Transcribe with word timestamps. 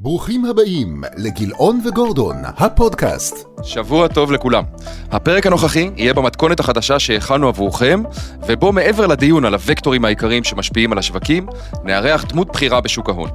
ברוכים 0.00 0.44
הבאים 0.44 1.02
לגילאון 1.16 1.80
וגורדון, 1.84 2.36
הפודקאסט. 2.44 3.48
שבוע 3.62 4.08
טוב 4.08 4.32
לכולם. 4.32 4.64
הפרק 5.10 5.46
הנוכחי 5.46 5.90
יהיה 5.96 6.14
במתכונת 6.14 6.60
החדשה 6.60 6.98
שהכנו 6.98 7.48
עבורכם, 7.48 8.02
ובו 8.46 8.72
מעבר 8.72 9.06
לדיון 9.06 9.44
על 9.44 9.54
הוקטורים 9.54 10.04
העיקריים 10.04 10.44
שמשפיעים 10.44 10.92
על 10.92 10.98
השווקים, 10.98 11.46
נארח 11.84 12.24
דמות 12.24 12.48
בכירה 12.48 12.80
בשוק 12.80 13.08
ההון. 13.08 13.30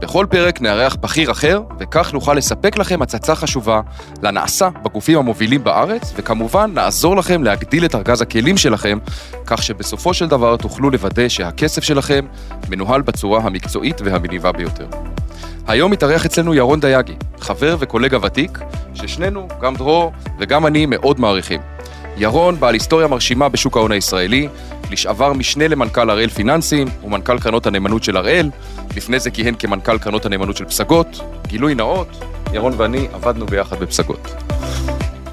בכל 0.00 0.26
פרק 0.30 0.60
נארח 0.60 0.94
בכיר 0.94 1.30
אחר, 1.30 1.62
וכך 1.78 2.12
נוכל 2.12 2.34
לספק 2.34 2.78
לכם 2.78 3.02
הצצה 3.02 3.34
חשובה 3.34 3.80
לנעשה 4.22 4.68
בגופים 4.82 5.18
המובילים 5.18 5.64
בארץ, 5.64 6.12
וכמובן 6.16 6.70
נעזור 6.74 7.16
לכם 7.16 7.44
להגדיל 7.44 7.84
את 7.84 7.94
ארגז 7.94 8.22
הכלים 8.22 8.56
שלכם, 8.56 8.98
כך 9.46 9.62
שבסופו 9.62 10.14
של 10.14 10.28
דבר 10.28 10.56
תוכלו 10.56 10.90
לוודא 10.90 11.28
שהכסף 11.28 11.82
שלכם 11.82 12.26
מנוהל 12.68 13.02
בצורה 13.02 13.40
המקצועית 13.40 14.00
והמניבה 14.04 14.52
ביותר. 14.52 14.86
היום 15.66 15.90
מתארח 15.90 16.26
אצלנו 16.26 16.54
ירון 16.54 16.80
דייגי, 16.80 17.14
חבר 17.40 17.76
וקולגה 17.78 18.18
ותיק, 18.22 18.58
ששנינו, 18.94 19.48
גם 19.60 19.76
דרור 19.76 20.12
וגם 20.38 20.66
אני, 20.66 20.86
מאוד 20.86 21.20
מעריכים. 21.20 21.60
ירון 22.16 22.60
בעל 22.60 22.74
היסטוריה 22.74 23.06
מרשימה 23.06 23.48
בשוק 23.48 23.76
ההון 23.76 23.92
הישראלי, 23.92 24.48
לשעבר 24.90 25.32
משנה 25.32 25.68
למנכ"ל 25.68 26.10
הראל 26.10 26.28
פיננסים 26.28 26.88
ומנכ"ל 27.04 27.38
קרנות 27.38 27.66
הנאמנות 27.66 28.04
של 28.04 28.16
הראל, 28.16 28.50
לפני 28.96 29.20
זה 29.20 29.30
כיהן 29.30 29.54
כמנכ"ל 29.58 29.98
קרנות 29.98 30.26
הנאמנות 30.26 30.56
של 30.56 30.64
פסגות. 30.64 31.20
גילוי 31.46 31.74
נאות, 31.74 32.08
ירון 32.52 32.72
ואני 32.76 33.06
עבדנו 33.12 33.46
ביחד 33.46 33.78
בפסגות. 33.78 34.34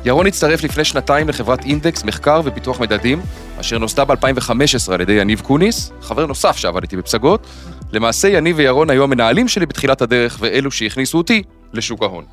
ירון 0.06 0.28
הצטרף 0.28 0.64
לפני 0.64 0.86
שנתיים 0.86 1.30
לחברת 1.30 1.66
אינדקס 1.66 2.04
מחקר 2.04 2.42
ופיתוח 2.44 2.80
מדדים, 2.80 3.22
אשר 3.60 3.78
נוסדה 3.78 4.06
ב-2015 4.06 4.94
על 4.94 5.02
ידי 5.02 5.14
יניב 5.14 5.42
קוניס, 5.42 5.92
חבר 6.02 6.26
נוסף 6.26 6.58
שעבד 6.58 6.82
איתי 6.82 6.98
בפסגות. 6.98 7.48
למעשה 7.94 8.28
יניב 8.28 8.58
וירון 8.58 8.90
היו 8.90 9.04
המנהלים 9.04 9.48
שלי 9.48 9.66
בתחילת 9.66 10.02
הדרך 10.02 10.38
ואלו 10.40 10.72
שהכניסו 10.72 11.18
אותי 11.18 11.44
לשוק 11.74 12.04
ההון. 12.04 12.26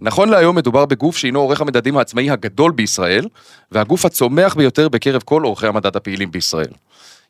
נכון 0.00 0.28
להיום 0.28 0.56
מדובר 0.56 0.86
בגוף 0.86 1.16
שהינו 1.16 1.40
עורך 1.40 1.60
המדדים 1.60 1.96
העצמאי 1.96 2.30
הגדול 2.30 2.72
בישראל, 2.72 3.28
והגוף 3.72 4.04
הצומח 4.04 4.54
ביותר 4.54 4.88
בקרב 4.88 5.22
כל 5.24 5.42
עורכי 5.42 5.66
המדד 5.66 5.96
הפעילים 5.96 6.30
בישראל. 6.30 6.72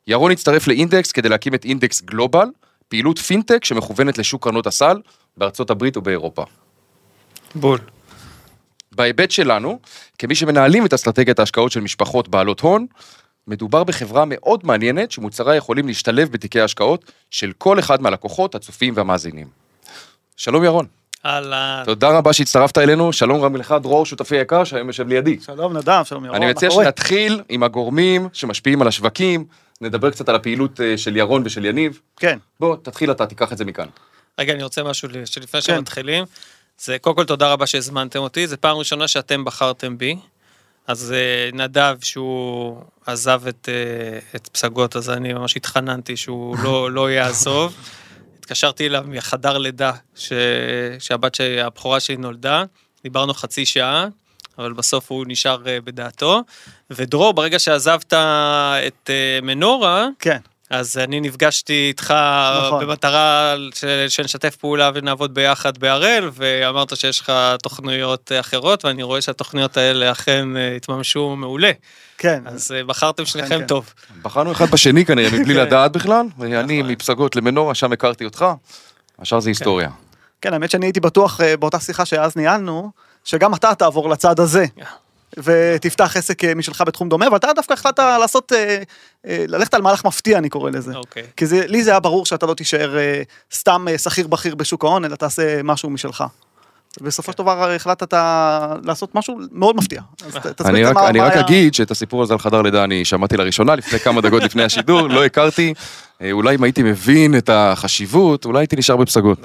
ירון 0.07 0.33
הצטרף 0.33 0.67
לאינדקס 0.67 1.13
כדי 1.13 1.29
להקים 1.29 1.55
את 1.55 1.65
אינדקס 1.65 2.03
גלובל, 2.03 2.49
פעילות 2.89 3.19
פינטק 3.19 3.65
שמכוונת 3.65 4.19
לשוק 4.19 4.45
קרנות 4.45 4.67
הסל 4.67 4.97
בארצות 5.37 5.71
הברית 5.71 5.97
ובאירופה. 5.97 6.45
בול. 7.55 7.79
בהיבט 8.93 9.31
שלנו, 9.31 9.79
כמי 10.19 10.35
שמנהלים 10.35 10.87
את 10.87 10.95
אסטרטגיית 10.95 11.39
ההשקעות 11.39 11.73
של 11.73 11.81
משפחות 11.81 12.29
בעלות 12.29 12.61
הון, 12.61 12.87
מדובר 13.51 13.85
בחברה 13.85 14.25
מאוד 14.27 14.61
מעניינת 14.65 15.11
שמוצריה 15.11 15.57
יכולים 15.57 15.87
להשתלב 15.87 16.33
בתיקי 16.33 16.61
ההשקעות 16.61 17.13
של 17.31 17.53
כל 17.59 17.79
אחד 17.79 18.03
מהלקוחות, 18.03 18.55
הצופים 18.55 18.93
והמאזינים. 18.97 19.49
שלום 20.37 20.65
ירון. 20.65 20.87
אהלן. 21.27 21.83
תודה 21.85 22.09
רבה 22.09 22.33
שהצטרפת 22.33 22.79
אלינו, 22.79 23.13
שלום 23.13 23.43
גם 23.43 23.57
לך 23.57 23.75
דרור, 23.83 24.07
שותפי 24.07 24.39
היקר 24.39 24.65
שהיום 24.65 24.87
יושב 24.87 25.09
לידי. 25.09 25.39
שלום 25.41 25.77
נדב, 25.77 26.03
שלום 26.05 26.25
ירון. 26.25 26.37
אני 26.43 26.51
מציע? 26.51 26.71
שנתחיל 26.71 27.43
עם 27.49 27.63
הגורמים 27.63 28.29
שמשפיעים 28.33 28.83
על 28.83 28.89
השווקים, 28.89 29.45
נדבר 29.81 30.11
קצת 30.11 30.29
על 30.29 30.35
הפעילות 30.35 30.81
אה, 30.81 30.99
של 30.99 31.17
ירון 31.17 31.43
ושל 31.45 31.65
יניב. 31.65 32.01
כן, 32.17 32.39
בוא, 32.61 32.77
תתחיל 32.83 33.11
אתה, 33.11 33.27
תיקח 33.27 33.53
את 33.53 33.59
זה 33.59 33.65
מכאן. 33.65 33.87
רגע, 34.39 34.53
אני 34.53 34.63
רוצה 34.63 34.83
משהו 34.83 35.09
שלפני 35.25 35.63
כן. 35.63 35.77
שמתחילים. 35.77 36.25
זה 36.79 36.99
קודם 36.99 37.17
כל 37.17 37.25
תודה 37.25 37.53
רבה 37.53 37.67
שהזמנתם 37.67 38.19
אותי, 38.19 38.47
זה 38.47 38.57
פעם 38.57 38.77
ראשונה 38.77 39.09
שאתם 39.09 39.45
בחרתם 39.45 39.99
בי. 39.99 40.17
אז 40.87 41.13
אה, 41.13 41.51
נדב, 41.53 41.97
שהוא 42.03 42.83
עזב 43.07 43.43
את, 43.49 43.69
אה, 43.73 44.19
את 44.37 44.49
פסגות, 44.49 44.97
אז 44.97 45.11
אני 45.11 45.33
ממש 45.33 45.57
התחננתי 45.57 46.17
שהוא 46.17 46.57
לא, 46.65 46.91
לא 46.91 47.11
יעזוב. 47.11 47.75
התקשרתי 48.39 48.87
אליו 48.87 49.05
מחדר 49.09 49.59
לידה, 49.59 49.93
ש... 50.15 50.33
שהבת 50.99 51.35
שלי, 51.35 51.61
הבכורה 51.61 52.01
שלי 52.01 52.17
נולדה, 52.17 52.65
דיברנו 53.03 53.35
חצי 53.35 53.67
שעה, 53.67 54.09
אבל 54.59 54.73
בסוף 54.73 55.11
הוא 55.11 55.25
נשאר 55.29 55.69
אה, 55.69 55.81
בדעתו. 55.81 56.43
ודרור, 56.91 57.33
ברגע 57.33 57.59
שעזבת 57.59 58.13
את 58.87 59.11
מנורה, 59.43 60.09
כן. 60.19 60.39
אז 60.71 60.99
אני 60.99 61.21
נפגשתי 61.21 61.87
איתך 61.89 62.15
נכון. 62.67 62.87
במטרה 62.87 63.55
ש- 63.75 63.85
שנשתף 64.17 64.57
פעולה 64.57 64.91
ונעבוד 64.95 65.35
ביחד 65.35 65.79
בהראל, 65.79 66.31
ואמרת 66.33 66.97
שיש 66.97 67.21
לך 67.21 67.33
תוכניות 67.63 68.33
אחרות, 68.41 68.85
ואני 68.85 69.03
רואה 69.03 69.21
שהתוכניות 69.23 69.77
האלה 69.77 70.13
אכן 70.13 70.57
אה, 70.57 70.77
התממשו 70.77 71.37
מעולה. 71.37 71.71
כן, 72.19 72.43
אז 72.47 72.73
אה, 72.73 72.85
בחרתם 72.85 73.27
שניכם 73.27 73.59
כן. 73.59 73.67
טוב. 73.67 73.93
בחרנו 74.23 74.53
אחד 74.53 74.71
בשני 74.71 75.05
כנראה, 75.05 75.31
מבלי 75.31 75.55
כן. 75.55 75.61
לדעת 75.61 75.93
בכלל, 75.93 76.27
אני 76.41 76.79
נכון. 76.81 76.93
מפסגות 76.93 77.37
למנורה, 77.37 77.75
שם 77.75 77.93
הכרתי 77.93 78.25
אותך, 78.25 78.45
השאר 79.19 79.41
זה 79.41 79.51
היסטוריה. 79.51 79.89
כן, 80.41 80.53
האמת 80.53 80.71
שאני 80.71 80.87
הייתי 80.87 81.01
בטוח 81.01 81.41
אה, 81.41 81.57
באותה 81.57 81.79
שיחה 81.81 82.05
שאז 82.05 82.37
ניהלנו, 82.37 82.91
שגם 83.25 83.55
אתה 83.55 83.75
תעבור 83.75 84.09
לצד 84.11 84.41
הזה. 84.41 84.67
ותפתח 85.39 86.17
עסק 86.17 86.45
אה, 86.45 86.55
משלך 86.55 86.83
בתחום 86.87 87.09
דומה, 87.09 87.27
אבל 87.27 87.37
אתה 87.37 87.53
דווקא 87.57 87.73
החלטת 87.73 87.99
לעשות, 88.21 88.53
אה, 88.53 88.83
אה, 89.27 89.45
ללכת 89.49 89.75
על 89.75 89.83
מהלך 89.83 90.05
מפתיע 90.05 90.39
אני 90.39 90.49
קורא 90.49 90.71
לזה. 90.71 90.95
אוקיי. 90.95 91.23
כי 91.37 91.47
זה, 91.47 91.67
לי 91.67 91.85
זה 91.85 91.91
היה 91.91 92.01
ברור 92.01 92.27
שאתה 92.27 92.47
לא 92.47 92.55
תישאר 92.55 92.97
סתם 93.55 93.87
שכיר 93.97 94.27
בכיר 94.27 94.55
בשוק 94.55 94.85
ההון, 94.85 95.05
אלא 95.05 95.17
תעשה 95.17 95.63
משהו 95.63 95.91
משלך. 95.91 96.25
בסופו 97.01 97.33
של 97.33 97.39
דבר 97.39 97.71
אה, 97.71 97.75
החלטת 97.75 98.15
לעשות 98.85 99.15
משהו 99.15 99.41
מאוד 99.53 99.77
מפתיע. 99.77 100.01
אני 100.65 100.85
רק, 100.85 100.97
אני 100.97 101.41
אגיד 101.41 101.75
שאת 101.75 101.91
הסיפור 101.91 102.23
הזה 102.23 102.33
על 102.33 102.39
חדר 102.39 102.63
לידה 102.63 102.85
אני 102.85 103.05
שמעתי 103.05 103.37
לראשונה 103.37 103.75
לפני 103.75 103.99
כמה 103.99 104.21
דקות 104.21 104.43
לפני 104.43 104.63
השידור, 104.63 105.09
לא 105.09 105.25
הכרתי, 105.25 105.75
אולי 106.33 106.55
אם 106.55 106.63
הייתי 106.63 106.83
מבין 106.83 107.39
את 107.39 107.51
החשיבות, 107.53 108.45
אולי 108.45 108.59
הייתי 108.61 108.77
נשאר 108.77 108.97
בפסגות. 108.97 109.39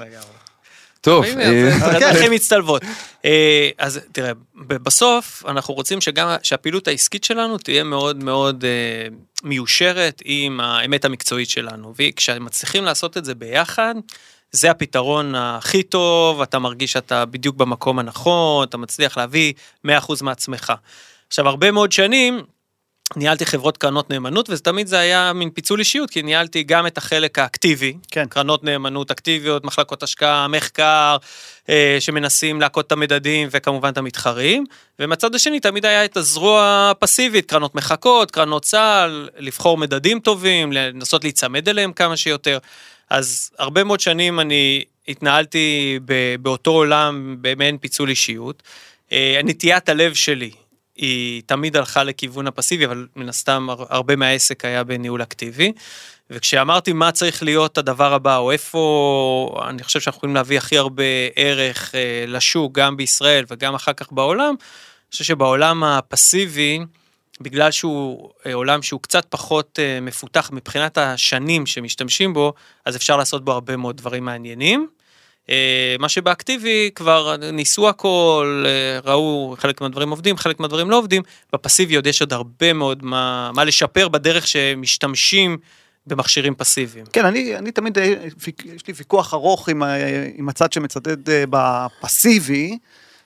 טוב, 1.00 1.24
הנה, 1.24 1.42
אה, 1.42 1.68
אז 1.68 1.82
כן. 1.82 1.88
הדרכים 1.96 2.32
מצטלבות. 2.32 2.82
אה, 3.24 3.70
אז 3.78 4.00
תראה, 4.12 4.32
בסוף 4.54 5.44
אנחנו 5.48 5.74
רוצים 5.74 6.00
שגם 6.00 6.36
שהפעילות 6.42 6.88
העסקית 6.88 7.24
שלנו 7.24 7.58
תהיה 7.58 7.84
מאוד 7.84 8.24
מאוד 8.24 8.64
אה, 8.64 9.08
מיושרת 9.42 10.22
עם 10.24 10.60
האמת 10.60 11.04
המקצועית 11.04 11.50
שלנו, 11.50 11.94
וכשמצליחים 11.98 12.84
לעשות 12.84 13.16
את 13.16 13.24
זה 13.24 13.34
ביחד, 13.34 13.94
זה 14.52 14.70
הפתרון 14.70 15.34
הכי 15.34 15.82
טוב, 15.82 16.42
אתה 16.42 16.58
מרגיש 16.58 16.92
שאתה 16.92 17.24
בדיוק 17.24 17.56
במקום 17.56 17.98
הנכון, 17.98 18.66
אתה 18.68 18.76
מצליח 18.76 19.16
להביא 19.16 19.52
100% 19.86 19.88
מעצמך. 20.22 20.72
עכשיו, 21.28 21.48
הרבה 21.48 21.70
מאוד 21.70 21.92
שנים, 21.92 22.42
ניהלתי 23.16 23.46
חברות 23.46 23.76
קרנות 23.76 24.10
נאמנות, 24.10 24.50
ותמיד 24.50 24.86
זה 24.86 24.98
היה 24.98 25.32
מין 25.32 25.50
פיצול 25.50 25.78
אישיות, 25.78 26.10
כי 26.10 26.22
ניהלתי 26.22 26.62
גם 26.62 26.86
את 26.86 26.98
החלק 26.98 27.38
האקטיבי, 27.38 27.96
כן. 28.10 28.26
קרנות 28.28 28.64
נאמנות 28.64 29.10
אקטיביות, 29.10 29.64
מחלקות 29.64 30.02
השקעה, 30.02 30.48
מחקר, 30.48 31.16
אה, 31.68 31.96
שמנסים 32.00 32.60
להכות 32.60 32.86
את 32.86 32.92
המדדים 32.92 33.48
וכמובן 33.50 33.88
את 33.88 33.98
המתחרים, 33.98 34.64
ומהצד 34.98 35.34
השני 35.34 35.60
תמיד 35.60 35.86
היה 35.86 36.04
את 36.04 36.16
הזרוע 36.16 36.88
הפסיבית, 36.90 37.50
קרנות 37.50 37.74
מחכות, 37.74 38.30
קרנות 38.30 38.62
צה"ל, 38.62 39.28
לבחור 39.38 39.78
מדדים 39.78 40.20
טובים, 40.20 40.72
לנסות 40.72 41.24
להיצמד 41.24 41.68
אליהם 41.68 41.92
כמה 41.92 42.16
שיותר. 42.16 42.58
אז 43.10 43.50
הרבה 43.58 43.84
מאוד 43.84 44.00
שנים 44.00 44.40
אני 44.40 44.84
התנהלתי 45.08 45.98
ב- 46.04 46.36
באותו 46.40 46.70
עולם 46.70 47.36
במעין 47.40 47.78
פיצול 47.78 48.08
אישיות. 48.08 48.62
אה, 49.12 49.40
נטיית 49.44 49.88
הלב 49.88 50.14
שלי 50.14 50.50
היא 50.96 51.42
תמיד 51.46 51.76
הלכה 51.76 52.04
לכיוון 52.04 52.46
הפסיבי, 52.46 52.86
אבל 52.86 53.06
מן 53.16 53.28
הסתם 53.28 53.66
הר- 53.70 53.84
הרבה 53.88 54.16
מהעסק 54.16 54.64
היה 54.64 54.84
בניהול 54.84 55.22
אקטיבי. 55.22 55.72
וכשאמרתי 56.30 56.92
מה 56.92 57.12
צריך 57.12 57.42
להיות 57.42 57.78
הדבר 57.78 58.12
הבא, 58.14 58.36
או 58.36 58.52
איפה 58.52 59.60
אני 59.68 59.82
חושב 59.82 60.00
שאנחנו 60.00 60.18
יכולים 60.18 60.34
להביא 60.34 60.58
הכי 60.58 60.78
הרבה 60.78 61.02
ערך 61.36 61.94
אה, 61.94 62.24
לשוק, 62.28 62.72
גם 62.72 62.96
בישראל 62.96 63.44
וגם 63.50 63.74
אחר 63.74 63.92
כך 63.92 64.12
בעולם, 64.12 64.48
אני 64.48 65.10
חושב 65.12 65.24
שבעולם 65.24 65.84
הפסיבי, 65.84 66.78
בגלל 67.40 67.70
שהוא 67.70 68.30
אה, 68.46 68.54
עולם 68.54 68.82
שהוא 68.82 69.00
קצת 69.00 69.26
פחות 69.28 69.78
אה, 69.82 70.00
מפותח 70.00 70.50
מבחינת 70.52 70.98
השנים 70.98 71.66
שמשתמשים 71.66 72.34
בו, 72.34 72.52
אז 72.84 72.96
אפשר 72.96 73.16
לעשות 73.16 73.44
בו 73.44 73.52
הרבה 73.52 73.76
מאוד 73.76 73.96
דברים 73.96 74.24
מעניינים. 74.24 74.88
אה, 75.50 75.96
מה 75.98 76.08
שבאקטיבי 76.08 76.90
כבר 76.94 77.36
ניסו 77.52 77.88
הכל, 77.88 78.64
אה, 78.66 79.10
ראו 79.12 79.54
חלק 79.58 79.80
מהדברים 79.80 80.10
עובדים, 80.10 80.36
חלק 80.36 80.60
מהדברים 80.60 80.90
לא 80.90 80.98
עובדים, 80.98 81.22
בפסיבי 81.52 81.96
עוד 81.96 82.06
יש 82.06 82.20
עוד 82.20 82.32
הרבה 82.32 82.72
מאוד 82.72 83.04
מה, 83.04 83.50
מה 83.54 83.64
לשפר 83.64 84.08
בדרך 84.08 84.46
שמשתמשים 84.46 85.58
במכשירים 86.06 86.54
פסיביים. 86.54 87.06
כן, 87.12 87.24
אני, 87.24 87.56
אני 87.56 87.72
תמיד, 87.72 87.98
אה, 87.98 88.14
יש 88.74 88.86
לי 88.88 88.94
ויכוח 88.96 89.34
ארוך 89.34 89.68
עם, 89.68 89.82
עם 90.34 90.48
הצד 90.48 90.72
שמצדד 90.72 91.16
בפסיבי, 91.50 92.78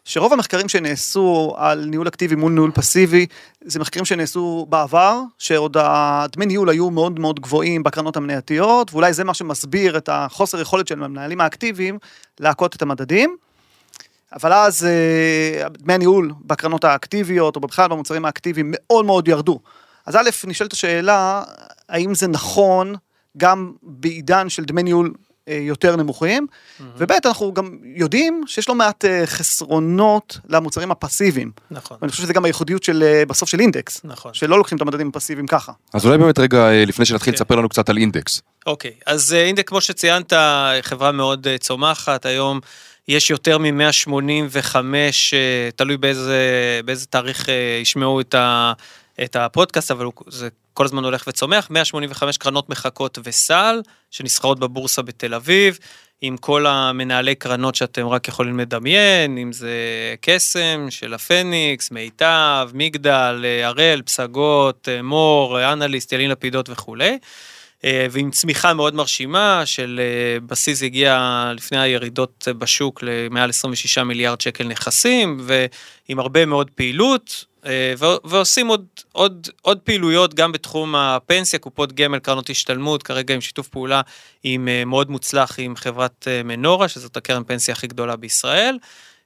שרוב 0.04 0.32
המחקרים 0.32 0.68
שנעשו 0.68 1.54
על 1.56 1.84
ניהול 1.84 2.08
אקטיבי 2.08 2.34
מול 2.34 2.52
ניהול 2.52 2.70
פסיבי, 2.70 3.26
זה 3.64 3.78
מחקרים 3.78 4.04
שנעשו 4.04 4.66
בעבר, 4.68 5.20
שעוד 5.38 5.76
הדמי 5.80 6.46
ניהול 6.46 6.70
היו 6.70 6.90
מאוד 6.90 7.20
מאוד 7.20 7.40
גבוהים 7.40 7.82
בקרנות 7.82 8.16
המנייתיות, 8.16 8.92
ואולי 8.92 9.12
זה 9.12 9.24
מה 9.24 9.34
שמסביר 9.34 9.96
את 9.96 10.08
החוסר 10.12 10.60
יכולת 10.60 10.88
של 10.88 11.02
המנהלים 11.02 11.40
האקטיביים 11.40 11.98
להכות 12.40 12.76
את 12.76 12.82
המדדים. 12.82 13.36
אבל 14.32 14.52
אז 14.52 14.84
אה, 14.84 15.68
דמי 15.68 15.94
הניהול 15.94 16.32
בקרנות 16.44 16.84
האקטיביות, 16.84 17.56
או 17.56 17.60
בכלל 17.60 17.88
במוצרים 17.88 18.24
האקטיביים, 18.24 18.66
מאוד 18.76 19.04
מאוד 19.04 19.28
ירדו. 19.28 19.60
אז 20.06 20.16
א', 20.16 20.30
נשאלת 20.46 20.72
השאלה, 20.72 21.42
האם 21.88 22.14
זה 22.14 22.28
נכון 22.28 22.94
גם 23.36 23.72
בעידן 23.82 24.48
של 24.48 24.64
דמי 24.64 24.82
ניהול 24.82 25.12
יותר 25.46 25.96
נמוכים, 25.96 26.46
וב' 26.96 27.12
אנחנו 27.24 27.54
גם 27.54 27.78
יודעים 27.82 28.42
שיש 28.46 28.68
לא 28.68 28.74
מעט 28.74 29.04
אה, 29.04 29.26
חסרונות 29.26 30.38
למוצרים 30.48 30.90
הפסיביים. 30.90 31.50
נכון, 31.70 31.96
ואני 32.00 32.10
חושב 32.10 32.22
שזה 32.22 32.32
גם 32.32 32.44
הייחודיות 32.44 32.82
של 32.82 33.02
אה, 33.02 33.26
בסוף 33.26 33.48
של 33.48 33.60
אינדקס, 33.60 34.00
נכון. 34.04 34.34
שלא 34.34 34.58
לוקחים 34.58 34.76
את 34.76 34.82
המדדים 34.82 35.08
הפסיביים 35.08 35.46
ככה. 35.46 35.72
אז 35.94 36.06
אולי 36.06 36.18
באמת 36.18 36.38
רגע, 36.38 36.58
אה, 36.58 36.84
לפני 36.84 37.04
שנתחיל, 37.04 37.32
כן. 37.32 37.36
תספר 37.36 37.56
לנו 37.56 37.68
קצת 37.68 37.88
על 37.88 37.96
אינדקס. 37.96 38.42
אוקיי, 38.66 38.92
אז 39.06 39.32
אה, 39.32 39.44
אינדק, 39.44 39.68
כמו 39.68 39.80
שציינת, 39.80 40.32
חברה 40.82 41.12
מאוד 41.12 41.46
אה, 41.46 41.58
צומחת, 41.58 42.26
היום 42.26 42.60
יש 43.08 43.30
יותר 43.30 43.58
מ-185, 43.58 44.76
תלוי 45.76 45.96
באיזה, 45.96 46.40
באיזה 46.84 47.06
תאריך 47.06 47.48
אה, 47.48 47.78
ישמעו 47.82 48.20
את, 48.20 48.34
ה, 48.34 48.72
את 49.22 49.36
הפודקאסט, 49.36 49.90
אבל 49.90 50.06
זה 50.28 50.48
כל 50.80 50.84
הזמן 50.84 51.04
הולך 51.04 51.24
וצומח, 51.28 51.70
185 51.70 52.38
קרנות 52.38 52.68
מחכות 52.68 53.18
וסל, 53.24 53.80
שנסחרות 54.10 54.58
בבורסה 54.58 55.02
בתל 55.02 55.34
אביב, 55.34 55.78
עם 56.20 56.36
כל 56.36 56.66
המנהלי 56.66 57.34
קרנות 57.34 57.74
שאתם 57.74 58.06
רק 58.06 58.28
יכולים 58.28 58.60
לדמיין, 58.60 59.38
אם 59.38 59.52
זה 59.52 59.74
קסם 60.20 60.86
של 60.90 61.14
הפניקס, 61.14 61.90
מיטב, 61.90 62.70
מגדל, 62.74 63.44
הראל, 63.64 64.02
פסגות, 64.02 64.88
מור, 65.02 65.72
אנליסט, 65.72 66.12
ילין 66.12 66.30
לפידות 66.30 66.70
וכולי. 66.70 67.18
אה, 67.84 68.06
ועם 68.10 68.30
צמיחה 68.30 68.74
מאוד 68.74 68.94
מרשימה 68.94 69.62
של 69.64 70.00
אה, 70.02 70.40
בסיס 70.40 70.82
הגיע 70.82 71.52
לפני 71.56 71.80
הירידות 71.80 72.48
בשוק 72.58 73.02
למעל 73.02 73.50
26 73.50 73.98
מיליארד 73.98 74.40
שקל 74.40 74.64
נכסים 74.64 75.36
ועם 75.40 76.18
הרבה 76.18 76.46
מאוד 76.46 76.70
פעילות 76.70 77.44
ועושים 78.24 78.66
עוד, 78.66 78.86
עוד, 79.12 79.48
עוד 79.62 79.78
פעילויות 79.78 80.34
גם 80.34 80.52
בתחום 80.52 80.94
הפנסיה, 80.94 81.58
קופות 81.58 81.92
גמל, 81.92 82.18
קרנות 82.18 82.50
השתלמות, 82.50 83.02
כרגע 83.02 83.34
עם 83.34 83.40
שיתוף 83.40 83.68
פעולה 83.68 84.00
עם 84.44 84.68
אה, 84.68 84.84
מאוד 84.84 85.10
מוצלח 85.10 85.56
עם 85.58 85.76
חברת 85.76 86.28
אה, 86.28 86.42
מנורה, 86.42 86.88
שזאת 86.88 87.16
הקרן 87.16 87.42
פנסיה 87.44 87.72
הכי 87.72 87.86
גדולה 87.86 88.16
בישראל. 88.16 88.78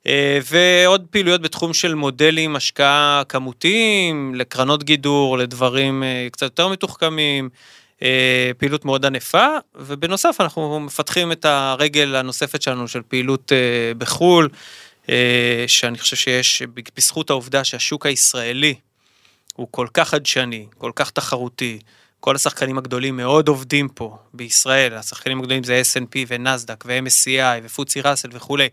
אה, 0.06 0.38
ועוד 0.50 1.06
פעילויות 1.10 1.42
בתחום 1.42 1.74
של 1.74 1.94
מודלים 1.94 2.56
השקעה 2.56 3.22
כמותיים, 3.28 4.34
לקרנות 4.34 4.84
גידור, 4.84 5.38
לדברים 5.38 6.02
אה, 6.02 6.28
קצת 6.32 6.42
יותר 6.42 6.68
מתוחכמים. 6.68 7.48
אה, 8.02 8.50
פעילות 8.58 8.84
מאוד 8.84 9.06
ענפה, 9.06 9.46
ובנוסף 9.74 10.36
אנחנו 10.40 10.80
מפתחים 10.80 11.32
את 11.32 11.44
הרגל 11.44 12.14
הנוספת 12.14 12.62
שלנו 12.62 12.88
של 12.88 13.00
פעילות 13.08 13.52
אה, 13.52 13.94
בחו"ל, 13.98 14.48
אה, 14.52 14.58
שאני 15.66 15.98
חושב 15.98 16.16
שיש, 16.16 16.62
בזכות 16.96 17.30
העובדה 17.30 17.64
שהשוק 17.64 18.06
הישראלי 18.06 18.74
הוא 19.54 19.68
כל 19.70 19.86
כך 19.94 20.08
חדשני, 20.08 20.66
כל 20.78 20.92
כך 20.94 21.10
תחרותי, 21.10 21.78
כל 22.20 22.36
השחקנים 22.36 22.78
הגדולים 22.78 23.16
מאוד 23.16 23.48
עובדים 23.48 23.88
פה 23.88 24.18
בישראל, 24.34 24.94
השחקנים 24.94 25.38
הגדולים 25.38 25.64
זה 25.64 25.82
S&P 25.94 26.18
ונסדק 26.28 26.84
ו-MSCI 26.86 27.60
ופוצי 27.62 28.00
ראסל 28.00 28.28
וכולי. 28.32 28.68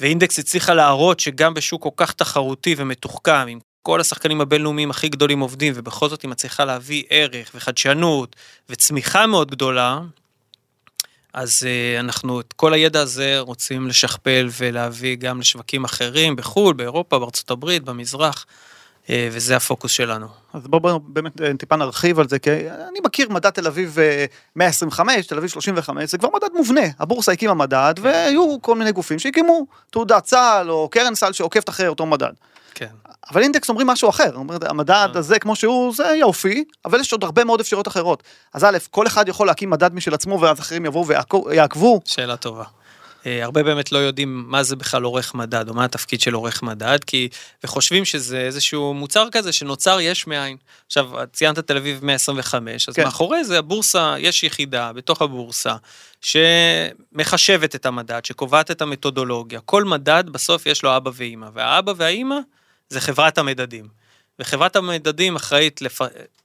ואינדקס 0.00 0.38
הצליחה 0.38 0.74
להראות 0.74 1.20
שגם 1.20 1.54
בשוק 1.54 1.82
כל 1.82 1.90
כך 1.96 2.12
תחרותי 2.12 2.74
ומתוחכם, 2.78 3.46
עם 3.48 3.58
כל 3.82 4.00
השחקנים 4.00 4.40
הבינלאומיים 4.40 4.90
הכי 4.90 5.08
גדולים 5.08 5.40
עובדים, 5.40 5.72
ובכל 5.76 6.08
זאת 6.08 6.22
היא 6.22 6.30
מצליחה 6.30 6.64
להביא 6.64 7.02
ערך 7.10 7.50
וחדשנות 7.54 8.36
וצמיחה 8.68 9.26
מאוד 9.26 9.50
גדולה, 9.50 10.00
אז 11.32 11.66
uh, 11.66 12.00
אנחנו 12.00 12.40
את 12.40 12.52
כל 12.52 12.72
הידע 12.72 13.00
הזה 13.00 13.38
רוצים 13.38 13.88
לשכפל 13.88 14.48
ולהביא 14.58 15.16
גם 15.16 15.40
לשווקים 15.40 15.84
אחרים, 15.84 16.36
בחו"ל, 16.36 16.74
באירופה, 16.74 17.18
בארצות 17.18 17.50
הברית, 17.50 17.84
במזרח, 17.84 18.46
uh, 19.06 19.10
וזה 19.30 19.56
הפוקוס 19.56 19.92
שלנו. 19.92 20.26
אז 20.52 20.66
בואו 20.66 20.80
בוא, 20.80 20.98
באמת 21.06 21.40
אה, 21.40 21.50
טיפה 21.58 21.76
נרחיב 21.76 22.20
על 22.20 22.28
זה, 22.28 22.38
כי 22.38 22.50
אני 22.70 22.98
מכיר 23.04 23.28
מדד 23.28 23.50
תל 23.50 23.66
אביב 23.66 23.98
אה, 23.98 24.24
125, 24.56 25.26
תל 25.26 25.36
אביב 25.38 25.50
35, 25.50 26.10
זה 26.10 26.18
כבר 26.18 26.28
מדד 26.34 26.48
מובנה. 26.54 26.80
הבורסה 26.98 27.32
הקימה 27.32 27.54
מדד, 27.54 27.94
והיו 28.00 28.56
כל 28.60 28.74
מיני 28.74 28.92
גופים 28.92 29.18
שהקימו 29.18 29.66
תעודת 29.90 30.26
סל 30.26 30.66
או 30.68 30.88
קרן 30.88 31.14
סל 31.14 31.32
שעוקבת 31.32 31.68
אחרי 31.68 31.88
אותו 31.88 32.06
מדד. 32.06 32.32
כן. 32.74 32.86
אבל 33.30 33.42
אינדקס 33.42 33.68
אומרים 33.68 33.86
משהו 33.86 34.08
אחר, 34.08 34.30
אומרים, 34.34 34.60
המדד 34.62 34.90
אה. 35.14 35.18
הזה 35.18 35.38
כמו 35.38 35.56
שהוא, 35.56 35.94
זה 35.94 36.14
יופי, 36.18 36.64
אבל 36.84 37.00
יש 37.00 37.12
עוד 37.12 37.24
הרבה 37.24 37.44
מאוד 37.44 37.60
אפשרויות 37.60 37.88
אחרות. 37.88 38.22
אז 38.54 38.64
א', 38.64 38.78
כל 38.90 39.06
אחד 39.06 39.28
יכול 39.28 39.46
להקים 39.46 39.70
מדד 39.70 39.94
משל 39.94 40.14
עצמו, 40.14 40.40
ואז 40.40 40.60
אחרים 40.60 40.86
יבואו 40.86 41.06
ויעקבו. 41.46 42.00
שאלה 42.04 42.36
טובה. 42.36 42.64
אה, 43.26 43.44
הרבה 43.44 43.62
באמת 43.62 43.92
לא 43.92 43.98
יודעים 43.98 44.44
מה 44.46 44.62
זה 44.62 44.76
בכלל 44.76 45.02
עורך 45.02 45.34
מדד, 45.34 45.68
או 45.68 45.74
מה 45.74 45.84
התפקיד 45.84 46.20
של 46.20 46.34
עורך 46.34 46.62
מדד, 46.62 46.98
כי, 47.06 47.28
וחושבים 47.64 48.04
שזה 48.04 48.38
איזשהו 48.38 48.94
מוצר 48.94 49.28
כזה 49.32 49.52
שנוצר 49.52 50.00
יש 50.00 50.26
מאין. 50.26 50.56
עכשיו, 50.86 51.10
ציינת 51.32 51.58
תל 51.58 51.76
אביב 51.76 52.04
125, 52.04 52.88
אז. 52.88 52.94
כן. 52.94 53.04
מאחורי 53.04 53.44
זה 53.44 53.58
הבורסה, 53.58 54.14
יש 54.18 54.42
יחידה 54.42 54.92
בתוך 54.92 55.22
הבורסה, 55.22 55.74
שמחשבת 56.20 57.74
את 57.74 57.86
המדד, 57.86 58.24
שקובעת 58.24 58.70
את 58.70 58.82
המתודולוגיה. 58.82 59.60
כל 59.60 59.84
מדד 59.84 60.24
בסוף 60.30 60.66
יש 60.66 60.82
לו 60.82 60.96
אבא 60.96 61.10
ואימא, 61.14 61.48
והאבא 61.54 61.92
והאימא 61.96 62.38
זה 62.88 63.00
חברת 63.00 63.38
המדדים. 63.38 63.88
וחברת 64.38 64.76
המדדים 64.76 65.36
אחראית 65.36 65.82
לפ... 65.82 66.00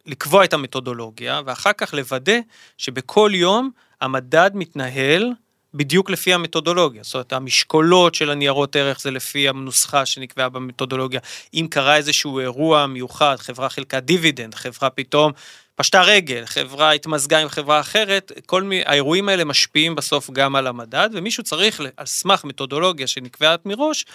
לקבוע 0.06 0.44
את 0.44 0.54
המתודולוגיה, 0.54 1.42
ואחר 1.45 1.74
כך 1.78 1.94
לוודא 1.94 2.38
שבכל 2.78 3.31
יום 3.34 3.72
המדד 4.01 4.51
מתנהל 4.54 5.31
בדיוק 5.74 6.10
לפי 6.10 6.34
המתודולוגיה. 6.34 7.04
זאת 7.04 7.13
אומרת, 7.13 7.34
המשקולות 7.34 8.16
של 8.16 8.30
הניירות 8.30 8.75
ערך 8.75 9.01
זה 9.01 9.12
לפי 9.12 9.50
הנוסחה 9.50 10.06
שנקבעה 10.06 10.50
במתודולוגיה. 10.50 11.19
אם 11.54 11.68
קרה 11.69 11.95
איזשהו 11.98 12.40
אירוע 12.40 12.88
מיוחד, 12.88 13.36
חברה 13.40 13.69
חילקה 13.69 14.00
דיבידנד, 14.00 14.56
חברה 14.56 14.90
פתאום 14.90 15.31
פשטה 15.75 16.01
רגל, 16.01 16.45
חברה 16.45 16.92
התמזגה 16.92 17.40
עם 17.40 17.50
חברה 17.50 17.80
אחרת, 17.80 18.31
כל 18.45 18.63
מי, 18.63 18.81
האירועים 18.86 19.30
האלה 19.30 19.45
משפיעים 19.45 19.95
בסוף 19.95 20.30
גם 20.30 20.56
על 20.56 20.68
המדד, 20.68 21.10
ומישהו 21.13 21.44
צריך, 21.44 21.81
על 21.98 22.06
סמך 22.06 22.44
מתודולוגיה 22.44 23.07
שנקבעת 23.07 23.66
מראש, 23.66 24.06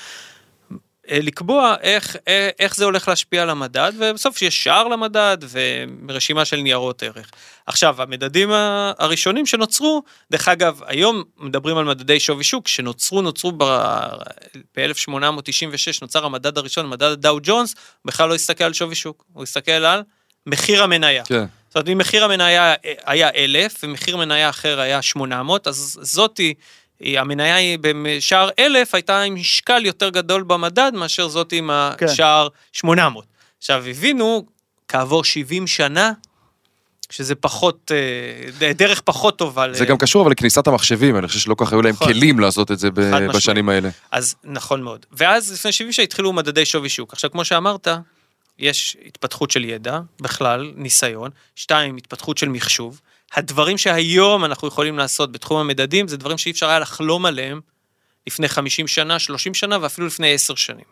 לקבוע 1.11 1.75
איך, 1.81 2.17
אה, 2.29 2.49
איך 2.59 2.77
זה 2.77 2.85
הולך 2.85 3.09
להשפיע 3.09 3.43
על 3.43 3.51
המדד, 3.51 3.93
ובסוף 3.99 4.43
יש 4.43 4.65
שער 4.65 4.89
למדד 4.89 5.39
ורשימה 6.09 6.45
של 6.45 6.57
ניירות 6.57 7.03
ערך. 7.03 7.31
עכשיו, 7.67 8.03
המדדים 8.03 8.51
הראשונים 8.99 9.47
שנוצרו, 9.47 10.03
דרך 10.31 10.49
אגב, 10.49 10.81
היום 10.87 11.23
מדברים 11.39 11.79
על 11.79 11.85
מדדי 11.85 12.21
שווי 12.21 12.45
שוק, 12.45 12.69
שנוצרו, 12.69 13.23
נוצרו 13.23 13.53
ב-1896, 13.53 15.99
נוצר 16.03 16.25
המדד 16.25 16.59
הראשון, 16.59 16.89
מדד 16.89 17.03
הדאו 17.03 17.39
ג'ונס, 17.43 17.75
בכלל 18.05 18.29
לא 18.29 18.35
הסתכל 18.35 18.65
על 18.65 18.73
שווי 18.73 18.95
שוק, 18.95 19.25
הוא 19.33 19.43
הסתכל 19.43 19.73
על 19.73 20.03
מחיר 20.47 20.83
המניה. 20.83 21.25
כן. 21.25 21.45
זאת 21.69 21.77
אומרת, 21.77 21.89
אם 21.89 21.99
מחיר 21.99 22.25
המניה 22.25 22.75
היה 23.05 23.29
1,000 23.35 23.75
ומחיר 23.83 24.17
מניה 24.17 24.49
אחר 24.49 24.81
היה 24.81 25.03
800, 25.03 25.67
אז 25.67 25.99
זאתי, 26.03 26.55
המניה 27.03 27.57
היא 27.57 27.79
בשער 27.83 28.49
1,000 28.59 28.95
הייתה 28.95 29.23
עם 29.23 29.35
משקל 29.35 29.87
יותר 29.87 30.09
גדול 30.09 30.43
במדד 30.43 30.93
מאשר 30.95 31.29
זאתי 31.29 31.59
עם 31.59 31.71
כן. 31.99 32.07
השער 32.07 32.49
800. 32.73 33.25
עכשיו, 33.59 33.85
הבינו 33.87 34.47
כעבור 34.89 35.25
70 35.25 35.67
שנה, 35.67 36.13
שזה 37.11 37.35
פחות, 37.35 37.93
אה, 38.63 38.73
דרך 38.73 39.01
פחות 39.01 39.39
טובה. 39.39 39.67
ל- 39.67 39.75
זה 39.75 39.85
גם 39.85 39.97
קשור 39.99 40.23
אבל 40.23 40.31
לכניסת 40.31 40.67
המחשבים, 40.67 41.17
אני 41.17 41.29
חושב 41.29 41.41
שלא 41.41 41.55
כל 41.55 41.65
כך 41.65 41.73
היו 41.73 41.83
להם 41.83 41.95
נכון. 41.95 42.07
כלים 42.13 42.41
לעשות 42.41 42.73
את 42.73 42.79
זה 42.79 42.91
ב-. 42.91 43.27
בשנים 43.35 43.69
האלה. 43.69 43.89
אז 44.11 44.35
נכון 44.45 44.83
מאוד. 44.83 45.07
ואז 45.13 45.53
לפני 45.53 45.73
70 45.73 45.93
שנה 45.93 46.05
התחילו 46.05 46.33
מדדי 46.33 46.65
שווי 46.65 46.89
שוק. 46.89 47.13
עכשיו, 47.13 47.31
כמו 47.31 47.45
שאמרת, 47.45 47.89
יש 48.59 48.97
התפתחות 49.07 49.51
של 49.51 49.65
ידע, 49.65 50.01
בכלל, 50.21 50.73
ניסיון. 50.77 51.31
שתיים, 51.57 51.97
התפתחות 51.97 52.39
של 52.39 52.49
מחשוב. 52.49 53.01
הדברים 53.33 53.79
שהיום 53.79 54.45
אנחנו 54.45 54.69
יכולים 54.69 54.99
לעשות 54.99 55.33
בתחום 55.33 55.59
המדדים, 55.59 56.09
זה 56.09 56.17
דברים 56.17 56.39
שאי 56.39 56.51
אפשר 56.51 56.69
היה 56.69 56.79
לחלום 56.79 57.27
עליהם 57.27 57.61
לפני 58.27 58.49
50 58.49 58.89
שנה, 58.89 59.19
30 59.19 59.55
שנה 59.55 59.79
ואפילו 59.81 60.07
לפני 60.07 60.35
10 60.35 60.55
שנים. 60.55 60.85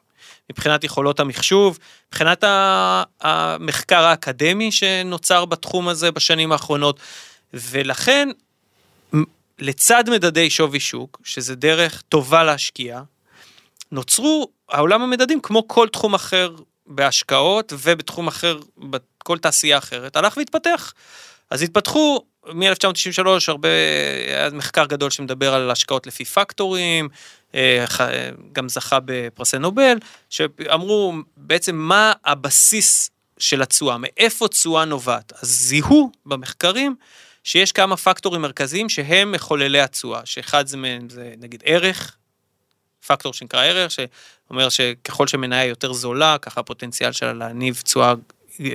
מבחינת 0.50 0.84
יכולות 0.84 1.20
המחשוב, 1.20 1.78
מבחינת 2.08 2.44
המחקר 3.20 4.04
האקדמי 4.04 4.72
שנוצר 4.72 5.44
בתחום 5.44 5.88
הזה 5.88 6.10
בשנים 6.10 6.52
האחרונות, 6.52 7.00
ולכן 7.54 8.28
לצד 9.58 10.04
מדדי 10.10 10.50
שווי 10.50 10.80
שוק, 10.80 11.20
שזה 11.24 11.54
דרך 11.54 12.02
טובה 12.08 12.44
להשקיע, 12.44 13.02
נוצרו 13.92 14.50
העולם 14.68 15.02
המדדים 15.02 15.40
כמו 15.40 15.68
כל 15.68 15.88
תחום 15.88 16.14
אחר 16.14 16.54
בהשקעות 16.86 17.72
ובתחום 17.78 18.26
אחר, 18.26 18.58
בכל 18.78 19.38
תעשייה 19.38 19.78
אחרת, 19.78 20.16
הלך 20.16 20.36
והתפתח. 20.36 20.92
אז 21.50 21.62
התפתחו 21.62 22.24
מ-1993 22.46 23.26
הרבה, 23.48 23.68
היה 24.26 24.50
מחקר 24.50 24.86
גדול 24.86 25.10
שמדבר 25.10 25.54
על 25.54 25.70
השקעות 25.70 26.06
לפי 26.06 26.24
פקטורים, 26.24 27.08
אה, 27.54 27.84
אה, 28.00 28.30
גם 28.52 28.68
זכה 28.68 28.98
בפרסי 29.04 29.58
נובל, 29.58 29.98
שאמרו 30.30 31.14
בעצם 31.36 31.76
מה 31.76 32.12
הבסיס 32.24 33.10
של 33.38 33.62
התשואה, 33.62 33.96
מאיפה 33.98 34.48
תשואה 34.48 34.84
נובעת. 34.84 35.32
אז 35.42 35.48
זיהו 35.48 36.10
במחקרים 36.26 36.94
שיש 37.44 37.72
כמה 37.72 37.96
פקטורים 37.96 38.42
מרכזיים 38.42 38.88
שהם 38.88 39.32
מחוללי 39.32 39.80
התשואה, 39.80 40.20
שאחד 40.24 40.66
זה 40.66 40.76
זה 41.08 41.34
נגיד 41.38 41.62
ערך, 41.66 42.16
פקטור 43.06 43.32
שנקרא 43.32 43.64
ערך, 43.64 43.90
שאומר 43.90 44.68
שככל 44.68 45.26
שמניה 45.26 45.64
יותר 45.64 45.92
זולה, 45.92 46.36
ככה 46.42 46.60
הפוטנציאל 46.60 47.12
שלה 47.12 47.32
להניב 47.32 47.80
תשואה 47.84 48.14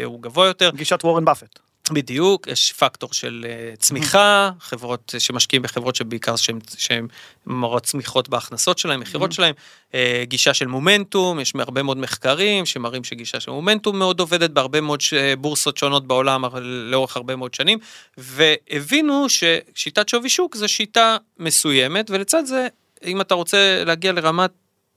הוא 0.04 0.22
גבוה 0.22 0.48
יותר. 0.48 0.72
גישת 0.75 1.00
וורן 1.04 1.25
באפט. 1.25 1.60
בדיוק, 1.93 2.48
יש 2.48 2.74
פקטור 2.74 3.13
של 3.13 3.45
אה, 3.50 3.75
צמיחה, 3.75 4.51
חברות 4.60 5.13
שמשקיעים 5.19 5.62
בחברות 5.62 5.95
שבעיקר 5.95 6.36
שהן- 6.77 7.07
מראות 7.45 7.83
צמיחות 7.83 8.29
בהכנסות 8.29 8.77
שלהם, 8.77 9.00
מכירות 9.00 9.31
שלהם, 9.31 9.53
אה, 9.93 10.24
גישה 10.27 10.53
של 10.53 10.67
מומנטום, 10.67 11.39
יש 11.39 11.53
הרבה 11.60 11.83
מאוד 11.83 11.98
מחקרים 11.98 12.65
שמראים 12.65 13.03
שגישה 13.03 13.39
של 13.39 13.51
מומנטום 13.51 14.00
מאוד 14.00 14.19
עובדת 14.19 14.50
בהרבה 14.50 14.81
מאוד 14.81 15.00
בורסות 15.38 15.77
שונות 15.77 16.07
בעולם 16.07 16.43
לאורך 16.63 17.17
הרבה 17.17 17.36
מאוד 17.36 17.53
שנים, 17.53 17.79
והבינו 18.17 19.25
ששיטת 19.29 20.10
שווי 20.10 20.29
שוק 20.29 20.55
זה 20.55 20.67
שיטה 20.67 21.17
מסוימת, 21.39 22.10
ולצד 22.10 22.45
זה, 22.45 22.67
אם 23.05 23.21
אתה 23.21 23.36
רוצה 23.36 23.83
להגיע 23.86 24.12
לרמת 24.12 24.51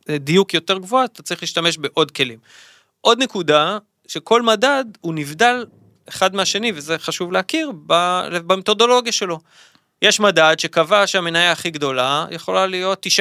אה, 0.08 0.18
דיוק 0.18 0.54
יותר 0.54 0.78
גבוהה, 0.78 1.04
אתה 1.04 1.22
צריך 1.22 1.42
להשתמש 1.42 1.78
בעוד 1.78 2.10
כלים. 2.10 2.38
עוד 3.00 3.22
נקודה, 3.22 3.78
שכל 4.08 4.42
מדד 4.42 4.84
הוא 5.00 5.14
נבדל 5.14 5.64
אחד 6.08 6.34
מהשני, 6.34 6.73
וזה 6.75 6.99
חשוב 6.99 7.32
להכיר, 7.32 7.73
במתודולוגיה 8.46 9.12
שלו. 9.12 9.38
יש 10.02 10.20
מדד 10.20 10.54
שקבע 10.58 11.06
שהמניה 11.06 11.52
הכי 11.52 11.70
גדולה 11.70 12.26
יכולה 12.30 12.66
להיות 12.66 13.06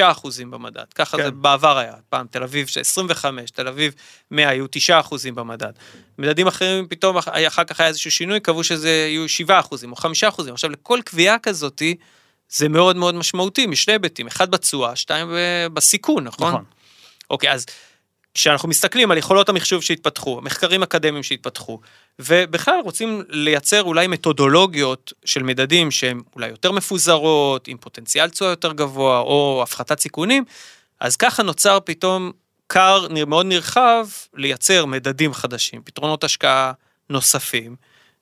במדד, 0.50 0.84
ככה 0.94 1.16
כן. 1.16 1.22
זה 1.24 1.30
בעבר 1.30 1.78
היה, 1.78 1.92
פעם 2.08 2.26
תל 2.30 2.42
אביב 2.42 2.66
ש- 2.66 2.78
25, 2.78 3.50
תל 3.50 3.68
אביב 3.68 3.94
100 4.30 4.48
היו 4.48 4.66
9% 4.90 4.90
במדד. 5.34 5.72
מדדים 6.18 6.46
אחרים 6.46 6.88
פתאום 6.88 7.16
אח- 7.16 7.28
אחר 7.28 7.64
כך 7.64 7.80
היה 7.80 7.88
איזשהו 7.88 8.10
שינוי, 8.10 8.40
קבעו 8.40 8.64
שזה 8.64 8.88
יהיו 8.90 9.28
7% 9.28 9.84
או 9.90 9.96
5%. 9.96 10.52
עכשיו 10.52 10.70
לכל 10.70 11.00
קביעה 11.04 11.38
כזאתי 11.38 11.96
זה 12.48 12.68
מאוד 12.68 12.96
מאוד 12.96 13.14
משמעותי 13.14 13.66
משני 13.66 13.92
היבטים, 13.94 14.26
אחד 14.26 14.50
בתשואה, 14.50 14.96
שתיים 14.96 15.32
בסיכון, 15.72 16.24
נכון? 16.24 16.48
נכון. 16.52 16.64
אוקיי, 17.30 17.52
אז 17.52 17.66
כשאנחנו 18.34 18.68
מסתכלים 18.68 19.10
על 19.10 19.18
יכולות 19.18 19.48
המחשוב 19.48 19.82
שהתפתחו, 19.82 20.40
מחקרים 20.42 20.82
אקדמיים 20.82 21.22
שהתפתחו, 21.22 21.80
ובכלל 22.18 22.80
רוצים 22.84 23.22
לייצר 23.28 23.82
אולי 23.82 24.06
מתודולוגיות 24.06 25.12
של 25.24 25.42
מדדים 25.42 25.90
שהן 25.90 26.20
אולי 26.34 26.48
יותר 26.48 26.72
מפוזרות, 26.72 27.68
עם 27.68 27.76
פוטנציאל 27.76 28.30
תשואה 28.30 28.50
יותר 28.50 28.72
גבוה, 28.72 29.18
או 29.18 29.60
הפחתת 29.62 30.00
סיכונים, 30.00 30.44
אז 31.00 31.16
ככה 31.16 31.42
נוצר 31.42 31.78
פתאום 31.84 32.32
כר 32.68 33.06
מאוד 33.26 33.46
נרחב 33.46 34.06
לייצר 34.34 34.86
מדדים 34.86 35.34
חדשים, 35.34 35.82
פתרונות 35.84 36.24
השקעה 36.24 36.72
נוספים, 37.10 37.76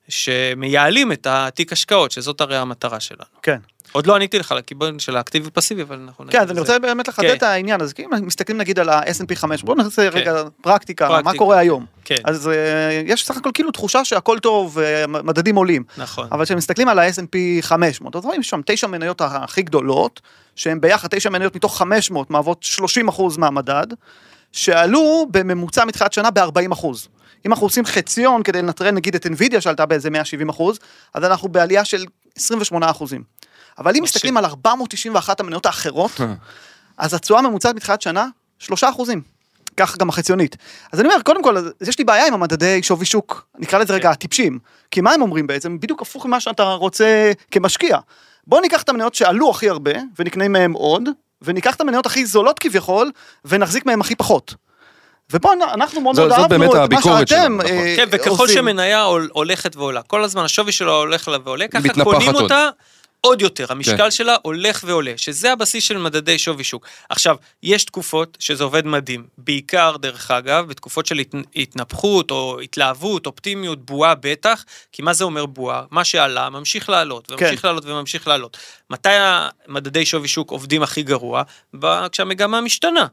שמייעלים 0.09 1.11
את 1.11 1.27
התיק 1.29 1.73
השקעות, 1.73 2.11
שזאת 2.11 2.41
הרי 2.41 2.57
המטרה 2.57 2.99
שלנו. 2.99 3.23
כן. 3.41 3.57
עוד 3.91 4.07
לא 4.07 4.15
עניתי 4.15 4.39
לך 4.39 4.51
לכיוון 4.57 4.99
של 4.99 5.17
האקטיבי 5.17 5.49
פסיבי, 5.51 5.81
אבל 5.81 5.99
אנחנו 6.05 6.25
כן, 6.29 6.41
אז 6.41 6.51
אני 6.51 6.59
רוצה 6.59 6.79
באמת 6.79 7.07
לחדד 7.07 7.27
כן. 7.27 7.35
את 7.35 7.43
העניין, 7.43 7.81
אז 7.81 7.93
אם 7.99 8.25
מסתכלים 8.25 8.57
נגיד 8.57 8.79
על 8.79 8.89
ה-S&P 8.89 9.35
5, 9.35 9.63
בואו 9.63 9.77
נעשה 9.77 10.09
רגע 10.09 10.43
פרקטיקה, 10.61 11.21
מה. 11.23 11.33
קורה 11.33 11.57
היום. 11.57 11.85
כן, 12.05 12.15
אז 12.23 12.47
אה, 12.47 13.01
יש 13.05 13.25
סך 13.25 13.37
הכל 13.37 13.49
כאילו 13.53 13.71
תחושה 13.71 14.05
שהכל 14.05 14.39
טוב, 14.39 14.79
אה, 14.79 15.07
מדדים 15.07 15.55
עולים. 15.55 15.83
נכון. 15.97 16.27
אבל 16.31 16.45
כשמסתכלים 16.45 16.87
על 16.87 16.99
ה-S&P 16.99 17.61
500, 17.61 18.15
אז 18.15 18.25
רואים 18.25 18.43
שם 18.43 18.61
תשע 18.65 18.87
מניות 18.87 19.21
הכי 19.21 19.61
גדולות, 19.61 20.21
שהן 20.55 20.81
ביחד 20.81 21.07
תשע 21.07 21.29
מניות 21.29 21.55
מתוך 21.55 21.77
500 21.77 22.31
מהוות 22.31 22.63
30% 22.63 23.37
מהמדד, 23.37 23.87
שעלו 24.51 25.27
בממוצע 25.31 25.85
מתחילת 25.85 26.13
שנה 26.13 26.31
ב-40%. 26.31 26.87
אם 27.45 27.51
אנחנו 27.51 27.65
עושים 27.65 27.85
חציון 27.85 28.43
כדי 28.43 28.61
לנטרל 28.61 28.91
נגיד 28.91 29.15
את 29.15 29.25
NVIDIA 29.25 29.61
שעלתה 29.61 29.85
באיזה 29.85 30.09
170 30.09 30.49
אחוז, 30.49 30.79
אז 31.13 31.23
אנחנו 31.23 31.49
בעלייה 31.49 31.85
של 31.85 32.05
28 32.37 32.91
אחוזים. 32.91 33.23
אבל 33.77 33.95
אם 33.95 34.03
מסתכלים 34.03 34.37
על 34.37 34.45
491 34.45 35.39
המניות 35.39 35.65
האחרות, 35.65 36.11
אז 36.97 37.13
התשואה 37.13 37.39
הממוצעת 37.39 37.75
מתחילת 37.75 38.01
שנה, 38.01 38.27
3 38.59 38.83
אחוזים. 38.83 39.21
כך 39.77 39.97
גם 39.97 40.09
החציונית. 40.09 40.57
אז 40.91 40.99
אני 40.99 41.07
אומר, 41.07 41.21
קודם 41.21 41.43
כל, 41.43 41.57
אז 41.57 41.65
יש 41.81 41.97
לי 41.97 42.03
בעיה 42.03 42.27
עם 42.27 42.33
המדדי 42.33 42.83
שווי 42.83 43.05
שוק, 43.05 43.45
נקרא 43.59 43.79
לזה 43.79 43.93
רגע 43.93 44.09
הטיפשים. 44.09 44.59
כי 44.91 45.01
מה 45.01 45.11
הם 45.11 45.21
אומרים 45.21 45.47
בעצם? 45.47 45.79
בדיוק 45.79 46.01
הפוך 46.01 46.25
ממה 46.25 46.39
שאתה 46.39 46.63
רוצה 46.63 47.31
כמשקיע. 47.51 47.97
בוא 48.47 48.61
ניקח 48.61 48.81
את 48.81 48.89
המניות 48.89 49.15
שעלו 49.15 49.49
הכי 49.49 49.69
הרבה, 49.69 49.91
ונקנה 50.19 50.47
מהם 50.47 50.73
עוד, 50.73 51.03
וניקח 51.41 51.75
את 51.75 51.81
המניות 51.81 52.05
הכי 52.05 52.25
זולות 52.25 52.59
כביכול, 52.59 53.11
ונחזיק 53.45 53.85
מהם 53.85 54.01
הכי 54.01 54.15
פחות. 54.15 54.55
ופה 55.33 55.53
אנ- 55.53 55.61
אנחנו 55.61 56.01
מאוד 56.01 56.15
מאוד 56.15 56.29
זאת 56.29 56.39
אהבנו 56.39 56.65
את 56.71 56.77
מה 56.77 56.83
הביקורת 56.83 57.27
שאתם 57.27 57.41
שלנו, 57.41 57.57
נכון. 57.57 57.71
אה, 57.71 57.93
כן, 57.97 58.07
וככל 58.11 58.29
עושים. 58.29 58.55
שמניה 58.55 59.03
הול- 59.03 59.29
הולכת 59.33 59.75
ועולה, 59.75 60.01
כל 60.01 60.23
הזמן 60.23 60.43
השווי 60.45 60.71
שלו 60.71 60.95
הולך 60.97 61.27
לה 61.27 61.37
ועולה, 61.43 61.67
ככה 61.67 61.81
קונים 62.03 62.29
עוד. 62.33 62.43
אותה 62.43 62.69
עוד 63.21 63.41
יותר, 63.41 63.65
המשקל 63.69 63.97
כן. 63.97 64.11
שלה 64.11 64.35
הולך 64.41 64.83
ועולה, 64.87 65.13
שזה 65.17 65.51
הבסיס 65.51 65.83
של 65.83 65.97
מדדי 65.97 66.39
שווי 66.39 66.63
שוק. 66.63 66.85
עכשיו, 67.09 67.35
יש 67.63 67.83
תקופות 67.85 68.37
שזה 68.39 68.63
עובד 68.63 68.85
מדהים, 68.85 69.23
בעיקר, 69.37 69.95
דרך 69.99 70.31
אגב, 70.31 70.67
בתקופות 70.67 71.05
של 71.05 71.19
הת- 71.19 71.35
התנפחות 71.55 72.31
או 72.31 72.59
התלהבות, 72.59 73.25
אופטימיות, 73.25 73.85
בועה 73.85 74.15
בטח, 74.15 74.63
כי 74.91 75.01
מה 75.01 75.13
זה 75.13 75.23
אומר 75.23 75.45
בועה? 75.45 75.83
מה 75.91 76.03
שעלה 76.03 76.49
ממשיך 76.49 76.89
לעלות, 76.89 77.31
וממשיך 77.31 77.61
כן. 77.61 77.67
לעלות 77.67 77.85
וממשיך 77.85 78.27
לעלות. 78.27 78.57
מתי 78.89 79.09
המדדי 79.67 80.05
שווי 80.05 80.27
שוק 80.27 80.51
עובדים 80.51 80.83
הכי 80.83 81.03
גרוע? 81.03 81.43
ב- 81.79 82.07
כשהמגמה 82.07 82.61
משתנה. 82.61 83.05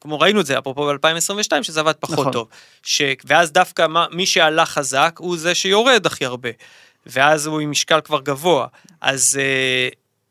כמו 0.00 0.20
ראינו 0.20 0.40
את 0.40 0.46
זה, 0.46 0.58
אפרופו 0.58 0.86
ב-2022, 0.86 1.62
שזה 1.62 1.80
עבד 1.80 1.92
פחות 2.00 2.18
נכון. 2.18 2.32
טוב. 2.32 2.48
ש... 2.82 3.02
ואז 3.24 3.52
דווקא 3.52 3.86
מה, 3.86 4.06
מי 4.10 4.26
שעלה 4.26 4.66
חזק 4.66 5.16
הוא 5.18 5.36
זה 5.36 5.54
שיורד 5.54 6.06
הכי 6.06 6.24
הרבה. 6.24 6.50
ואז 7.06 7.46
הוא 7.46 7.60
עם 7.60 7.70
משקל 7.70 8.00
כבר 8.00 8.20
גבוה. 8.20 8.66
אז 9.00 9.38
אה, 9.40 9.88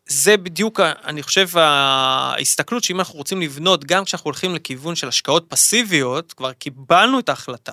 זה 0.08 0.38
בדיוק, 0.38 0.80
אני 0.80 1.24
חושב, 1.24 1.48
ההסתכלות 1.58 2.84
שאם 2.84 3.00
אנחנו 3.00 3.16
רוצים 3.16 3.42
לבנות, 3.42 3.86
גם 3.86 4.06
כשאנחנו 4.06 4.28
הולכים 4.28 4.56
לכיוון 4.56 4.96
של 4.96 5.08
השקעות 5.08 5.46
פסיביות, 5.50 6.34
כבר 6.34 6.54
קיבלנו 6.54 7.20
את 7.20 7.30
ההחלטה. 7.30 7.72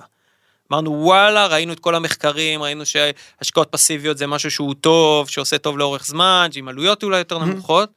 אמרנו 0.71 0.91
וואלה, 0.91 1.47
ראינו 1.47 1.73
את 1.73 1.79
כל 1.79 1.95
המחקרים, 1.95 2.63
ראינו 2.63 2.83
שהשקעות 2.85 3.67
פסיביות 3.71 4.17
זה 4.17 4.27
משהו 4.27 4.51
שהוא 4.51 4.73
טוב, 4.81 5.29
שעושה 5.29 5.57
טוב 5.57 5.77
לאורך 5.77 6.05
זמן, 6.05 6.49
שעם 6.51 6.67
עלויות 6.67 7.03
אולי 7.03 7.17
יותר 7.17 7.37
נמוכות. 7.39 7.89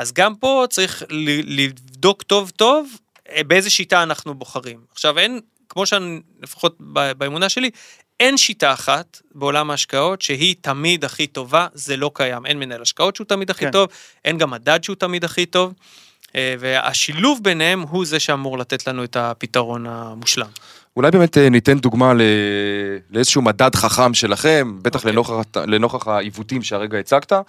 אז 0.00 0.12
גם 0.12 0.34
פה 0.34 0.64
צריך 0.70 1.02
לבדוק 1.46 2.22
טוב 2.22 2.50
טוב 2.50 2.96
אה, 3.30 3.44
באיזה 3.44 3.70
שיטה 3.70 4.02
אנחנו 4.02 4.34
בוחרים. 4.34 4.80
עכשיו 4.92 5.18
אין, 5.18 5.40
כמו 5.68 5.86
שאני, 5.86 6.20
לפחות 6.42 6.76
באמונה 7.16 7.48
שלי, 7.48 7.70
אין 8.20 8.36
שיטה 8.36 8.72
אחת 8.72 9.20
בעולם 9.34 9.70
ההשקעות 9.70 10.22
שהיא 10.22 10.54
תמיד 10.60 11.04
הכי 11.04 11.26
טובה, 11.26 11.66
זה 11.74 11.96
לא 11.96 12.10
קיים. 12.14 12.46
אין 12.46 12.58
מנהל 12.58 12.82
השקעות 12.82 13.16
שהוא 13.16 13.24
תמיד 13.24 13.50
הכי 13.50 13.64
כן. 13.64 13.70
טוב, 13.70 13.88
אין 14.24 14.38
גם 14.38 14.50
מדד 14.50 14.84
שהוא 14.84 14.96
תמיד 14.96 15.24
הכי 15.24 15.46
טוב, 15.46 15.74
אה, 16.34 16.54
והשילוב 16.58 17.40
ביניהם 17.42 17.80
הוא 17.80 18.06
זה 18.06 18.20
שאמור 18.20 18.58
לתת 18.58 18.86
לנו 18.86 19.04
את 19.04 19.16
הפתרון 19.16 19.86
המושלם. 19.86 20.50
אולי 20.96 21.10
באמת 21.10 21.38
אה, 21.38 21.48
ניתן 21.48 21.78
דוגמה 21.78 22.14
ל... 22.14 22.20
לאיזשהו 23.10 23.42
מדד 23.42 23.74
חכם 23.74 24.14
שלכם, 24.14 24.78
בטח 24.82 24.98
אוקיי. 24.98 25.12
לנוכח, 25.12 25.32
לנוכח 25.56 26.08
העיוותים 26.08 26.62
שהרגע 26.62 26.98
הצגת. 26.98 27.32
אה, 27.32 27.42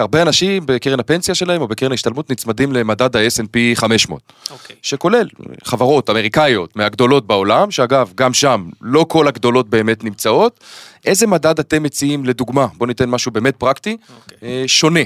הרבה 0.00 0.22
אנשים 0.22 0.62
בקרן 0.66 1.00
הפנסיה 1.00 1.34
שלהם 1.34 1.60
או 1.60 1.68
בקרן 1.68 1.90
ההשתלמות 1.90 2.30
נצמדים 2.30 2.72
למדד 2.72 3.16
ה-S&P 3.16 3.58
500, 3.74 4.32
אוקיי. 4.50 4.76
שכולל 4.82 5.28
חברות 5.64 6.10
אמריקאיות 6.10 6.76
מהגדולות 6.76 7.26
בעולם, 7.26 7.70
שאגב, 7.70 8.12
גם 8.14 8.34
שם 8.34 8.68
לא 8.80 9.06
כל 9.08 9.28
הגדולות 9.28 9.68
באמת 9.68 10.04
נמצאות. 10.04 10.60
איזה 11.06 11.26
מדד 11.26 11.58
אתם 11.58 11.82
מציעים 11.82 12.24
לדוגמה? 12.24 12.66
בואו 12.74 12.86
ניתן 12.86 13.08
משהו 13.10 13.32
באמת 13.32 13.56
פרקטי, 13.56 13.96
אוקיי. 14.16 14.48
אה, 14.48 14.64
שונה. 14.66 15.00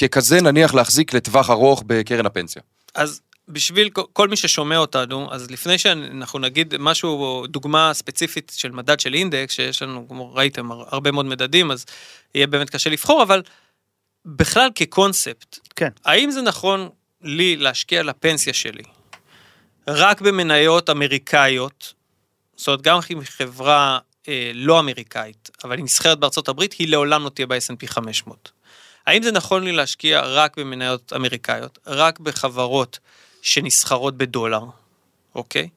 ככזה 0.00 0.40
נניח 0.40 0.74
להחזיק 0.74 1.14
לטווח 1.14 1.50
ארוך 1.50 1.82
בקרן 1.86 2.26
הפנסיה. 2.26 2.62
אז 2.94 3.20
בשביל 3.48 3.90
כל- 4.12 4.28
מי 4.28 4.36
ששומע 4.36 4.76
אותנו, 4.78 5.32
אז 5.32 5.50
לפני 5.50 5.78
שאנחנו 5.78 6.38
נגיד 6.38 6.74
משהו, 6.78 7.44
דוגמה 7.48 7.90
ספציפית 7.94 8.52
של 8.56 8.70
מדד 8.70 9.00
של 9.00 9.14
אינדקס, 9.14 9.52
שיש 9.54 9.82
לנו, 9.82 10.08
כמו 10.08 10.34
ראיתם, 10.34 10.72
הר- 10.72 10.84
הרבה 10.90 11.10
מאוד 11.10 11.26
מדדים, 11.26 11.70
אז 11.70 11.84
יהיה 12.34 12.46
באמת 12.46 12.70
קשה 12.70 12.90
לבחור, 12.90 13.22
אבל 13.22 13.42
בכלל 14.24 14.68
כקונספט, 14.74 15.58
כן. 15.76 15.88
האם 16.04 16.30
זה 16.30 16.42
נכון 16.42 16.88
לי 17.22 17.56
להשקיע 17.56 18.02
לפנסיה 18.02 18.52
שלי 18.52 18.82
רק 19.88 20.20
במניות 20.20 20.90
אמריקאיות, 20.90 21.92
זאת 22.56 22.66
אומרת, 22.68 22.82
גם 22.82 22.98
אם 23.12 23.20
חברה 23.24 23.98
אה, 24.28 24.50
לא 24.54 24.78
אמריקאית, 24.80 25.50
אבל 25.64 25.76
היא 25.76 25.84
נסחרת 25.84 26.18
בארצות 26.18 26.48
הברית, 26.48 26.72
היא 26.72 26.88
לעולם 26.88 27.24
לא 27.24 27.28
תהיה 27.28 27.46
ב-S&P 27.46 27.86
500. 27.86 28.50
האם 29.06 29.22
זה 29.22 29.32
נכון 29.32 29.64
לי 29.64 29.72
להשקיע 29.72 30.20
רק 30.24 30.58
במניות 30.58 31.12
אמריקאיות, 31.16 31.78
רק 31.86 32.20
בחברות 32.20 32.98
שנסחרות 33.46 34.16
בדולר, 34.16 34.60
אוקיי? 35.34 35.68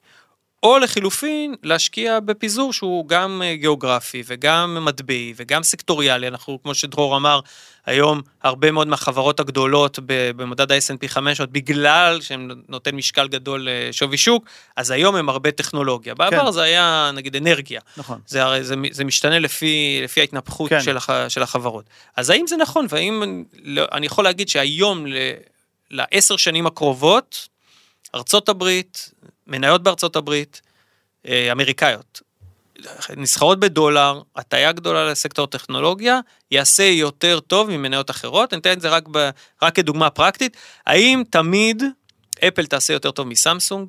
או 0.64 0.78
לחילופין, 0.80 1.56
להשקיע 1.64 2.20
בפיזור 2.20 2.74
שהוא 2.74 3.08
גם 3.08 3.42
אה, 3.46 3.56
גיאוגרפי 3.56 4.24
וגם 4.26 4.78
מטבעי 4.86 5.34
וגם 5.36 5.64
סקטוריאלי. 5.64 6.28
אנחנו, 6.28 6.60
כמו 6.64 6.76
שדרור 6.76 7.18
אמר, 7.18 7.40
היום 7.86 8.22
הרבה 8.44 8.72
מאוד 8.72 8.88
מהחברות 8.88 9.40
הגדולות 9.40 10.00
במדד 10.06 10.72
ה-S&P 10.72 11.08
500, 11.08 11.50
בגלל 11.50 12.22
שהם 12.22 12.52
נותן 12.70 12.96
משקל 12.96 13.28
גדול 13.28 13.68
לשווי 13.72 14.18
שוק, 14.18 14.46
אז 14.76 14.92
היום 14.92 15.16
הם 15.16 15.30
הרבה 15.30 15.52
טכנולוגיה. 15.52 16.16
בעבר 16.16 16.46
כן. 16.46 16.52
זה 16.52 16.62
היה 16.62 17.12
נגיד 17.14 17.36
אנרגיה. 17.36 17.82
נכון. 17.98 18.20
זה 18.28 18.44
הרי 18.44 18.64
זה, 18.64 18.76
זה 18.92 19.04
משתנה 19.04 19.40
לפי, 19.40 20.00
לפי 20.04 20.20
ההתנפחות 20.20 20.70
כן. 20.70 20.78
כן. 20.78 20.84
של, 20.84 20.98
הח, 20.98 21.10
של 21.28 21.44
החברות. 21.44 21.86
אז 22.16 22.30
האם 22.30 22.48
זה 22.48 22.58
נכון, 22.58 22.86
והאם 22.90 23.24
אני- 23.24 23.44
לא, 23.64 23.86
אני 23.92 24.06
יכול 24.06 24.24
להגיד 24.24 24.50
שהיום 24.50 25.06
לעשר 25.92 26.38
שנים 26.38 26.68
הקרובות, 26.68 27.48
ארצות 28.16 28.50
הברית, 28.50 29.12
מניות 29.48 29.84
בארצות 29.84 30.16
הברית, 30.16 30.62
אה, 31.28 31.52
אמריקאיות, 31.52 32.22
נסחרות 33.18 33.60
בדולר, 33.60 34.22
הטיה 34.36 34.72
גדולה 34.72 35.12
לסקטור 35.12 35.48
טכנולוגיה, 35.48 36.20
יעשה 36.52 36.84
יותר 36.84 37.40
טוב 37.40 37.70
ממניות 37.70 38.12
אחרות. 38.12 38.54
אני 38.54 38.62
אתן 38.62 38.72
את 38.72 38.82
זה 38.82 38.90
רק, 38.90 39.04
ב, 39.12 39.30
רק 39.62 39.76
כדוגמה 39.76 40.10
פרקטית. 40.10 40.58
האם 40.88 41.24
תמיד 41.30 41.84
אפל 42.48 42.66
תעשה 42.66 42.94
יותר 42.94 43.12
טוב 43.12 43.28
מסמסונג? 43.28 43.88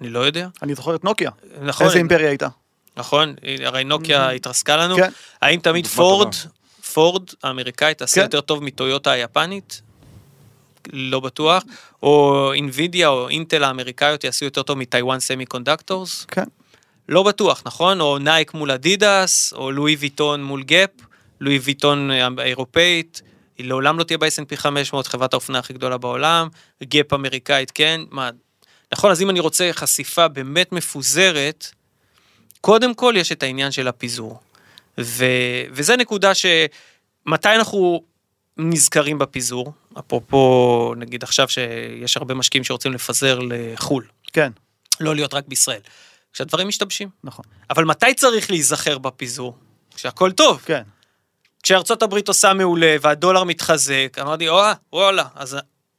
אני 0.00 0.08
לא 0.08 0.18
יודע. 0.18 0.48
אני 0.62 0.74
זוכר 0.74 0.94
את 0.94 1.04
נוקיה. 1.04 1.30
נכון, 1.62 1.86
איזה 1.86 1.98
אימפריה 1.98 2.28
הייתה. 2.28 2.48
נכון, 2.96 3.34
הרי 3.64 3.84
נוקיה 3.84 4.30
התרסקה 4.30 4.76
לנו. 4.76 4.96
כן. 4.96 5.10
האם 5.42 5.60
תמיד 5.60 5.86
פורד, 5.86 6.34
טובה. 6.34 6.54
פורד 6.92 7.30
האמריקאית 7.42 7.98
תעשה 7.98 8.14
כן. 8.14 8.22
יותר 8.22 8.40
טוב 8.40 8.62
מטויוטה 8.62 9.10
היפנית? 9.10 9.82
לא 10.92 11.20
בטוח. 11.20 11.62
או 12.02 12.52
אינווידיה 12.52 13.08
או 13.08 13.28
אינטל 13.28 13.64
האמריקאיות 13.64 14.24
יעשו 14.24 14.44
יותר 14.44 14.62
טוב 14.62 14.78
מ 14.78 15.20
Taiwan 15.20 15.46
Semiconductors? 15.46 16.24
כן. 16.24 16.44
לא 17.08 17.22
בטוח, 17.22 17.62
נכון? 17.66 18.00
או 18.00 18.18
נייק 18.18 18.54
מול 18.54 18.70
אדידס, 18.70 19.52
או 19.52 19.70
לואי 19.70 19.96
ויטון 19.96 20.44
מול 20.44 20.62
גאפ, 20.62 20.90
לואי 21.40 21.58
ויטון 21.58 22.10
אה, 22.10 22.28
האירופאית, 22.38 23.22
היא 23.58 23.68
לעולם 23.68 23.98
לא 23.98 24.04
תהיה 24.04 24.18
ב-S&P 24.18 24.56
500, 24.56 25.06
חברת 25.06 25.32
האופנה 25.32 25.58
הכי 25.58 25.72
גדולה 25.72 25.98
בעולם, 25.98 26.48
גאפ 26.84 27.12
אמריקאית, 27.12 27.70
כן? 27.70 28.00
מה, 28.10 28.30
נכון, 28.92 29.10
אז 29.10 29.22
אם 29.22 29.30
אני 29.30 29.40
רוצה 29.40 29.70
חשיפה 29.72 30.28
באמת 30.28 30.72
מפוזרת, 30.72 31.66
קודם 32.60 32.94
כל 32.94 33.14
יש 33.16 33.32
את 33.32 33.42
העניין 33.42 33.70
של 33.70 33.88
הפיזור. 33.88 34.40
ו, 34.98 35.24
וזה 35.70 35.96
נקודה 35.96 36.32
שמתי 36.34 37.48
אנחנו 37.48 38.02
נזכרים 38.58 39.18
בפיזור, 39.18 39.72
אפרופו 39.98 40.94
נגיד 40.96 41.22
עכשיו 41.22 41.48
שיש 41.48 42.16
הרבה 42.16 42.34
משקיעים 42.34 42.64
שרוצים 42.64 42.92
לפזר 42.92 43.38
לחו"ל, 43.42 44.06
כן, 44.32 44.52
לא 45.00 45.14
להיות 45.14 45.34
רק 45.34 45.44
בישראל, 45.48 45.80
כשהדברים 46.32 46.68
משתבשים. 46.68 47.08
נכון. 47.24 47.44
אבל 47.70 47.84
מתי 47.84 48.14
צריך 48.14 48.50
להיזכר 48.50 48.98
בפיזור? 48.98 49.56
כשהכול 49.94 50.32
טוב. 50.32 50.62
כן. 50.64 50.82
כשארצות 51.62 52.02
הברית 52.02 52.28
עושה 52.28 52.54
מעולה 52.54 52.96
והדולר 53.00 53.44
מתחזק, 53.44 54.16
אמרתי, 54.20 54.48
וואה, 54.48 54.72
וואלה, 54.92 55.24
אז 55.34 55.56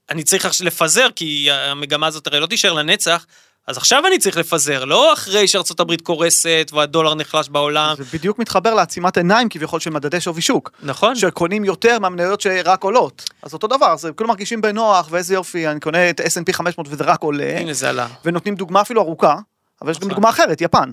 אני 0.09 0.23
צריך 0.23 0.45
עכשיו 0.45 0.67
לפזר, 0.67 1.07
כי 1.15 1.51
המגמה 1.51 2.07
הזאת 2.07 2.27
הרי 2.27 2.39
לא 2.39 2.45
תישאר 2.45 2.73
לנצח, 2.73 3.25
אז 3.67 3.77
עכשיו 3.77 4.07
אני 4.07 4.19
צריך 4.19 4.37
לפזר, 4.37 4.85
לא 4.85 5.13
אחרי 5.13 5.47
שארצות 5.47 5.79
הברית 5.79 6.01
קורסת 6.01 6.71
והדולר 6.73 7.15
נחלש 7.15 7.49
בעולם. 7.49 7.95
זה 7.97 8.03
בדיוק 8.13 8.39
מתחבר 8.39 8.73
לעצימת 8.73 9.17
עיניים 9.17 9.49
כביכול 9.49 9.79
של 9.79 9.89
מדדי 9.89 10.21
שווי 10.21 10.41
שוק. 10.41 10.71
נכון? 10.83 11.15
שקונים 11.15 11.65
יותר 11.65 11.99
מהמניות 11.99 12.41
שרק 12.41 12.83
עולות. 12.83 13.29
אז 13.43 13.53
אותו 13.53 13.67
דבר, 13.67 13.97
זה 13.97 14.11
כולם 14.11 14.29
מרגישים 14.29 14.61
בנוח, 14.61 15.07
ואיזה 15.11 15.33
יופי, 15.33 15.67
אני 15.67 15.79
קונה 15.79 16.09
את 16.09 16.19
S&P 16.21 16.53
500 16.53 16.87
וזה 16.89 17.03
רק 17.03 17.21
עולה, 17.21 17.57
הנה 17.59 17.73
זה 17.73 17.89
עלה. 17.89 18.07
ונותנים 18.25 18.55
דוגמה 18.55 18.81
אפילו 18.81 19.01
ארוכה, 19.01 19.35
אבל 19.81 19.91
יש 19.91 19.97
גם 19.97 20.07
נכון. 20.07 20.09
דוגמה 20.09 20.29
אחרת, 20.29 20.61
יפן. 20.61 20.91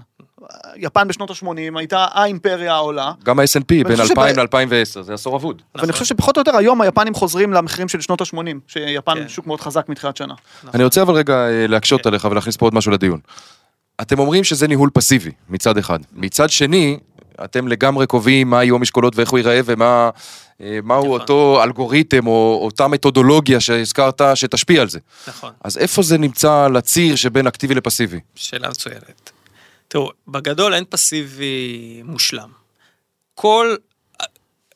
יפן 0.76 1.08
בשנות 1.08 1.30
ה-80 1.30 1.78
הייתה 1.78 2.06
האימפריה 2.10 2.74
העולה, 2.74 3.12
גם 3.24 3.40
ה-S&P 3.40 3.64
בין 3.68 3.96
חושב 3.96 4.18
2000 4.18 4.68
שב- 4.68 4.74
ל-2010, 4.74 5.02
זה 5.02 5.14
עשור 5.14 5.36
אבוד. 5.36 5.62
ואני 5.74 5.92
חושב 5.92 6.04
שפחות 6.04 6.36
או 6.36 6.40
יותר 6.40 6.56
היום 6.56 6.80
היפנים 6.80 7.14
חוזרים 7.14 7.52
למחירים 7.52 7.88
של 7.88 8.00
שנות 8.00 8.20
ה-80, 8.20 8.36
שיפן 8.66 9.14
כן. 9.14 9.28
שוק 9.28 9.46
מאוד 9.46 9.60
חזק 9.60 9.88
מתחילת 9.88 10.16
שנה. 10.16 10.34
אני 10.74 10.84
רוצה 10.84 11.02
אבל 11.02 11.14
רגע 11.14 11.34
אה, 11.34 11.66
להקשות 11.66 12.02
כן. 12.02 12.08
עליך 12.08 12.24
ולהכניס 12.30 12.56
פה 12.56 12.66
עוד 12.66 12.74
משהו 12.74 12.92
לדיון. 12.92 13.20
אתם 14.00 14.18
אומרים 14.18 14.44
שזה 14.44 14.68
ניהול 14.68 14.90
פסיבי, 14.92 15.30
מצד 15.48 15.78
אחד. 15.78 15.98
מצד 16.12 16.50
שני, 16.50 16.98
אתם 17.44 17.68
לגמרי 17.68 18.06
קובעים 18.06 18.50
מה 18.50 18.64
יהיו 18.64 18.76
המשקולות 18.76 19.16
ואיך 19.16 19.30
הוא 19.30 19.38
ייראה 19.38 19.60
ומה 19.64 20.10
אה, 20.60 20.78
מהו 20.82 21.04
נכון. 21.04 21.20
אותו 21.20 21.60
אלגוריתם 21.62 22.26
או 22.26 22.60
אותה 22.64 22.88
מתודולוגיה 22.88 23.60
שהזכרת 23.60 24.20
שתשפיע 24.34 24.82
על 24.82 24.88
זה. 24.88 24.98
נכון. 25.28 25.52
אז 25.64 25.78
איפה 25.78 26.02
זה 26.02 26.18
נמצא 26.18 26.64
על 26.64 26.76
הציר 26.76 27.16
שבין 27.16 27.46
אקטיבי 27.46 27.74
לפסיבי? 27.74 28.20
שאלה 28.34 28.68
מצוינת. 28.68 29.30
תראו, 29.94 30.10
בגדול 30.28 30.74
אין 30.74 30.84
פסיבי 30.90 32.02
מושלם. 32.04 32.50
כל... 33.34 33.76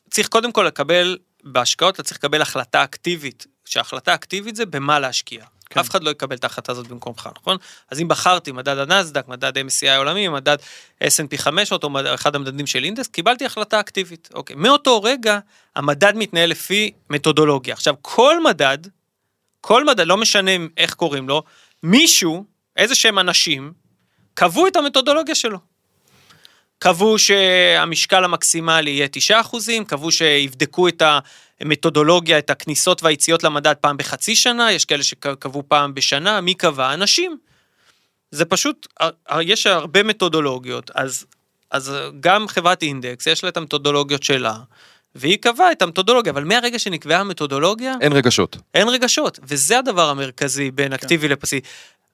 צריך 0.09 0.27
קודם 0.27 0.51
כל 0.51 0.63
לקבל, 0.63 1.17
בהשקעות 1.43 1.95
אתה 1.95 2.03
צריך 2.03 2.17
לקבל 2.17 2.41
החלטה 2.41 2.83
אקטיבית, 2.83 3.47
שההחלטה 3.65 4.13
אקטיבית 4.13 4.55
זה 4.55 4.65
במה 4.65 4.99
להשקיע. 4.99 5.45
כן. 5.69 5.79
אף 5.79 5.89
אחד 5.89 6.03
לא 6.03 6.09
יקבל 6.09 6.35
את 6.35 6.43
ההחלטה 6.43 6.71
הזאת 6.71 6.87
במקומך, 6.87 7.29
נכון? 7.41 7.57
אז 7.91 7.99
אם 7.99 8.07
בחרתי 8.07 8.51
מדד 8.51 8.77
הנסדק, 8.77 9.27
מדד 9.27 9.57
MSCI 9.57 9.87
העולמי, 9.87 10.27
מדד 10.27 10.57
S&P 11.03 11.37
500 11.37 11.83
או 11.83 11.89
אחד 12.13 12.35
המדדים 12.35 12.67
של 12.67 12.83
אינדקס, 12.83 13.07
קיבלתי 13.07 13.45
החלטה 13.45 13.79
אקטיבית. 13.79 14.29
אוקיי, 14.33 14.55
מאותו 14.55 15.03
רגע 15.03 15.39
המדד 15.75 16.13
מתנהל 16.15 16.49
לפי 16.49 16.91
מתודולוגיה. 17.09 17.73
עכשיו, 17.73 17.95
כל 18.01 18.43
מדד, 18.43 18.77
כל 19.61 19.85
מדד, 19.85 20.07
לא 20.07 20.17
משנה 20.17 20.51
איך 20.77 20.93
קוראים 20.93 21.29
לו, 21.29 21.43
מישהו, 21.83 22.45
איזה 22.77 22.95
שהם 22.95 23.19
אנשים, 23.19 23.73
קבעו 24.39 24.67
את 24.67 24.75
המתודולוגיה 24.75 25.35
שלו. 25.35 25.59
קבעו 26.79 27.19
שהמשקל 27.19 28.23
המקסימלי 28.23 28.91
יהיה 28.91 29.07
9 29.11 29.41
אחוזים, 29.41 29.85
קבעו 29.85 30.11
שיבדקו 30.11 30.87
את 30.87 31.03
המתודולוגיה, 31.61 32.37
את 32.37 32.49
הכניסות 32.49 33.03
והיציאות 33.03 33.43
למדד 33.43 33.73
פעם 33.81 33.97
בחצי 33.97 34.35
שנה, 34.35 34.71
יש 34.71 34.85
כאלה 34.85 35.03
שקבעו 35.03 35.63
פעם 35.67 35.93
בשנה, 35.93 36.41
מי 36.41 36.53
קבע? 36.53 36.93
אנשים. 36.93 37.37
זה 38.31 38.45
פשוט, 38.45 38.87
יש 39.41 39.67
הרבה 39.67 40.03
מתודולוגיות, 40.03 40.91
אז, 40.95 41.25
אז 41.71 41.93
גם 42.19 42.47
חברת 42.47 42.81
אינדקס, 42.81 43.27
יש 43.27 43.43
לה 43.43 43.49
את 43.49 43.57
המתודולוגיות 43.57 44.23
שלה, 44.23 44.55
והיא 45.15 45.37
קבעה 45.37 45.71
את 45.71 45.81
המתודולוגיה, 45.81 46.31
אבל 46.31 46.43
מהרגע 46.43 46.79
שנקבעה 46.79 47.19
המתודולוגיה, 47.19 47.93
אין 48.01 48.13
רגשות. 48.13 48.57
אין 48.73 48.89
רגשות, 48.89 49.39
וזה 49.43 49.79
הדבר 49.79 50.09
המרכזי 50.09 50.71
בין 50.71 50.93
אקטיבי 50.93 51.27
לפסיבי. 51.27 51.67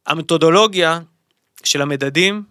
המתודולוגיה 0.06 1.00
של 1.66 1.82
המדדים, 1.82 2.44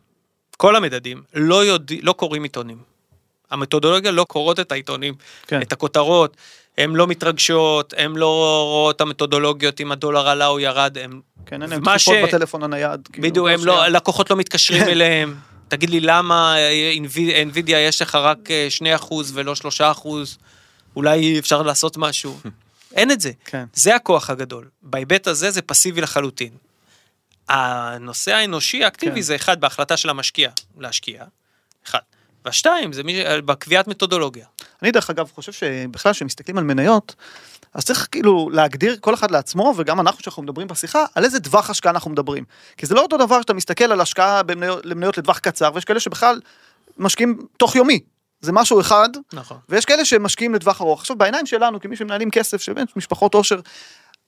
כל 0.57 0.77
המדדים, 0.77 1.22
לא, 1.35 1.64
יודע, 1.64 1.94
לא 2.03 2.12
קוראים 2.12 2.42
עיתונים. 2.42 2.79
המתודולוגיה 3.50 4.11
לא 4.11 4.24
קוראות 4.24 4.61
את 4.61 4.72
העיתונים, 4.72 5.14
כן. 5.46 5.62
את 5.62 5.72
הכותרות, 5.72 6.37
הן 6.79 6.90
לא 6.90 7.07
מתרגשות, 7.07 7.94
הן 7.96 8.16
לא 8.16 8.62
רואות 8.64 8.96
את 8.96 9.00
המתודולוגיות 9.00 9.81
אם 9.81 9.92
הדולר 9.92 10.29
עלה 10.29 10.46
או 10.46 10.61
ירד, 10.61 10.98
הם... 10.98 11.20
כן, 11.46 11.62
אין 11.62 11.70
להם 11.70 11.98
ש- 11.98 12.09
בטלפון 12.09 12.62
הנייד. 12.62 13.09
כאילו, 13.12 13.29
בדיוק, 13.29 13.48
הם 13.48 13.59
שנייה. 13.61 13.77
לא, 13.77 13.88
לקוחות 13.88 14.31
לא 14.31 14.37
מתקשרים 14.37 14.85
כן. 14.85 14.88
אליהם. 14.88 15.35
תגיד 15.68 15.90
לי 15.90 16.00
למה 16.00 16.57
אינווידיה 17.29 17.87
יש 17.87 18.03
לך 18.03 18.14
רק 18.14 18.38
אה, 18.50 18.68
2% 18.98 19.14
ולא 19.33 19.55
3%, 19.81 20.09
אולי 20.96 21.38
אפשר 21.38 21.62
לעשות 21.62 21.96
משהו. 21.96 22.38
אין 22.96 23.11
את 23.11 23.20
זה. 23.20 23.31
כן. 23.44 23.64
זה 23.74 23.94
הכוח 23.96 24.31
הגדול. 24.31 24.68
בהיבט 24.83 25.27
הזה 25.27 25.50
זה 25.50 25.62
פסיבי 25.62 26.00
לחלוטין. 26.00 26.50
הנושא 27.48 28.35
האנושי 28.35 28.85
האקטיבי 28.85 29.14
כן. 29.14 29.20
זה 29.20 29.37
אחד, 29.37 29.61
בהחלטה 29.61 29.96
של 29.96 30.11
המשקיע 30.11 30.50
להשקיע, 30.78 31.24
אחד. 31.87 31.98
והשתיים, 32.44 32.92
זה 32.92 33.02
מי, 33.02 33.24
בקביעת 33.44 33.88
מתודולוגיה. 33.88 34.46
אני 34.83 34.90
דרך 34.90 35.11
אגב 35.11 35.30
חושב 35.35 35.52
שבכלל 35.52 36.12
כשמסתכלים 36.12 36.59
על 36.59 36.64
מניות, 36.64 37.14
אז 37.74 37.85
צריך 37.85 38.09
כאילו 38.11 38.50
להגדיר 38.52 38.96
כל 39.00 39.14
אחד 39.14 39.30
לעצמו 39.30 39.74
וגם 39.76 40.00
אנחנו 40.00 40.22
שאנחנו 40.22 40.42
מדברים 40.42 40.68
בשיחה 40.68 41.04
על 41.14 41.24
איזה 41.24 41.40
טווח 41.40 41.70
השקעה 41.70 41.90
אנחנו 41.90 42.11
מדברים. 42.11 42.44
כי 42.76 42.87
זה 42.87 42.94
לא 42.94 43.02
אותו 43.02 43.16
דבר 43.16 43.40
שאתה 43.40 43.54
מסתכל 43.54 43.92
על 43.92 44.00
השקעה 44.00 44.42
במניות, 44.42 44.87
למניות 44.87 45.18
לטווח 45.18 45.38
קצר 45.38 45.70
ויש 45.74 45.85
כאלה 45.85 46.00
שבכלל 46.00 46.40
משקיעים 46.98 47.46
תוך 47.57 47.76
יומי. 47.76 48.00
זה 48.40 48.52
משהו 48.52 48.80
אחד 48.80 49.09
נכון. 49.33 49.59
ויש 49.68 49.85
כאלה 49.85 50.04
שמשקיעים 50.04 50.54
לטווח 50.54 50.80
ארוך. 50.80 51.00
עכשיו 51.00 51.16
בעיניים 51.16 51.46
שלנו 51.46 51.80
כמי 51.80 51.96
שמנהלים 51.96 52.30
כסף 52.30 52.62
שבאמת 52.62 52.96
משפחות 52.96 53.35
עושר. 53.35 53.61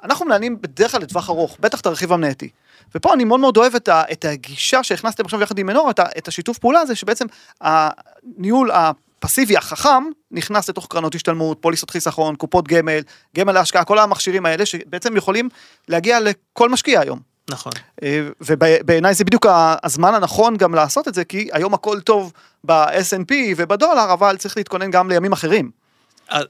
אנחנו 0.02 0.26
מנהלים 0.26 0.60
בדרך 0.60 0.90
כלל 0.90 1.00
לטווח 1.02 1.30
ארוך, 1.30 1.56
בטח 1.60 1.80
את 1.80 1.86
הרכיב 1.86 2.12
המנייתי. 2.12 2.48
ופה 2.94 3.14
אני 3.14 3.24
מאוד 3.24 3.40
מאוד 3.40 3.56
אוהב 3.56 3.74
את, 3.74 3.88
ה, 3.88 4.02
את 4.12 4.24
הגישה 4.24 4.82
שהכנסתם 4.82 5.24
עכשיו 5.24 5.42
יחד 5.42 5.58
עם 5.58 5.66
מנור, 5.66 5.90
את, 5.90 6.00
את 6.18 6.28
השיתוף 6.28 6.58
פעולה 6.58 6.80
הזה, 6.80 6.94
שבעצם 6.94 7.26
הניהול 7.60 8.70
הפסיבי 8.70 9.56
החכם 9.56 10.04
נכנס 10.30 10.68
לתוך 10.68 10.86
קרנות 10.90 11.14
השתלמות, 11.14 11.58
פוליסות 11.60 11.90
חיסכון, 11.90 12.36
קופות 12.36 12.68
גמל, 12.68 13.00
גמל 13.36 13.52
להשקעה, 13.52 13.84
כל 13.84 13.98
המכשירים 13.98 14.46
האלה 14.46 14.66
שבעצם 14.66 15.16
יכולים 15.16 15.48
להגיע 15.88 16.18
לכל 16.20 16.68
משקיע 16.68 17.00
היום. 17.00 17.20
נכון. 17.50 17.72
אה, 18.02 18.28
ובעיניי 18.40 19.14
זה 19.14 19.24
בדיוק 19.24 19.46
הזמן 19.82 20.14
הנכון 20.14 20.56
גם 20.56 20.74
לעשות 20.74 21.08
את 21.08 21.14
זה, 21.14 21.24
כי 21.24 21.48
היום 21.52 21.74
הכל 21.74 22.00
טוב 22.00 22.32
ב-S&P 22.64 23.34
ובדולר, 23.56 24.12
אבל 24.12 24.36
צריך 24.36 24.56
להתכונן 24.56 24.90
גם 24.90 25.08
לימים 25.10 25.32
אחרים. 25.32 25.70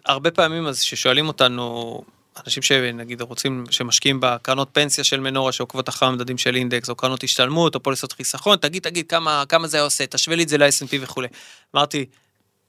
הרבה 0.07 0.31
פעמים 0.31 0.67
אז 0.67 0.81
ששואלים 0.81 1.29
אותנו, 1.29 2.03
אנשים 2.47 2.63
שנגיד 2.63 3.21
רוצים, 3.21 3.65
שמשקיעים 3.71 4.19
בקרנות 4.21 4.69
פנסיה 4.73 5.05
של 5.05 5.21
מנורה 5.21 5.53
שעוקבות 5.53 5.89
אחרי 5.89 6.09
המדדים 6.09 6.39
של 6.39 6.57
אינדקס, 6.57 6.91
או 6.91 6.95
קרנות 6.95 7.25
השתלמות, 7.25 7.75
או 7.75 7.83
פוליסות 7.83 8.13
חיסכון, 8.13 8.57
תגיד, 8.57 8.83
תגיד, 8.83 9.07
כמה, 9.09 9.45
כמה 9.49 9.69
זה 9.69 9.81
עושה, 9.81 10.07
תשווה 10.07 10.37
לי 10.37 10.43
את 10.43 10.49
זה 10.49 10.59
ל-S&P 10.59 10.97
וכולי. 11.01 11.29
אמרתי, 11.77 12.07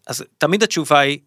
אז 0.07 0.23
תמיד 0.37 0.63
התשובה 0.63 0.99
היא, 0.99 1.19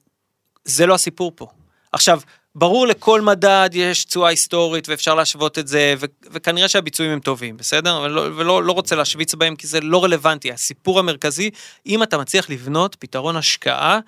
זה 0.65 0.87
לא 0.87 0.95
הסיפור 0.95 1.33
פה. 1.35 1.47
עכשיו, 1.93 2.21
ברור 2.55 2.87
לכל 2.87 3.21
מדד 3.21 3.71
יש 3.73 4.05
תשואה 4.05 4.29
היסטורית 4.29 4.89
ואפשר 4.89 5.15
להשוות 5.15 5.59
את 5.59 5.69
זה, 5.69 5.95
ו- 6.01 6.07
וכנראה 6.33 6.69
שהביצועים 6.69 7.13
הם 7.13 7.21
טובים, 7.21 7.57
בסדר? 7.57 7.99
אבל 7.99 8.11
לא, 8.11 8.21
ולא 8.21 8.65
לא 8.65 8.73
רוצה 8.73 8.97
להשוויץ 8.97 9.35
בהם 9.35 9.57
כי 9.57 9.67
זה 9.67 9.81
לא 9.81 10.05
רלוונטי. 10.05 10.53
הסיפור 10.53 10.99
המרכזי, 10.99 11.51
אם 11.87 12.03
אתה 12.03 12.19
מצליח 12.19 12.51
לבנות 12.51 12.97
פתרון 12.99 13.37
השקעה 13.37 13.99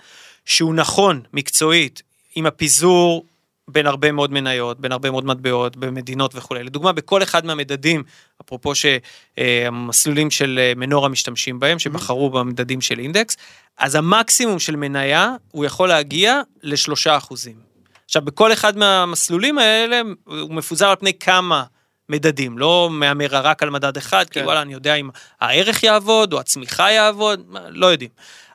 שהוא 0.45 0.75
נכון 0.75 1.21
מקצועית, 1.33 2.03
עם 2.35 2.47
הפיזור 2.47 3.25
בין 3.69 3.87
הרבה 3.87 4.13
מאוד 4.13 4.33
מניות, 4.33 4.81
בין 4.81 4.93
הרבה 4.93 5.11
מאוד 5.11 5.25
מטבעות, 5.25 5.77
במדינות 5.77 6.35
וכולי. 6.35 6.65
לדוגמה, 6.65 6.93
בכל 6.93 7.23
אחד 7.23 7.47
מהמדדים, 7.47 8.03
אפרופו 8.43 8.73
שהמסלולים 8.75 10.31
של 10.31 10.59
אה, 10.63 10.73
מנורה 10.77 11.09
משתמשים 11.09 11.61
בהם, 11.61 11.79
שבחרו 11.79 12.31
במדדים 12.31 12.81
של 12.81 12.99
אינדקס, 12.99 13.37
אז 13.79 13.95
המקסימום 13.95 14.59
של 14.59 14.77
מניה, 14.77 15.35
הוא 15.51 15.65
יכול 15.65 15.89
להגיע 15.89 16.41
לשלושה 16.63 17.17
אחוזים. 17.17 17.57
עכשיו, 18.05 18.23
בכל 18.23 18.53
אחד 18.53 18.77
מהמסלולים 18.77 19.59
האלה, 19.59 20.01
הוא 20.25 20.55
מפוזר 20.55 20.89
על 20.89 20.97
פני 20.97 21.19
כמה 21.19 21.65
מדדים, 22.09 22.59
לא 22.59 22.89
מהמר 22.93 23.27
רק 23.31 23.63
על 23.63 23.71
מדד 23.71 23.97
אחד, 23.97 24.25
כי 24.31 24.41
כן. 24.41 24.45
וואלה, 24.45 24.63
אני 24.63 24.73
יודע 24.73 24.95
אם 24.95 25.11
הערך 25.41 25.83
יעבוד, 25.83 26.33
או 26.33 26.41
הצמיחה 26.41 26.91
יעבוד, 26.91 27.57
לא 27.69 27.87
יודעים. 27.87 28.11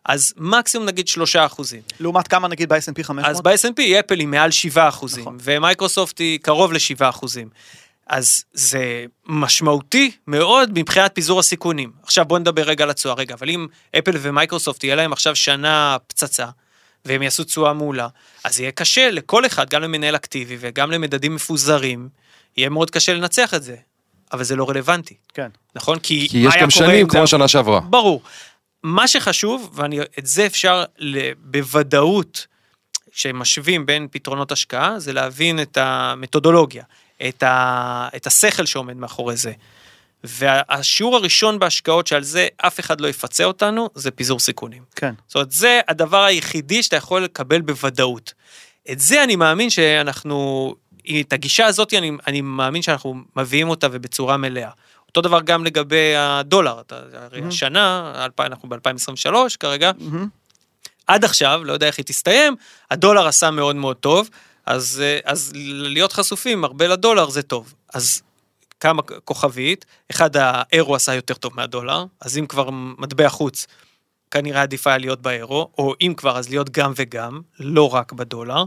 אז 0.08 0.34
מקסימום 0.38 0.88
נגיד 0.88 1.08
שלושה 1.08 1.46
אחוזים. 1.46 1.82
לעומת 2.00 2.28
כמה 2.28 2.48
נגיד 2.48 2.70
ב-S&P 2.70 3.04
500? 3.04 3.26
אז 3.30 3.42
ב-S&P 3.42 3.82
אפל 4.00 4.20
היא 4.20 4.28
מעל 4.28 4.52
7 4.52 4.90
אחוזים, 4.90 5.22
נכון. 5.22 5.38
ומייקרוסופט 5.42 6.20
היא 6.20 6.40
קרוב 6.40 6.74
ל-7 6.74 7.10
אחוזים. 7.10 7.50
אז 8.08 8.44
זה 8.54 9.06
משמעותי 9.26 10.12
מאוד 10.28 10.80
מבחינת 10.80 11.12
פיזור 11.16 11.40
הסיכונים. 11.40 11.92
עכשיו 12.04 12.26
בוא 12.26 12.40
נדבר 12.40 12.62
רגע 12.62 12.84
על 12.84 12.90
התשואה. 12.90 13.16
רגע, 13.16 13.36
אבל 13.36 13.50
אם 13.50 13.68
אפל 13.98 14.18
ומייקרוסופט 14.22 14.84
יהיה 14.84 14.96
להם 14.96 15.14
עכשיו 15.14 15.36
שנה 15.36 15.98
פצצה, 16.08 16.46
והם 17.06 17.22
יעשו 17.22 17.44
תשואה 17.44 17.74
מעולה, 17.74 18.08
אז 18.44 18.60
יהיה 18.60 18.72
קשה 18.72 19.12
לכל 19.12 19.46
אחד, 19.46 19.70
גם 19.70 19.82
למנהל 19.82 20.16
אקטיבי 20.16 20.58
וגם 20.60 20.92
למדדים 20.92 21.36
מפוזרים, 21.36 22.10
יהיה 22.58 22.70
מאוד 22.70 22.92
קשה 22.92 23.14
לנצח 23.14 23.54
את 23.54 23.64
זה. 23.64 23.76
אבל 24.34 24.44
זה 24.44 24.56
לא 24.56 24.70
רלוונטי, 24.70 25.16
כן. 25.34 25.48
נכון? 25.76 26.00
כי, 26.00 26.28
כי 26.30 26.38
יש 26.38 26.54
גם 26.62 26.70
שנים 26.70 26.90
אם 26.90 27.06
זה 27.06 27.10
כמו 27.10 27.24
השנה 27.24 27.48
שעברה. 27.48 27.80
ברור. 27.80 28.22
מה 28.84 29.08
שחשוב, 29.08 29.72
ואת 29.74 30.26
זה 30.26 30.46
אפשר 30.46 30.84
בוודאות, 31.38 32.48
כשמשווים 33.12 33.86
בין 33.86 34.08
פתרונות 34.12 34.52
השקעה, 34.52 35.00
זה 35.00 35.14
להבין 35.14 35.62
את 35.62 35.78
המתודולוגיה, 35.78 36.84
את, 37.28 37.44
ה, 37.44 38.08
את 38.16 38.28
השכל 38.28 38.66
שעומד 38.66 38.98
מאחורי 38.98 39.38
זה. 39.38 39.52
והשיעור 40.24 41.16
הראשון 41.16 41.60
בהשקעות 41.60 42.08
שעל 42.08 42.24
זה 42.24 42.48
אף 42.58 42.80
אחד 42.80 43.02
לא 43.02 43.08
יפצה 43.08 43.44
אותנו, 43.44 43.90
זה 43.96 44.12
פיזור 44.12 44.40
סיכונים. 44.40 44.84
כן. 44.96 45.14
זאת 45.28 45.36
אומרת, 45.36 45.52
זה 45.52 45.80
הדבר 45.88 46.24
היחידי 46.24 46.84
שאתה 46.84 46.96
יכול 46.96 47.24
לקבל 47.24 47.62
בוודאות. 47.62 48.34
את 48.92 49.00
זה 49.00 49.24
אני 49.24 49.36
מאמין 49.36 49.70
שאנחנו, 49.70 50.76
את 51.20 51.34
הגישה 51.34 51.66
הזאת 51.66 51.94
אני, 51.94 52.12
אני 52.28 52.42
מאמין 52.42 52.82
שאנחנו 52.82 53.16
מביאים 53.36 53.70
אותה 53.70 53.88
ובצורה 53.92 54.38
מלאה. 54.38 54.70
אותו 55.08 55.22
דבר 55.22 55.42
גם 55.42 55.66
לגבי 55.66 56.16
הדולר, 56.16 56.80
אתה, 56.82 57.00
הרי 57.14 57.40
Mhm. 57.42 57.48
השנה, 57.48 58.14
2000, 58.26 58.52
אנחנו 58.52 58.70
ב-2023 58.70 59.58
כרגע, 59.60 59.92
מהמם. 59.98 60.28
עד 61.08 61.26
עכשיו, 61.26 61.62
לא 61.64 61.74
יודע 61.74 61.88
איך 61.88 61.98
היא 61.98 62.06
תסתיים, 62.06 62.56
הדולר 62.92 63.28
עשה 63.28 63.52
מאוד 63.52 63.76
מאוד 63.76 63.96
טוב, 63.98 64.30
אז, 64.66 65.02
אה, 65.06 65.20
אז 65.32 65.52
להיות 65.66 66.14
חשופים 66.14 66.64
הרבה 66.64 66.88
לדולר 66.88 67.30
זה 67.30 67.42
טוב. 67.44 67.74
אז 67.94 68.22
כמה 68.80 69.02
כוכבית, 69.02 69.86
אחד 70.12 70.30
האירו 70.38 70.96
עשה 70.96 71.14
יותר 71.14 71.34
טוב 71.34 71.52
מהדולר, 71.56 72.04
אז 72.22 72.38
אם 72.38 72.46
כבר 72.46 72.70
מטבע 72.72 73.30
חוץ, 73.30 73.68
כנראה 74.32 74.62
עדיף 74.62 74.88
היה 74.88 74.98
להיות 74.98 75.22
באירו, 75.22 75.70
או 75.78 75.94
אם 76.02 76.14
כבר 76.18 76.38
אז 76.38 76.50
להיות 76.50 76.70
גם 76.70 76.94
וגם, 76.96 77.42
לא 77.60 77.94
רק 77.94 78.14
בדולר. 78.14 78.64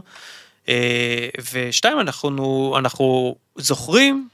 אה, 0.69 1.27
ושתיים, 1.53 1.99
אנחנו, 1.99 2.75
אנחנו 2.77 3.35
זוכרים 3.55 4.29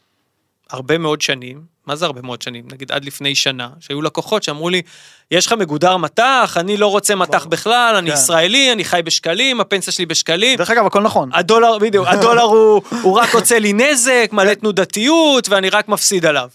הרבה 0.70 0.98
מאוד 0.98 1.22
שנים, 1.22 1.78
מה 1.88 1.96
זה 1.96 2.06
הרבה 2.06 2.22
מאוד 2.22 2.42
שנים? 2.42 2.66
נגיד 2.72 2.92
עד 2.92 3.06
לפני 3.06 3.36
שנה, 3.36 3.70
שהיו 3.80 4.02
לקוחות 4.02 4.44
שאמרו 4.44 4.70
לי, 4.70 4.82
יש 5.32 5.46
לך 5.48 5.54
מגודר 5.54 5.98
מטח, 5.98 6.58
אני 6.60 6.78
לא 6.78 6.88
רוצה 6.88 7.16
מטח. 7.16 7.46
בכלל, 7.46 7.96
אני 7.98 8.10
כן. 8.10 8.18
ישראלי, 8.18 8.72
אני 8.72 8.86
חי 8.86 9.02
בשקלים, 9.06 9.62
הפנסיה 9.62 9.94
שלי 9.94 10.06
בשקלים. 10.06 10.58
דרך 10.58 10.70
אגב, 10.70 10.86
הכל 10.86 11.02
נכון. 11.02 11.30
הדולר, 11.34 11.78
בדיוק, 11.78 12.08
הדולר 12.12 12.42
הוא, 12.42 12.82
הוא 13.02 13.20
רק 13.20 13.34
עושה 13.36 13.60
לי 13.60 13.74
נזק, 13.74 14.30
מלא 14.32 14.54
תנודתיות, 14.54 15.50
ואני 15.50 15.70
רק 15.70 15.88
מפסיד 15.88 16.26
עליו. 16.26 16.50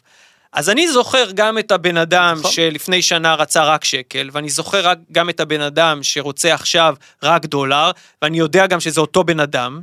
אז 0.52 0.70
אני 0.70 0.88
זוכר 0.88 1.30
גם 1.34 1.58
את 1.58 1.72
הבן 1.72 1.96
אדם 1.96 2.36
נכון. 2.38 2.50
שלפני 2.50 3.02
שנה 3.02 3.34
רצה 3.34 3.64
רק 3.64 3.84
שקל, 3.84 4.28
ואני 4.32 4.50
זוכר 4.50 4.86
רק, 4.88 4.98
גם 5.12 5.30
את 5.30 5.40
הבן 5.40 5.60
אדם 5.60 6.02
שרוצה 6.02 6.54
עכשיו 6.54 6.94
רק 7.22 7.46
דולר, 7.46 7.90
ואני 8.22 8.38
יודע 8.38 8.66
גם 8.66 8.80
שזה 8.80 9.00
אותו 9.00 9.24
בן 9.24 9.40
אדם. 9.40 9.80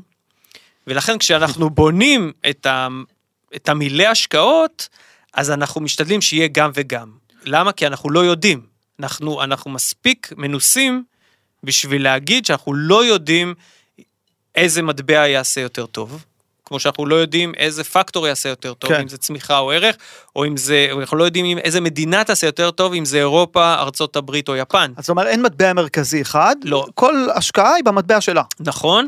ולכן 0.87 1.17
כשאנחנו 1.17 1.69
בונים 1.69 2.31
את, 2.49 2.67
את 3.55 3.69
המילי 3.69 4.05
השקעות, 4.05 4.89
אז 5.33 5.51
אנחנו 5.51 5.81
משתדלים 5.81 6.21
שיהיה 6.21 6.47
גם 6.51 6.71
וגם. 6.73 7.11
למה? 7.45 7.71
כי 7.71 7.87
אנחנו 7.87 8.09
לא 8.09 8.19
יודעים. 8.19 8.61
אנחנו, 8.99 9.43
אנחנו 9.43 9.71
מספיק 9.71 10.33
מנוסים 10.37 11.03
בשביל 11.63 12.03
להגיד 12.03 12.45
שאנחנו 12.45 12.73
לא 12.73 13.05
יודעים 13.05 13.53
איזה 14.55 14.81
מטבע 14.81 15.27
יעשה 15.27 15.61
יותר 15.61 15.85
טוב. 15.85 16.23
כמו 16.65 16.79
שאנחנו 16.79 17.05
לא 17.05 17.15
יודעים 17.15 17.53
איזה 17.57 17.83
פקטור 17.83 18.27
יעשה 18.27 18.49
יותר 18.49 18.73
טוב, 18.73 18.89
כן. 18.89 19.01
אם 19.01 19.07
זה 19.07 19.17
צמיחה 19.17 19.59
או 19.59 19.71
ערך, 19.71 19.95
או 20.35 20.45
אם 20.45 20.57
זה, 20.57 20.87
אנחנו 20.99 21.17
לא 21.17 21.23
יודעים 21.23 21.45
אם 21.45 21.57
איזה 21.57 21.81
מדינה 21.81 22.23
תעשה 22.23 22.47
יותר 22.47 22.71
טוב, 22.71 22.93
אם 22.93 23.05
זה 23.05 23.17
אירופה, 23.17 23.73
ארצות 23.73 24.15
הברית 24.15 24.49
או 24.49 24.55
יפן. 24.55 24.91
אז 24.97 25.03
זאת 25.03 25.09
אומרת, 25.09 25.27
אין 25.27 25.41
מטבע 25.41 25.73
מרכזי 25.73 26.21
אחד, 26.21 26.55
לא. 26.63 26.85
כל 26.95 27.27
השקעה 27.35 27.73
היא 27.73 27.83
במטבע 27.83 28.21
שלה. 28.21 28.43
נכון. 28.59 29.07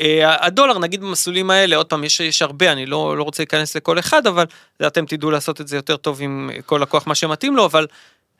אה, 0.00 0.46
הדולר, 0.46 0.78
נגיד 0.78 1.00
במסלולים 1.00 1.50
האלה, 1.50 1.76
עוד 1.76 1.86
פעם, 1.86 2.04
יש, 2.04 2.20
יש 2.20 2.42
הרבה, 2.42 2.72
אני 2.72 2.86
לא, 2.86 3.16
לא 3.16 3.22
רוצה 3.22 3.42
להיכנס 3.42 3.76
לכל 3.76 3.98
אחד, 3.98 4.26
אבל 4.26 4.44
אתם 4.86 5.06
תדעו 5.06 5.30
לעשות 5.30 5.60
את 5.60 5.68
זה 5.68 5.76
יותר 5.76 5.96
טוב 5.96 6.22
עם 6.22 6.50
כל 6.66 6.78
לקוח 6.82 7.06
מה 7.06 7.14
שמתאים 7.14 7.56
לו, 7.56 7.64
אבל 7.64 7.86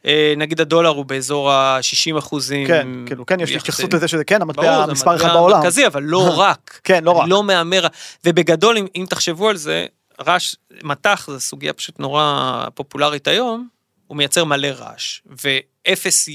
אה, 0.07 0.35
נגיד 0.37 0.61
הדולר 0.61 0.89
הוא 0.89 1.05
באזור 1.05 1.53
ה-60 1.53 2.19
אחוזים. 2.19 2.67
כן, 2.67 2.89
כאילו, 3.07 3.27
כן, 3.27 3.41
יש 3.41 3.51
התייחסות 3.51 3.95
לזה 3.95 4.09
שזה 4.09 4.25
כן, 4.25 4.39
ברור, 4.39 4.69
המטבע 4.69 4.93
מספר 4.93 5.17
אחד 5.17 5.33
בעולם. 5.33 5.59
מרכזי, 5.59 5.87
אבל 5.87 6.03
לא 6.03 6.33
רק. 6.49 6.81
כן, 6.85 7.05
לא 7.05 7.11
רק. 7.11 7.29
לא 7.29 7.43
מהמר, 7.43 7.87
ובגדול, 8.25 8.79
אם, 8.79 8.87
אם 8.97 9.07
תחשבו 9.11 9.49
על 9.49 9.57
זה, 9.57 9.87
רעש, 10.21 10.55
מטח 10.83 11.27
זו 11.31 11.41
סוגיה 11.41 11.73
פשוט 11.73 12.01
נורא 12.01 12.65
פופולרית 12.75 13.29
היום, 13.29 13.69
הוא 14.07 14.17
מייצר 14.17 14.45
מלא 14.45 14.69
רעש, 14.69 15.21
ואפס 15.27 16.29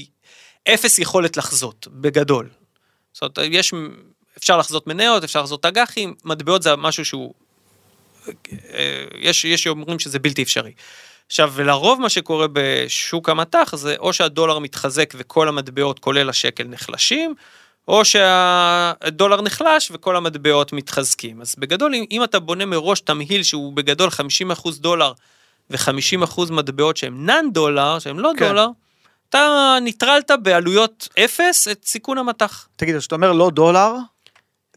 אפס 0.68 0.98
יכולת 0.98 1.36
לחזות, 1.36 1.88
בגדול. 1.90 2.48
זאת 3.12 3.38
אומרת, 3.38 3.50
יש, 3.52 3.74
אפשר 4.38 4.56
לחזות 4.56 4.86
מניות, 4.86 5.24
אפשר 5.24 5.40
לחזות 5.40 5.66
אג"חים, 5.66 6.14
מטבעות 6.24 6.62
זה 6.62 6.76
משהו 6.76 7.04
שהוא, 7.04 7.34
אה, 8.52 9.04
יש, 9.18 9.44
יש 9.44 9.62
שאומרים 9.62 9.98
שזה 9.98 10.18
בלתי 10.18 10.42
אפשרי. 10.42 10.72
עכשיו, 11.26 11.52
ולרוב 11.54 12.00
מה 12.00 12.08
שקורה 12.08 12.46
בשוק 12.52 13.28
המטח 13.28 13.76
זה 13.76 13.96
או 13.98 14.12
שהדולר 14.12 14.58
מתחזק 14.58 15.14
וכל 15.16 15.48
המטבעות, 15.48 15.98
כולל 15.98 16.28
השקל, 16.28 16.64
נחלשים, 16.64 17.34
או 17.88 18.04
שהדולר 18.04 19.42
נחלש 19.42 19.90
וכל 19.94 20.16
המטבעות 20.16 20.72
מתחזקים. 20.72 21.40
אז 21.40 21.54
בגדול, 21.58 21.94
אם, 21.94 22.04
אם 22.10 22.24
אתה 22.24 22.38
בונה 22.38 22.64
מראש 22.64 23.00
תמהיל 23.00 23.42
שהוא 23.42 23.72
בגדול 23.72 24.08
50% 24.56 24.70
דולר 24.78 25.12
ו-50% 25.70 26.52
מטבעות 26.52 26.96
שהם 26.96 27.26
non 27.26 27.44
דולר, 27.52 27.98
שהם 27.98 28.18
לא 28.18 28.32
כן. 28.38 28.48
דולר, 28.48 28.68
אתה 29.28 29.76
ניטרלת 29.82 30.30
בעלויות 30.42 31.08
אפס 31.18 31.68
את 31.68 31.84
סיכון 31.84 32.18
המטח. 32.18 32.68
תגיד, 32.76 32.98
כשאתה 32.98 33.14
אומר 33.14 33.32
לא 33.32 33.50
דולר, 33.50 33.94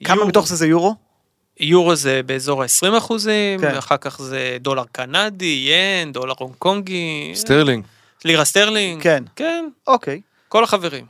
כמה 0.04 0.26
מתוך 0.26 0.48
זה 0.48 0.56
זה 0.56 0.68
יורו? 0.68 0.96
יורו 1.60 1.96
זה 1.96 2.22
באזור 2.26 2.64
ה-20 2.64 2.98
אחוזים, 2.98 3.60
כן. 3.60 3.76
אחר 3.76 3.98
כך 3.98 4.22
זה 4.22 4.58
דולר 4.60 4.84
קנדי, 4.92 5.70
ין, 5.70 6.12
דולר 6.12 6.34
הונג 6.40 6.56
קונגי, 6.60 7.32
סטרלינג. 7.36 7.84
לירה 8.26 8.46
סטרלינג, 8.46 9.04
כן. 9.04 9.24
כן, 9.36 9.66
אוקיי. 9.88 10.22
כל 10.48 10.64
החברים. 10.64 11.06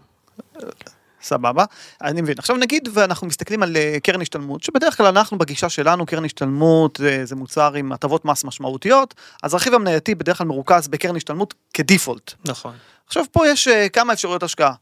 סבבה, 1.22 1.66
אני 2.02 2.22
מבין. 2.22 2.36
עכשיו 2.38 2.56
נגיד 2.56 2.90
ואנחנו 2.94 3.28
מסתכלים 3.28 3.64
על 3.64 3.78
אה, 3.78 3.98
קרן 4.04 4.22
השתלמות, 4.22 4.64
שבדרך 4.64 4.98
כלל 4.98 5.06
אנחנו 5.06 5.38
בגישה 5.38 5.70
שלנו, 5.70 6.06
קרן 6.06 6.26
השתלמות 6.26 7.02
אה, 7.02 7.26
זה 7.26 7.36
מוצר 7.36 7.74
עם 7.74 7.92
הטבות 7.92 8.26
מס 8.26 8.44
משמעותיות, 8.44 9.14
אז 9.44 9.54
הרכיב 9.54 9.74
המנייתי 9.74 10.16
בדרך 10.16 10.38
כלל 10.38 10.48
מרוכז 10.48 10.88
בקרן 10.88 11.16
השתלמות 11.16 11.54
כ 11.74 11.86
default. 11.86 12.34
נכון. 12.46 12.74
עכשיו 13.08 13.26
פה 13.32 13.48
יש 13.48 13.68
אה, 13.68 13.90
כמה 13.90 14.14
אפשרויות 14.14 14.44
השקעה, 14.44 14.74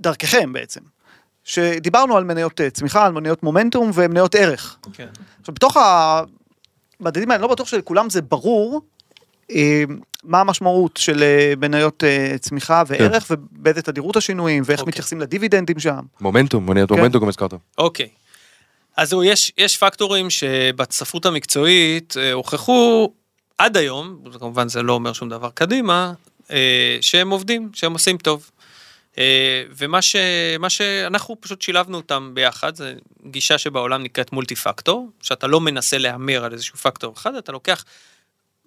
דרככם 0.00 0.52
בעצם, 0.52 0.80
שדיברנו 1.48 2.16
על 2.16 2.24
מניות 2.24 2.60
אה, 2.60 2.70
צמיחה, 2.70 3.06
על 3.06 3.12
מניות 3.12 3.42
מומנטום 3.42 3.90
ומניות 3.94 4.34
ערך. 4.34 4.76
כן. 4.92 5.06
עכשיו 5.40 5.54
בתוך 5.54 5.76
המדדים 7.00 7.30
האלה, 7.30 7.42
לא 7.42 7.48
בטוח 7.48 7.68
שלכולם 7.68 8.10
זה 8.10 8.22
ברור. 8.22 8.80
אה, 9.50 9.84
מה 10.24 10.40
המשמעות 10.40 10.96
של 10.96 11.22
אה, 11.22 11.54
מניות 11.60 12.04
אה, 12.04 12.38
צמיחה 12.38 12.82
וערך 12.86 13.26
ובאיזה 13.30 13.82
תדירות 13.82 14.16
השינויים 14.16 14.62
ואיך 14.66 14.80
אוקיי. 14.80 14.90
מתייחסים 14.90 15.20
לדיבידנדים 15.20 15.78
שם. 15.78 16.00
מומנטום, 16.20 16.66
מוניות 16.66 16.88
כן. 16.88 16.96
מומנטום 16.96 17.22
גם 17.22 17.28
הזכרת. 17.28 17.54
אוקיי. 17.78 18.08
אז 18.96 19.08
זהו, 19.08 19.24
יש, 19.24 19.52
יש 19.58 19.76
פקטורים 19.76 20.30
שבספרות 20.30 21.26
המקצועית 21.26 22.14
אה, 22.16 22.32
הוכחו 22.32 23.12
עד 23.58 23.76
היום, 23.76 24.18
כמובן 24.38 24.68
זה 24.68 24.82
לא 24.82 24.92
אומר 24.92 25.12
שום 25.12 25.28
דבר 25.28 25.50
קדימה, 25.54 26.12
אה, 26.50 26.98
שהם 27.00 27.30
עובדים, 27.30 27.70
שהם 27.72 27.92
עושים 27.92 28.16
טוב. 28.16 28.50
אה, 29.18 29.62
ומה 29.76 30.02
ש, 30.02 30.16
שאנחנו 30.68 31.36
פשוט 31.40 31.62
שילבנו 31.62 31.96
אותם 31.96 32.30
ביחד, 32.34 32.74
זה 32.74 32.94
גישה 33.26 33.58
שבעולם 33.58 34.02
נקראת 34.02 34.32
מולטי 34.32 34.54
פקטור, 34.54 35.10
שאתה 35.22 35.46
לא 35.46 35.60
מנסה 35.60 35.98
להמר 35.98 36.44
על 36.44 36.52
איזשהו 36.52 36.76
פקטור 36.78 37.14
אחד, 37.14 37.34
אתה 37.34 37.52
לוקח 37.52 37.84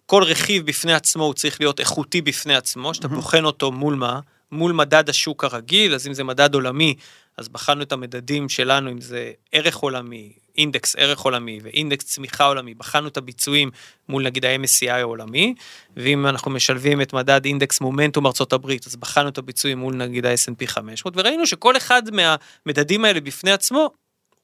כל 0.06 0.24
רכיב 0.24 0.66
בפני 0.66 0.94
עצמו 0.94 1.24
הוא 1.24 1.34
צריך 1.34 1.62
להיות 1.62 1.80
איכותי 1.80 2.22
בפני 2.22 2.56
עצמו, 2.56 2.94
שאתה 2.94 3.08
בוחן 3.08 3.46
אותו 3.46 3.72
מול 3.72 3.96
מה? 3.96 4.20
מול 4.52 4.72
מדד 4.72 5.10
השוק 5.10 5.44
הרגיל, 5.44 5.96
אז 5.96 6.08
אם 6.08 6.14
זה 6.14 6.24
מדד 6.24 6.54
עולמי, 6.54 6.96
אז 7.38 7.50
בחנו 7.50 7.82
את 7.82 7.92
המדדים 7.92 8.50
שלנו, 8.50 8.92
אם 8.92 9.02
זה 9.02 9.32
ערך 9.52 9.76
עולמי, 9.76 10.34
אינדקס 10.58 10.96
ערך 10.96 11.20
עולמי 11.20 11.60
ואינדקס 11.64 12.06
צמיחה 12.06 12.46
עולמי, 12.46 12.74
בחנו 12.74 13.08
את 13.08 13.18
הביצועים 13.18 13.72
מול 14.10 14.24
נגיד 14.24 14.46
ה-MSCI 14.46 14.92
העולמי, 14.92 15.56
ואם 15.98 16.28
אנחנו 16.28 16.52
משלבים 16.52 17.02
את 17.02 17.14
מדד 17.14 17.46
אינדקס 17.46 17.82
מומנטום 17.82 18.26
ארצות 18.28 18.54
הברית, 18.54 18.88
אז 18.88 18.96
בחנו 18.96 19.30
את 19.30 19.38
הביצועים 19.38 19.78
מול 19.78 19.96
נגיד 19.96 20.26
ה-S&P 20.26 20.68
500, 20.68 21.18
וראינו 21.18 21.48
שכל 21.48 21.78
אחד 21.78 22.04
מהמדדים 22.12 23.06
האלה 23.06 23.20
בפני 23.20 23.52
עצמו 23.52 23.90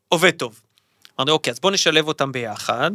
עובד 0.10 0.32
טוב. 0.32 0.62
אמרנו, 1.20 1.32
אוקיי, 1.32 1.52
אז 1.52 1.60
בואו 1.60 1.74
נשלב 1.74 2.08
אותם 2.08 2.32
ביחד. 2.32 2.91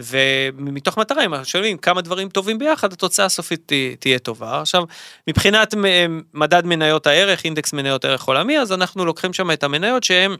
ומתוך 0.00 0.98
מטרה, 0.98 1.24
אם 1.24 1.34
אנחנו 1.34 1.46
שואלים 1.46 1.78
כמה 1.78 2.00
דברים 2.00 2.28
טובים 2.28 2.58
ביחד, 2.58 2.92
התוצאה 2.92 3.26
הסופית 3.26 3.72
תהיה 3.98 4.18
טובה. 4.18 4.60
עכשיו, 4.60 4.84
מבחינת 5.28 5.74
מדד 6.34 6.66
מניות 6.66 7.06
הערך, 7.06 7.44
אינדקס 7.44 7.72
מניות 7.72 8.04
ערך 8.04 8.24
עולמי, 8.24 8.58
אז 8.58 8.72
אנחנו 8.72 9.04
לוקחים 9.04 9.32
שם 9.32 9.50
את 9.50 9.64
המניות 9.64 10.04
שהן 10.04 10.36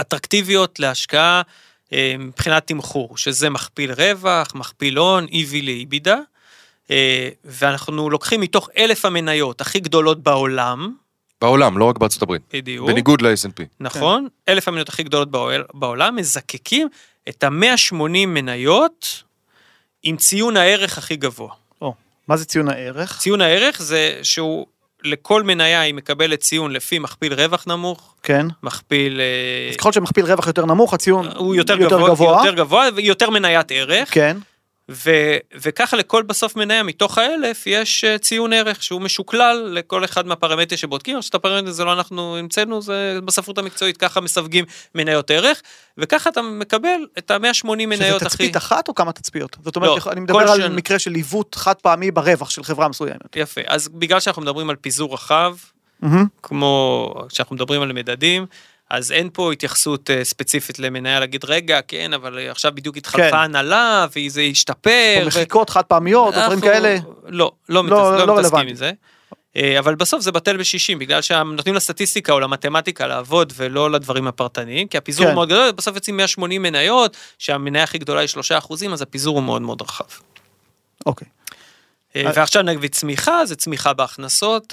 אטרקטיביות 0.00 0.80
להשקעה 0.80 1.42
אה, 1.92 2.14
מבחינת 2.18 2.66
תמחור, 2.66 3.16
שזה 3.16 3.50
מכפיל 3.50 3.92
רווח, 3.92 4.54
מכפיל 4.54 4.98
הון, 4.98 5.26
EV 5.26 5.54
ל-EBITDA, 5.62 6.10
אה, 6.90 7.28
ואנחנו 7.44 8.10
לוקחים 8.10 8.40
מתוך 8.40 8.68
אלף 8.78 9.04
המניות 9.04 9.60
הכי 9.60 9.80
גדולות 9.80 10.22
בעולם, 10.22 10.94
בעולם, 11.40 11.78
לא 11.78 11.84
רק 11.84 11.98
בארצות 11.98 12.22
הברית. 12.22 12.42
בדיוק. 12.52 12.88
בניגוד 12.88 13.22
ל-S&P. 13.22 13.62
נכון, 13.80 14.28
כן. 14.46 14.52
אלף 14.52 14.68
המניות 14.68 14.88
הכי 14.88 15.02
גדולות 15.02 15.28
בעולם, 15.74 16.16
מזקקים 16.16 16.88
את 17.28 17.44
ה-180 17.44 18.26
מניות 18.26 19.22
עם 20.02 20.16
ציון 20.16 20.56
הערך 20.56 20.98
הכי 20.98 21.16
גבוה. 21.16 21.54
או, 21.82 21.94
מה 22.28 22.36
זה 22.36 22.44
ציון 22.44 22.68
הערך? 22.68 23.18
ציון 23.18 23.40
הערך 23.40 23.82
זה 23.82 24.18
שהוא, 24.22 24.66
לכל 25.04 25.42
מניה 25.42 25.80
היא 25.80 25.94
מקבלת 25.94 26.40
ציון 26.40 26.72
לפי 26.72 26.98
מכפיל 26.98 27.34
רווח 27.34 27.64
נמוך. 27.66 28.14
כן. 28.22 28.46
מכפיל... 28.62 29.20
אז 29.70 29.76
ככל 29.76 29.92
שמכפיל 29.92 30.24
רווח 30.24 30.46
יותר 30.46 30.66
נמוך, 30.66 30.94
הציון 30.94 31.26
הוא 31.36 31.54
יותר, 31.54 31.80
יותר 31.80 31.96
גבוה, 31.96 32.10
גבוה. 32.10 32.42
יותר 32.44 32.54
גבוה 32.54 32.88
ויותר 32.94 33.30
מניית 33.30 33.72
ערך. 33.72 34.14
כן. 34.14 34.36
ו, 34.90 35.10
וככה 35.54 35.96
לכל 35.96 36.22
בסוף 36.22 36.56
מניה 36.56 36.82
מתוך 36.82 37.18
האלף 37.18 37.66
יש 37.66 38.04
אה, 38.04 38.18
ציון 38.18 38.52
ערך 38.52 38.82
שהוא 38.82 39.00
משוקלל 39.00 39.68
לכל 39.72 40.04
אחד 40.04 40.26
מהפרמטרים 40.26 40.78
שבודקים, 40.78 41.16
עכשיו 41.16 41.38
הפרמטרים 41.38 41.72
זה 41.72 41.84
לא 41.84 41.92
אנחנו 41.92 42.36
המצאנו, 42.36 42.82
זה 42.82 43.18
בספרות 43.24 43.58
המקצועית, 43.58 43.96
ככה 43.96 44.20
מסווגים 44.20 44.64
מניות 44.94 45.30
ערך, 45.30 45.62
וככה 45.98 46.30
אתה 46.30 46.42
מקבל 46.42 47.06
את 47.18 47.30
ה-180 47.30 47.68
מניות 47.68 48.00
הכי... 48.00 48.18
שזה 48.18 48.18
תצפית 48.18 48.56
אחת 48.56 48.88
או 48.88 48.94
כמה 48.94 49.12
תצפיות? 49.12 49.56
זאת 49.64 49.76
אומרת, 49.76 50.06
לא, 50.06 50.12
אני 50.12 50.20
מדבר 50.20 50.38
על 50.38 50.60
שן... 50.60 50.74
מקרה 50.74 50.98
של 50.98 51.14
עיוות 51.14 51.54
חד 51.54 51.74
פעמי 51.74 52.10
ברווח 52.10 52.50
של 52.50 52.64
חברה 52.64 52.88
מסוימת. 52.88 53.36
יפה, 53.36 53.60
אז 53.66 53.88
בגלל 53.88 54.20
שאנחנו 54.20 54.42
מדברים 54.42 54.70
על 54.70 54.76
פיזור 54.76 55.14
רחב, 55.14 55.56
mm-hmm. 56.02 56.06
כמו 56.42 57.14
שאנחנו 57.28 57.56
מדברים 57.56 57.82
על 57.82 57.92
מדדים, 57.92 58.46
אז 58.90 59.12
אין 59.12 59.30
פה 59.32 59.52
התייחסות 59.52 60.10
uh, 60.10 60.24
ספציפית 60.24 60.78
למניה 60.78 61.20
להגיד, 61.20 61.44
רגע, 61.44 61.80
כן, 61.88 62.12
אבל 62.12 62.48
עכשיו 62.50 62.72
בדיוק 62.74 62.96
התחלפה 62.96 63.30
כן. 63.30 63.36
הנהלה, 63.36 64.06
וזה 64.16 64.42
ישתפר. 64.42 65.18
או 65.20 65.26
מחיקות 65.26 65.70
חד 65.70 65.82
פעמיות, 65.82 66.34
או 66.34 66.40
דברים 66.40 66.60
כאלה. 66.60 66.96
לא, 67.26 67.52
לא, 67.68 67.84
לא, 67.88 68.18
לא, 68.18 68.26
לא 68.26 68.38
מתעסקים 68.38 68.68
עם 68.68 68.74
זה. 68.74 68.92
אה, 69.56 69.78
אבל 69.78 69.94
בסוף 69.94 70.20
זה 70.20 70.32
בטל 70.32 70.56
ב-60, 70.56 70.98
בגלל 70.98 71.22
שנותנים 71.22 71.74
לסטטיסטיקה 71.74 72.32
או 72.32 72.40
למתמטיקה 72.40 73.06
לעבוד 73.06 73.52
ולא 73.56 73.90
לדברים 73.90 74.26
הפרטניים, 74.26 74.88
כי 74.88 74.98
הפיזור 74.98 75.24
כן. 75.24 75.30
הוא 75.30 75.34
מאוד 75.34 75.48
גדול, 75.48 75.72
בסוף 75.72 75.94
יוצאים 75.94 76.16
180 76.16 76.62
מניות, 76.62 77.16
שהמניה 77.38 77.82
הכי 77.82 77.98
גדולה 77.98 78.20
היא 78.20 78.28
3 78.28 78.52
אחוזים, 78.52 78.92
אז 78.92 79.02
הפיזור 79.02 79.36
הוא 79.36 79.44
מאוד 79.44 79.62
מאוד 79.62 79.82
רחב. 79.82 80.04
אוקיי. 81.06 81.28
אה, 82.16 82.30
ועכשיו 82.34 82.62
נגיד 82.62 82.92
צמיחה, 82.92 83.46
זה 83.46 83.56
צמיחה 83.56 83.92
בהכנסות 83.92 84.72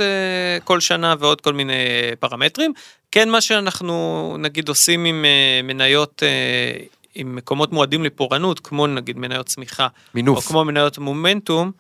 כל 0.64 0.80
שנה 0.80 1.16
ועוד 1.20 1.42
כל 1.42 1.54
מיני 1.54 1.74
פרמטרים. 2.20 2.74
כן 3.14 3.30
מה 3.30 3.42
שאנחנו 3.42 4.36
נגיד 4.40 4.70
עושים 4.70 5.06
עם 5.06 5.26
אה, 5.26 5.62
מניות 5.64 6.24
אה, 6.24 6.86
עם 7.16 7.36
מקומות 7.36 7.72
מועדים 7.72 8.04
לפורענות, 8.04 8.60
כמו 8.60 8.88
נגיד 8.88 9.18
מניות 9.18 9.46
צמיחה, 9.46 9.88
מינוף, 10.14 10.38
או 10.38 10.42
כמו 10.42 10.66
מניות 10.66 10.98
מומנטום, 10.98 11.72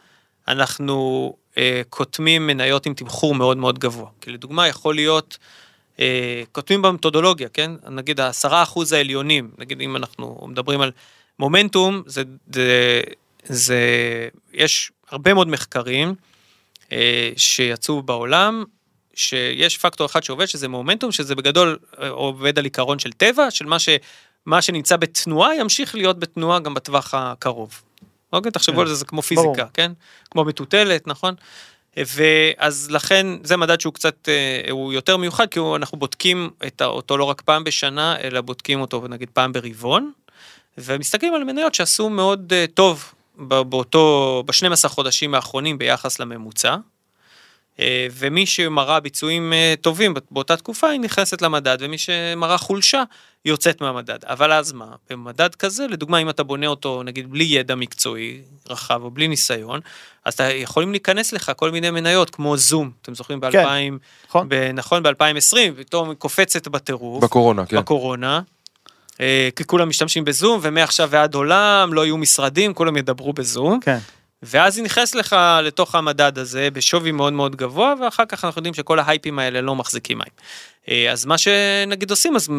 אנחנו 0.47 1.33
אה, 1.57 1.81
כותמים 1.89 2.47
מניות 2.47 2.85
עם 2.85 2.93
תמחור 2.93 3.35
מאוד 3.35 3.57
מאוד 3.57 3.79
גבוה. 3.79 4.09
כי 4.21 4.31
לדוגמה 4.31 4.67
יכול 4.67 4.95
להיות, 4.95 5.37
אה, 5.99 6.43
כותמים 6.51 6.81
במתודולוגיה, 6.81 7.49
כן? 7.49 7.71
נגיד 7.89 8.19
העשרה 8.19 8.63
אחוז 8.63 8.93
העליונים, 8.93 9.51
נגיד 9.57 9.81
אם 9.81 9.95
אנחנו 9.95 10.47
מדברים 10.49 10.81
על 10.81 10.91
מומנטום, 11.39 12.03
זה, 12.05 12.23
זה, 12.53 13.01
זה 13.43 13.79
יש 14.53 14.91
הרבה 15.09 15.33
מאוד 15.33 15.47
מחקרים 15.47 16.15
אה, 16.91 17.31
שיצאו 17.37 18.01
בעולם 18.01 18.63
שיש 19.15 19.78
פקטור 19.78 20.06
אחד 20.06 20.23
שעובד, 20.23 20.45
שזה 20.45 20.67
מומנטום, 20.67 21.12
שזה 21.12 21.36
בגדול 21.36 21.78
אה, 22.02 22.10
עובד 22.10 22.60
על 22.60 22.63
עיקרון 22.63 22.99
של 22.99 23.12
טבע, 23.12 23.52
של 23.52 23.65
מה, 23.65 23.80
ש, 23.80 23.89
מה 24.45 24.62
שנמצא 24.62 24.97
בתנועה 24.97 25.56
ימשיך 25.56 25.95
להיות 25.95 26.19
בתנועה 26.19 26.60
גם 26.60 26.73
בטווח 26.73 27.13
הקרוב. 27.13 27.82
אוקיי? 28.34 28.52
תחשבו 28.52 28.82
על 28.82 28.88
זה, 28.88 28.95
זה 28.95 29.06
כמו 29.06 29.21
פיזיקה, 29.21 29.65
כן? 29.73 29.91
כמו 30.32 30.45
מטוטלת, 30.45 31.08
נכון? 31.08 31.36
ואז 31.97 32.88
לכן 32.91 33.28
זה 33.43 33.58
מדד 33.58 33.82
שהוא 33.82 33.93
קצת, 33.93 34.30
אה, 34.30 34.71
הוא 34.71 34.93
יותר 34.93 35.17
מיוחד, 35.17 35.47
כי 35.47 35.60
אנחנו 35.76 35.97
בודקים 35.97 36.49
אותו 36.82 37.17
לא 37.17 37.23
רק 37.23 37.41
פעם 37.41 37.63
בשנה, 37.63 38.19
אלא 38.19 38.41
בודקים 38.41 38.82
אותו 38.82 39.08
נגיד 39.08 39.30
פעם 39.34 39.54
ברבעון, 39.54 40.12
ומסתכלים 40.78 41.34
על 41.34 41.43
מניות 41.43 41.76
שעשו 41.76 42.10
מאוד 42.10 42.54
אה, 42.54 42.65
טוב 42.73 43.13
באותו, 43.38 44.43
ב-12 44.45 44.88
חודשים 44.88 45.36
האחרונים 45.36 45.78
ביחס 45.78 46.19
לממוצע. 46.19 46.76
אה, 47.79 48.07
ומי 48.12 48.45
שמראה 48.45 48.99
ביצועים 48.99 49.53
אה, 49.53 49.73
טובים 49.81 50.13
באותה 50.31 50.57
תקופה 50.57 50.89
היא 50.89 50.99
נכנסת 50.99 51.41
למדד, 51.41 51.77
ומי 51.79 51.97
שמראה 51.97 52.57
חולשה 52.57 53.03
יוצאת 53.45 53.81
מהמדד. 53.81 54.19
אבל 54.25 54.51
אז 54.51 54.71
מה? 54.71 54.86
במדד 55.09 55.55
כזה, 55.55 55.88
לדוגמה, 55.88 56.17
אם 56.17 56.29
אתה 56.29 56.43
בונה 56.43 56.67
אותו 56.67 57.03
נגיד 57.03 57.31
בלי 57.31 57.43
ידע 57.43 57.75
מקצועי 57.75 58.41
רחב 58.69 59.03
או 59.03 59.12
בלי 59.12 59.27
ניסיון, 59.27 59.79
אז 60.25 60.33
אתה 60.33 60.43
יכולים 60.43 60.91
להיכנס 60.91 61.33
לך 61.33 61.51
כל 61.55 61.71
מיני 61.71 61.91
מניות 61.91 62.29
כמו 62.29 62.57
זום, 62.57 62.91
אתם 63.01 63.15
זוכרים 63.15 63.39
ב-2000, 63.39 63.51
כן, 63.51 63.93
נכון, 64.29 64.49
ב- 64.49 64.71
נכון 64.73 65.03
ב-2020, 65.03 65.57
פתאום 65.77 66.13
קופצת 66.13 66.67
בטירוף. 66.67 67.23
בקורונה, 67.23 67.65
כן. 67.65 67.77
בקורונה. 67.77 68.41
אה, 69.19 69.49
כי 69.55 69.63
כולם 69.63 69.89
משתמשים 69.89 70.25
בזום, 70.25 70.59
ומעכשיו 70.63 71.09
ועד 71.12 71.36
עולם 71.36 71.93
לא 71.93 72.05
יהיו 72.05 72.17
משרדים, 72.17 72.73
כולם 72.73 72.97
ידברו 72.97 73.33
בזום. 73.33 73.79
כן. 73.79 73.97
ואז 74.45 74.77
היא 74.77 74.86
נכנסת 74.86 75.15
לך 75.15 75.36
לתוך 75.63 75.95
המדד 75.95 76.38
הזה 76.38 76.69
בשווי 76.73 77.12
מאוד 77.12 77.34
מאוד 77.34 77.56
גבוה, 77.56 77.93
ואחר 78.01 78.25
כך 78.25 78.45
אנחנו 78.45 78.60
יודעים 78.60 78.73
שכל 78.73 78.99
ההייפים 78.99 79.39
האלה 79.39 79.62
לא 79.62 79.75
מחזיקים 79.75 80.17
מים. 80.17 80.32
אה, 80.89 81.12
אז 81.12 81.25
מה 81.25 81.38
שנגיד 81.38 82.10
עושים, 82.10 82.36
אז 82.36 82.49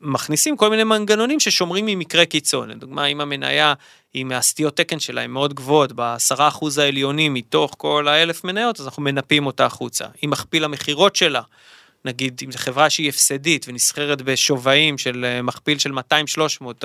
מכניסים 0.00 0.56
כל 0.56 0.70
מיני 0.70 0.84
מנגנונים 0.84 1.40
ששומרים 1.40 1.86
ממקרה 1.86 2.24
קיצון. 2.24 2.70
לדוגמה, 2.70 3.06
אם 3.06 3.20
המניה 3.20 3.74
עם 4.14 4.32
הסטיות 4.32 4.76
תקן 4.76 5.00
שלה 5.00 5.22
הן 5.22 5.30
מאוד 5.30 5.54
גבוהות, 5.54 5.92
בעשרה 5.92 6.48
אחוז 6.48 6.78
העליונים 6.78 7.34
מתוך 7.34 7.74
כל 7.78 8.08
האלף 8.08 8.44
מניות, 8.44 8.80
אז 8.80 8.86
אנחנו 8.86 9.02
מנפים 9.02 9.46
אותה 9.46 9.66
החוצה. 9.66 10.04
אם 10.24 10.30
מכפיל 10.30 10.64
המכירות 10.64 11.16
שלה, 11.16 11.40
נגיד 12.04 12.40
אם 12.44 12.52
זו 12.52 12.58
חברה 12.58 12.90
שהיא 12.90 13.08
הפסדית 13.08 13.68
ונסחרת 13.68 14.22
בשווים 14.22 14.98
של 14.98 15.24
אה, 15.24 15.42
מכפיל 15.42 15.78
של 15.78 15.90
200-300, 15.92 15.94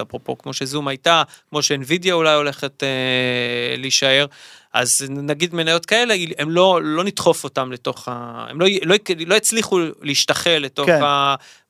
אפרופו 0.01 0.37
כמו 0.37 0.53
שזום 0.53 0.87
הייתה, 0.87 1.23
כמו 1.49 1.61
שאינווידיה 1.61 2.13
אולי 2.13 2.35
הולכת 2.35 2.83
אה, 2.83 3.75
להישאר, 3.77 4.25
אז 4.73 5.05
נגיד 5.09 5.55
מניות 5.55 5.85
כאלה, 5.85 6.15
הם 6.37 6.49
לא, 6.49 6.79
לא 6.83 7.03
נדחוף 7.03 7.43
אותם 7.43 7.71
לתוך 7.71 8.07
ה... 8.07 8.45
הם 8.49 8.61
לא, 8.61 8.67
לא, 8.83 8.95
לא 9.25 9.35
הצליחו 9.35 9.79
להשתחל 10.01 10.57
לתוך 10.61 10.85
כן. 10.85 10.99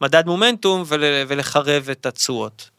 המדד 0.02 0.26
מומנטום 0.26 0.84
ול, 0.88 1.04
ולחרב 1.28 1.90
את 1.92 2.06
התשואות. 2.06 2.70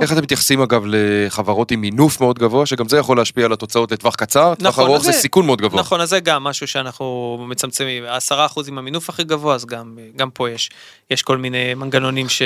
איך 0.00 0.12
אתם 0.12 0.22
מתייחסים 0.22 0.60
אגב 0.60 0.82
לחברות 0.86 1.70
עם 1.70 1.80
מינוף 1.80 2.20
מאוד 2.20 2.38
גבוה, 2.38 2.66
שגם 2.66 2.88
זה 2.88 2.96
יכול 2.96 3.16
להשפיע 3.16 3.44
על 3.44 3.52
התוצאות 3.52 3.92
לטווח 3.92 4.14
קצר, 4.14 4.54
טווח 4.54 4.68
נכון, 4.68 4.86
ארוך 4.86 5.02
זה, 5.02 5.12
זה 5.12 5.18
סיכון 5.18 5.46
מאוד 5.46 5.60
גבוה. 5.60 5.80
נכון, 5.80 6.00
אז 6.00 6.10
זה 6.10 6.20
גם 6.20 6.44
משהו 6.44 6.66
שאנחנו 6.68 7.38
מצמצמים, 7.48 8.04
10% 8.30 8.34
עם 8.68 8.78
המינוף 8.78 9.08
הכי 9.08 9.24
גבוה, 9.24 9.54
אז 9.54 9.64
גם, 9.64 9.98
גם 10.16 10.30
פה 10.30 10.50
יש, 10.50 10.70
יש 11.10 11.22
כל 11.22 11.36
מיני 11.36 11.74
מנגנונים 11.74 12.28
ש... 12.28 12.42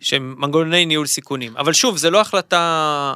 שהם 0.00 0.34
מנגנוני 0.38 0.86
ניהול 0.86 1.06
סיכונים. 1.06 1.56
אבל 1.56 1.72
שוב, 1.72 1.96
זה 1.96 2.10
לא 2.10 2.20
החלטה, 2.20 3.14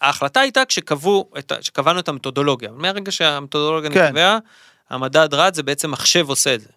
ההחלטה 0.00 0.40
הייתה 0.40 0.64
כשקבעו, 0.64 1.30
כשקבענו 1.60 1.98
את 1.98 2.08
המתודולוגיה. 2.08 2.70
מהרגע 2.76 3.12
שהמתודולוגיה 3.12 3.90
כן. 3.90 4.06
נקבעה, 4.06 4.38
המדד 4.90 5.34
רץ, 5.34 5.56
זה 5.56 5.62
בעצם 5.62 5.90
מחשב 5.90 6.28
עושה 6.28 6.54
את 6.54 6.60
זה. 6.60 6.68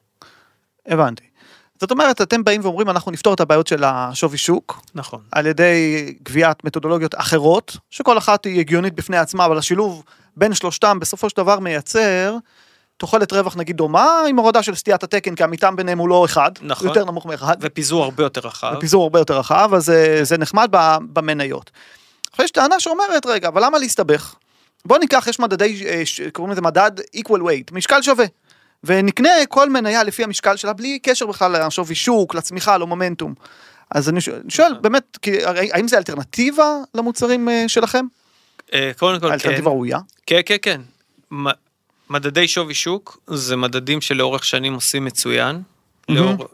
הבנתי. 0.87 1.23
זאת 1.81 1.91
אומרת, 1.91 2.21
אתם 2.21 2.43
באים 2.43 2.61
ואומרים, 2.63 2.89
אנחנו 2.89 3.11
נפתור 3.11 3.33
את 3.33 3.39
הבעיות 3.39 3.67
של 3.67 3.83
השווי 3.83 4.37
שוק. 4.37 4.81
נכון. 4.95 5.19
על 5.31 5.45
ידי 5.45 6.13
קביעת 6.23 6.63
מתודולוגיות 6.63 7.15
אחרות, 7.15 7.77
שכל 7.89 8.17
אחת 8.17 8.45
היא 8.45 8.59
הגיונית 8.59 8.93
בפני 8.93 9.17
עצמה, 9.17 9.45
אבל 9.45 9.57
השילוב 9.57 10.03
בין 10.37 10.53
שלושתם 10.53 10.99
בסופו 10.99 11.29
של 11.29 11.37
דבר 11.37 11.59
מייצר 11.59 12.37
תוחלת 12.97 13.33
רווח 13.33 13.57
נגיד 13.57 13.77
דומה, 13.77 14.21
עם 14.29 14.39
הורדה 14.39 14.63
של 14.63 14.75
סטיית 14.75 15.03
התקן, 15.03 15.35
כי 15.35 15.43
המתאם 15.43 15.75
ביניהם 15.75 15.97
הוא 15.97 16.09
לא 16.09 16.25
אחד, 16.25 16.51
נכון. 16.61 16.87
יותר 16.87 17.05
נמוך 17.05 17.25
מאחד. 17.25 17.55
ופיזור 17.61 18.03
הרבה 18.03 18.23
יותר 18.23 18.41
רחב. 18.41 18.73
ופיזור 18.77 19.03
הרבה 19.03 19.19
יותר 19.19 19.39
רחב, 19.39 19.69
אז 19.73 19.85
זה, 19.85 20.19
זה 20.23 20.37
נחמד 20.37 20.69
במניות. 21.13 21.71
עכשיו 22.31 22.45
יש 22.45 22.51
טענה 22.51 22.79
שאומרת, 22.79 23.25
רגע, 23.25 23.47
אבל 23.47 23.65
למה 23.65 23.77
להסתבך? 23.77 24.35
בוא 24.85 24.97
ניקח, 24.97 25.27
יש 25.27 25.39
מדדי, 25.39 25.85
אה, 25.87 26.03
קוראים 26.33 26.51
לזה 26.51 26.61
מדד 26.61 26.91
equal 26.99 27.39
weight, 27.39 27.71
משקל 27.73 28.01
שווה. 28.01 28.25
ונקנה 28.83 29.29
כל 29.49 29.69
מניה 29.69 30.03
לפי 30.03 30.23
המשקל 30.23 30.55
שלה, 30.55 30.73
בלי 30.73 30.99
קשר 30.99 31.25
בכלל 31.25 31.67
לשווי 31.67 31.95
שוק, 31.95 32.35
לצמיחה, 32.35 32.77
למומנטום. 32.77 33.33
אז 33.91 34.09
אני 34.09 34.21
שואל, 34.21 34.41
שואל 34.49 34.73
באמת, 34.81 35.17
כי, 35.21 35.45
האם 35.45 35.87
זה 35.87 35.97
אלטרנטיבה 35.97 36.77
למוצרים 36.95 37.49
אה, 37.49 37.63
שלכם? 37.67 38.05
אה, 38.73 38.91
קודם 38.97 39.19
כל, 39.19 39.27
כן. 39.27 39.33
אלטרנטיבה 39.33 39.69
ראויה? 39.71 39.99
כן, 40.25 40.41
כן, 40.45 40.55
כן. 40.61 40.81
מדדי 42.09 42.47
שווי 42.47 42.73
שוק 42.73 43.19
זה 43.27 43.55
מדדים 43.55 44.01
שלאורך 44.01 44.45
שנים 44.45 44.73
עושים 44.73 45.05
מצוין. 45.05 45.61
לאור, 46.09 46.47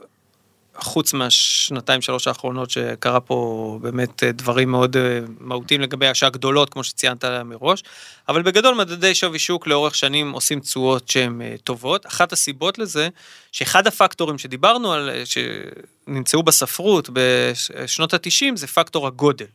חוץ 0.78 1.14
מהשנתיים 1.14 2.02
שלוש 2.02 2.28
האחרונות 2.28 2.70
שקרה 2.70 3.20
פה 3.20 3.80
באמת 3.82 4.24
אה, 4.24 4.32
דברים 4.32 4.72
מאוד 4.72 4.98
אה, 4.98 5.20
מהותיים 5.40 5.82
לגבי 5.82 6.08
השעה 6.08 6.30
גדולות 6.30 6.70
כמו 6.70 6.84
שציינת 6.84 7.26
מראש, 7.26 7.84
אבל 8.30 8.42
בגדול 8.42 8.76
מדדי 8.76 9.16
שווי 9.16 9.40
שוק 9.40 9.68
לאורך 9.68 9.96
שנים 9.96 10.32
עושים 10.32 10.60
תשואות 10.60 11.08
שהן 11.10 11.42
אה, 11.42 11.56
טובות. 11.64 12.06
אחת 12.06 12.34
הסיבות 12.34 12.78
לזה 12.78 13.10
שאחד 13.52 13.88
הפקטורים 13.88 14.38
שדיברנו 14.38 14.94
על, 14.94 15.10
שנמצאו 15.26 16.44
בספרות 16.44 17.10
בשנות 17.14 18.14
התשעים 18.14 18.58
זה 18.58 18.68
פקטור 18.68 19.08
הגודל. 19.08 19.46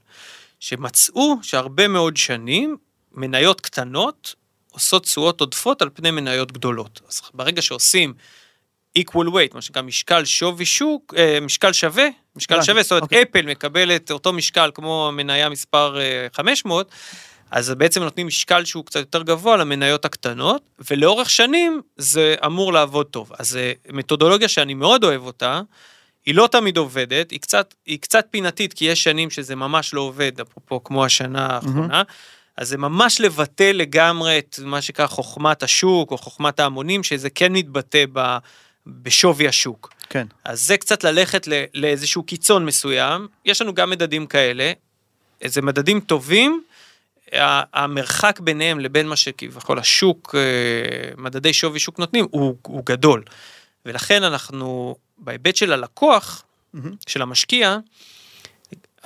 שמצאו 0.60 1.36
שהרבה 1.42 1.88
מאוד 1.88 2.16
שנים 2.16 2.76
מניות 3.12 3.60
קטנות 3.60 4.34
עושות 4.72 5.02
תשואות 5.02 5.40
עודפות 5.40 5.82
על 5.82 5.88
פני 5.94 6.10
מניות 6.10 6.52
גדולות. 6.52 7.00
אז 7.08 7.20
ברגע 7.34 7.62
שעושים 7.62 8.14
equal 9.04 9.26
weight, 9.26 9.54
מה 9.54 9.62
שנקרא 9.62 9.82
משקל 9.82 10.24
שווי 10.24 10.66
שוק, 10.66 11.14
אה, 11.16 11.38
משקל 11.40 11.72
שווה, 11.72 12.08
משקל 12.36 12.62
שווה, 12.62 12.82
זאת 12.82 12.92
אומרת 12.92 13.02
אוקיי. 13.02 13.22
אפל 13.22 13.46
מקבלת 13.46 14.10
אותו 14.10 14.32
משקל 14.32 14.70
כמו 14.74 15.10
מניה 15.12 15.48
מספר 15.48 16.00
אה, 16.00 16.26
500, 16.32 16.90
אז 17.50 17.70
בעצם 17.70 18.02
נותנים 18.02 18.26
משקל 18.26 18.64
שהוא 18.64 18.84
קצת 18.84 19.00
יותר 19.00 19.22
גבוה 19.22 19.56
למניות 19.56 20.04
הקטנות, 20.04 20.62
ולאורך 20.90 21.30
שנים 21.30 21.80
זה 21.96 22.34
אמור 22.46 22.72
לעבוד 22.72 23.06
טוב. 23.06 23.32
אז 23.38 23.56
אה, 23.56 23.72
מתודולוגיה 23.92 24.48
שאני 24.48 24.74
מאוד 24.74 25.04
אוהב 25.04 25.26
אותה, 25.26 25.60
היא 26.26 26.34
לא 26.34 26.48
תמיד 26.52 26.76
עובדת, 26.76 27.30
היא 27.30 27.40
קצת, 27.40 27.74
היא 27.86 27.98
קצת 28.00 28.26
פינתית, 28.30 28.72
כי 28.72 28.84
יש 28.84 29.04
שנים 29.04 29.30
שזה 29.30 29.56
ממש 29.56 29.94
לא 29.94 30.00
עובד, 30.00 30.40
אפרופו 30.40 30.84
כמו 30.84 31.04
השנה 31.04 31.46
האחרונה, 31.46 32.02
אז 32.56 32.68
זה 32.68 32.78
ממש 32.78 33.20
לבטל 33.20 33.72
לגמרי 33.72 34.38
את 34.38 34.58
מה 34.64 34.82
שנקרא 34.82 35.06
חוכמת 35.06 35.62
השוק, 35.62 36.10
או 36.10 36.18
חוכמת 36.18 36.60
ההמונים, 36.60 37.02
שזה 37.02 37.30
כן 37.30 37.52
מתבטא 37.52 38.04
ב, 38.12 38.38
בשווי 38.88 39.48
השוק. 39.48 39.94
כן. 40.10 40.26
אז 40.44 40.60
זה 40.66 40.76
קצת 40.76 41.04
ללכת 41.04 41.46
ל- 41.46 41.64
לאיזשהו 41.74 42.22
קיצון 42.22 42.66
מסוים, 42.66 43.28
יש 43.44 43.62
לנו 43.62 43.74
גם 43.74 43.90
מדדים 43.90 44.26
כאלה, 44.26 44.72
זה 45.44 45.62
מדדים 45.62 46.00
טובים, 46.00 46.62
המרחק 47.32 48.40
ביניהם 48.40 48.80
לבין 48.80 49.08
מה 49.08 49.16
שכביכול 49.16 49.78
השוק, 49.78 50.34
אה, 50.38 51.10
מדדי 51.16 51.52
שווי 51.52 51.78
שוק 51.78 51.98
נותנים, 51.98 52.26
הוא, 52.30 52.56
הוא 52.62 52.82
גדול. 52.86 53.22
ולכן 53.86 54.22
אנחנו, 54.22 54.96
בהיבט 55.18 55.56
של 55.56 55.72
הלקוח, 55.72 56.44
מהמם. 56.72 56.94
של 57.06 57.22
המשקיע, 57.22 57.78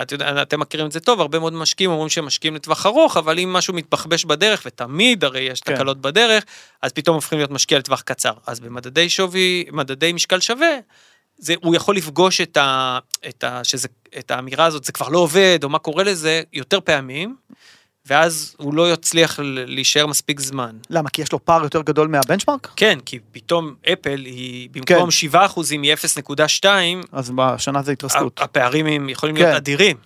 את 0.03 0.13
יודע, 0.13 0.43
אתם 0.43 0.61
מכירים 0.61 0.87
את 0.87 0.93
זה 0.93 1.01
טוב, 1.01 1.21
הרבה 1.21 1.39
מאוד 1.39 1.53
משקיעים 1.53 1.91
אומרים 1.91 2.09
שהם 2.09 2.25
משקיעים 2.25 2.55
לטווח 2.55 2.87
ארוך, 2.87 3.17
אבל 3.17 3.39
אם 3.39 3.53
משהו 3.53 3.75
מתבחבש 3.75 4.25
בדרך, 4.25 4.63
ותמיד 4.67 5.25
הרי 5.25 5.41
יש 5.41 5.61
כן. 5.61 5.75
תקלות 5.75 6.01
בדרך, 6.01 6.45
אז 6.83 6.93
פתאום 6.93 7.15
הופכים 7.15 7.39
להיות 7.39 7.51
משקיע 7.51 7.79
לטווח 7.79 8.01
קצר. 8.01 8.33
אז 8.47 8.61
במדדי 8.61 9.09
שווי, 9.09 9.65
מדדי 9.73 10.13
משקל 10.13 10.41
שווה, 10.41 10.79
זה, 11.39 11.55
הוא 11.63 11.75
יכול 11.75 11.97
לפגוש 11.97 12.41
את, 12.41 12.57
ה, 12.57 12.99
את, 13.29 13.45
ה, 13.45 13.65
שזה, 13.65 13.89
את 14.19 14.31
האמירה 14.31 14.65
הזאת, 14.65 14.85
זה 14.85 14.93
כבר 14.93 15.09
לא 15.09 15.19
עובד, 15.19 15.59
או 15.63 15.69
מה 15.69 15.79
קורה 15.79 16.05
לזה, 16.05 16.43
יותר 16.53 16.81
פעמים, 16.81 17.37
ואז 18.07 18.55
הוא 18.59 18.75
לא 18.75 18.93
יצליח 18.93 19.39
להישאר 19.43 20.07
מספיק 20.07 20.41
זמן. 20.41 20.77
למה? 20.91 21.11
כי 21.11 21.23
יש 21.23 21.33
לו 21.33 21.45
פער 21.45 21.63
יותר 21.63 21.83
גדול 21.83 22.09
מהבנצ'מארק? 22.09 22.69
כן, 22.77 22.99
כי 23.05 23.19
פתאום 23.33 23.75
אפל 23.93 24.23
היא, 24.25 24.69
במקום 24.73 25.05
כן. 25.05 25.11
7 25.11 25.47
אחוזים 25.47 25.81
מ-0.2, 25.83 26.65
אז 27.13 27.31
בשנה 27.35 27.83
זה 27.83 27.93
התרסקות. 27.93 28.41
הפערים 28.43 28.87
הם 28.87 29.09
יכולים 29.09 29.37
כן. 29.37 29.43
להיות 29.43 29.57
אדירים. 29.57 29.97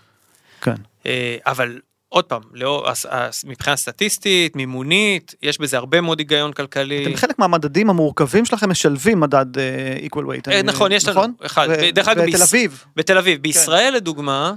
כן. 0.61 0.75
אה, 1.07 1.37
אבל 1.47 1.79
עוד 2.09 2.25
פעם, 2.25 2.43
לאור, 2.53 2.89
הס- 2.89 3.45
מבחינה 3.45 3.77
סטטיסטית, 3.77 4.57
מימונית, 4.57 5.35
יש 5.43 5.59
בזה 5.61 5.77
הרבה 5.77 6.01
מאוד 6.01 6.19
היגיון 6.19 6.53
כלכלי. 6.53 7.07
אתם 7.07 7.17
חלק 7.17 7.39
מהמדדים 7.39 7.91
המורכבים 7.91 8.45
שלכם 8.45 8.71
משלבים 8.71 9.21
מדד 9.21 9.59
אה, 9.59 9.65
equal 10.07 10.21
weight. 10.23 10.49
אה, 10.51 10.61
אני- 10.61 10.63
נכון, 10.63 10.93
יש 10.93 11.09
לנו 11.09 11.23
אחד. 11.47 11.69
ו- 11.71 11.91
דרך 11.93 12.09
אגב, 12.09 12.25
בתל 12.27 12.43
אביב. 12.43 12.85
בתל 12.97 13.19
אביב. 13.19 13.43
בישראל 13.43 13.93
לדוגמה, 13.97 14.49
אה, 14.49 14.55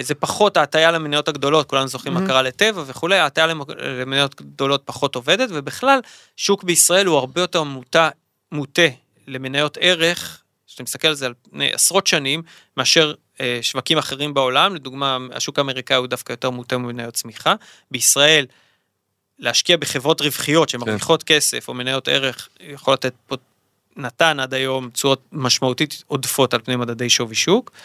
זה 0.00 0.14
פחות 0.14 0.56
ההטייה 0.56 0.90
למניות 0.90 1.28
הגדולות, 1.28 1.66
כולנו 1.68 1.88
זוכרים 1.88 2.14
מה 2.14 2.20
Mhm. 2.20 2.26
קרה 2.26 2.42
לטבע 2.42 2.82
וכולי, 2.86 3.18
ההטייה 3.18 3.46
למ- 3.46 3.60
למניות 3.78 4.34
גדולות 4.34 4.82
פחות 4.84 5.14
עובדת, 5.14 5.48
ובכלל, 5.52 6.00
שוק 6.36 6.62
בישראל 6.64 7.06
הוא 7.06 7.18
הרבה 7.18 7.40
יותר 7.40 7.62
מוטה, 7.62 8.08
מוטה 8.52 8.82
למניות 9.26 9.78
ערך, 9.80 10.42
כשאתה 10.66 10.82
מסתכל 10.82 11.08
על 11.08 11.14
זה 11.14 11.26
על 11.26 11.34
פני 11.50 11.72
עשרות 11.72 12.06
שנים, 12.06 12.42
מאשר 12.76 13.14
אה, 13.40 13.58
שווקים 13.62 13.98
אחרים 13.98 14.34
בעולם, 14.34 14.74
לדוגמה, 14.74 15.18
השוק 15.32 15.58
האמריקאי 15.58 15.96
הוא 15.96 16.06
דווקא 16.06 16.32
יותר 16.32 16.50
מוטה 16.50 16.78
ממניות 16.78 17.14
צמיחה. 17.14 17.54
בישראל, 17.90 18.46
להשקיע 19.38 19.76
בחברות 19.76 20.20
רווחיות 20.20 20.68
שמרוויחות 20.68 21.22
כסף, 21.22 21.68
או 21.68 21.74
מניות 21.74 22.08
ערך, 22.08 22.48
יכול 22.60 22.94
לתת 22.94 23.12
פה, 23.26 23.36
נתן 23.96 24.40
עד 24.40 24.54
היום 24.54 24.90
תשואות 24.90 25.22
משמעותית 25.32 26.02
עודפות 26.06 26.54
על 26.54 26.60
פני 26.64 26.76
מדדי 26.76 27.10
שווי 27.10 27.34
שוק. 27.34 27.70
אה, 27.74 27.78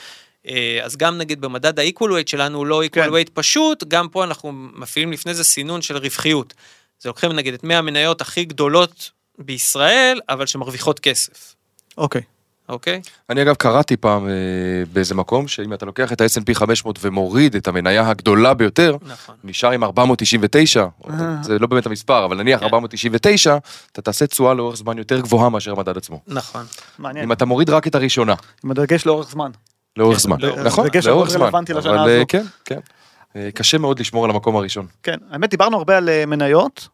אז 0.84 0.98
גם 0.98 1.18
נגיד 1.18 1.42
במדד 1.42 1.80
ה-equal 1.80 2.06
weight 2.06 2.30
שלנו 2.30 2.58
הוא 2.58 2.66
לא 2.66 2.84
equal 2.84 2.90
כן. 2.90 3.10
weight 3.10 3.30
פשוט, 3.34 3.84
גם 3.88 4.10
פה 4.10 4.24
אנחנו 4.24 4.52
מפעילים 4.52 5.12
לפני 5.12 5.34
זה 5.34 5.44
סינון 5.44 5.82
של 5.82 5.98
רווחיות. 5.98 6.54
זה 7.00 7.10
לוקחים 7.10 7.32
נגיד 7.32 7.54
את 7.54 7.64
100 7.64 7.78
המניות 7.78 8.22
הכי 8.22 8.46
גדולות 8.46 9.12
בישראל, 9.40 10.20
אבל 10.30 10.46
שמרוויחות 10.46 11.00
כסף, 11.00 11.56
אוקיי. 11.98 12.22
אוקיי? 12.70 13.02
אני 13.30 13.42
אגב 13.42 13.56
קראתי 13.56 13.98
פעם 13.98 14.28
אה, 14.28 14.34
באיזה 14.94 15.16
מקום, 15.16 15.48
שאם 15.48 15.74
אתה 15.74 15.86
לוקח 15.86 16.14
את 16.14 16.22
ה-S&P 16.22 16.54
500 16.54 17.00
ומוריד 17.02 17.56
את 17.56 17.68
המניה 17.68 18.10
הגדולה 18.10 18.54
ביותר, 18.54 18.98
נכון. 19.02 19.36
נשאר 19.44 19.72
עם 19.72 19.84
499, 19.84 20.86
אה. 21.10 21.36
זה 21.42 21.60
לא 21.60 21.68
באמת 21.68 21.86
המספר, 21.86 22.26
אבל 22.26 22.38
נניח 22.38 22.60
כן. 22.60 22.66
499, 22.66 23.58
אתה 23.92 24.02
תעשה 24.02 24.28
תשואה 24.28 24.54
לאורך 24.54 24.76
זמן 24.76 24.98
יותר 24.98 25.20
גבוהה 25.20 25.50
מאשר 25.50 25.72
המדד 25.72 25.98
עצמו. 25.98 26.22
נכון. 26.28 26.66
מעניין. 27.00 27.26
אם 27.26 27.32
אתה 27.32 27.46
מוריד 27.46 27.70
רק 27.70 27.88
את 27.88 27.96
הראשונה, 27.96 28.34
עם 28.64 28.72
הדגש 28.72 29.06
לאורך 29.06 29.30
זמן. 29.30 29.52
לאורך 29.98 30.20
זמן. 30.20 30.38
לאורך- 30.42 30.60
נכון, 30.66 30.88
לאורך 31.06 31.06
מאוד 31.08 31.30
זמן. 31.30 31.42
רלוונטי 31.42 31.74
לשנה 31.74 31.92
אבל, 32.04 32.10
אה. 32.10 32.24
כן, 32.28 32.44
כן. 32.66 32.80
אה, 33.36 33.50
קשה 33.54 33.78
מאוד 33.78 34.00
לשמור 34.00 34.26
על 34.26 34.32
המקום 34.32 34.56
הראשון. 34.56 34.88
כן. 35.04 35.18
האמת, 35.32 35.50
דיברנו 35.50 35.78
הרבה 35.78 35.98
על 35.98 36.10
אה, 36.10 36.26
מניות. 36.26 36.88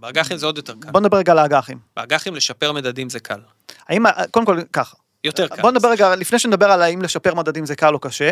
באג"חים 0.00 0.36
זה 0.36 0.46
עוד 0.46 0.56
יותר 0.56 0.74
קל. 0.80 0.90
בוא 0.90 1.00
נדבר 1.00 1.16
רגע 1.18 1.32
על 1.32 1.38
האג"חים. 1.38 1.78
באג"חים 1.96 2.34
לשפר 2.34 2.72
מדדים 2.72 3.08
זה 3.08 3.20
קל. 3.20 3.40
האם, 3.88 4.04
קודם 4.30 4.46
כל, 4.46 4.58
ככה. 4.72 4.96
יותר 5.24 5.48
קל. 5.48 5.62
בוא 5.62 5.70
נדבר 5.70 5.90
רגע, 5.90 6.16
לפני 6.16 6.38
שנדבר 6.38 6.66
על 6.70 6.82
האם 6.82 7.02
לשפר 7.02 7.34
מדדים 7.34 7.66
זה 7.66 7.76
קל 7.76 7.94
או 7.94 7.98
קשה, 7.98 8.30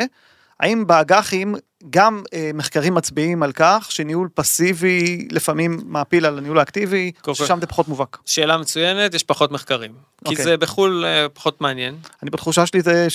האם 0.60 0.86
באג"חים 0.86 1.54
גם 1.90 2.22
אה, 2.34 2.50
מחקרים 2.54 2.94
מצביעים 2.94 3.42
על 3.42 3.52
כך 3.52 3.86
שניהול 3.90 4.28
פסיבי 4.34 5.28
לפעמים 5.30 5.80
מעפיל 5.84 6.26
על 6.26 6.38
הניהול 6.38 6.58
האקטיבי, 6.58 7.12
ששם 7.32 7.58
זה 7.60 7.66
פחות 7.66 7.88
מובהק. 7.88 8.18
שאלה 8.26 8.58
מצוינת, 8.58 9.14
יש 9.14 9.22
פחות 9.22 9.52
מחקרים. 9.52 9.90
כי 10.24 10.30
אוקיי. 10.30 10.44
זה 10.44 10.56
בחו"ל 10.56 11.04
אה, 11.04 11.28
פחות 11.28 11.60
מעניין. 11.60 11.96
אני 12.22 12.30
בתחושה 12.30 12.66
שלי 12.66 12.80
זה 12.80 13.06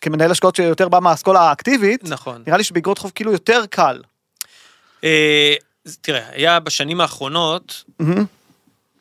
שכמנהל 0.00 0.30
השקעות 0.30 0.56
שיותר 0.56 0.88
בא 0.88 0.98
מהאסכולה 0.98 1.40
האקטיבית, 1.40 2.04
נכון. 2.04 2.42
נראה 2.46 2.58
לי 2.58 2.64
שבאגרות 2.64 2.98
חוב 2.98 3.12
כאילו 3.14 3.32
יותר 3.32 3.66
קל. 3.70 4.02
אה, 5.04 5.54
תראה, 6.00 6.28
היה 6.30 6.60
בשנים 6.60 7.00
האחרונות. 7.00 7.84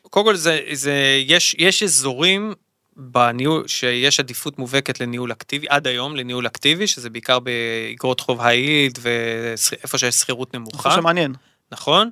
קודם 0.09 0.25
כל 0.25 0.35
זה, 0.35 0.59
זה 0.71 1.23
יש, 1.25 1.55
יש 1.59 1.83
אזורים 1.83 2.53
בניהול, 2.95 3.67
שיש 3.67 4.19
עדיפות 4.19 4.59
מובהקת 4.59 4.99
לניהול 4.99 5.31
אקטיבי, 5.31 5.67
עד 5.69 5.87
היום 5.87 6.15
לניהול 6.15 6.47
אקטיבי, 6.47 6.87
שזה 6.87 7.09
בעיקר 7.09 7.39
באגרות 7.39 8.19
חוב 8.19 8.41
היילד 8.41 8.99
ואיפה 9.01 9.97
שיש 9.97 10.15
שכירות 10.15 10.49
זה 10.53 10.57
נמוכה, 10.57 10.91
שמעניין. 10.91 11.33
נכון? 11.71 12.09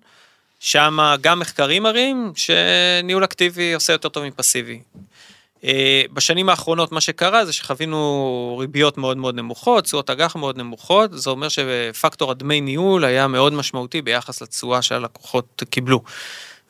שם 0.60 0.98
גם 1.22 1.40
מחקרים 1.40 1.84
מראים 1.84 2.32
שניהול 2.36 3.24
אקטיבי 3.24 3.74
עושה 3.74 3.94
יותר 3.94 4.10
טוב 4.10 4.24
מפסיבי. 4.26 4.80
אה, 5.64 6.04
בשנים 6.14 6.50
האחרונות 6.50 6.92
מה 6.92 7.02
שקרה 7.02 7.46
זה 7.46 7.54
שחווינו 7.54 8.58
ריביות 8.60 8.98
מאוד 8.98 9.18
מאוד 9.18 9.36
נמוכות, 9.36 9.84
תשואות 9.84 10.10
אג"ח 10.10 10.36
מאוד 10.36 10.58
נמוכות, 10.58 11.12
זה 11.14 11.30
אומר 11.30 11.48
שפקטור 11.50 12.32
הדמי 12.32 12.62
ניהול 12.62 13.06
היה 13.06 13.28
מאוד 13.28 13.54
משמעותי 13.54 14.02
ביחס 14.02 14.42
לתשואה 14.42 14.82
שהלקוחות 14.82 15.64
קיבלו. 15.70 16.02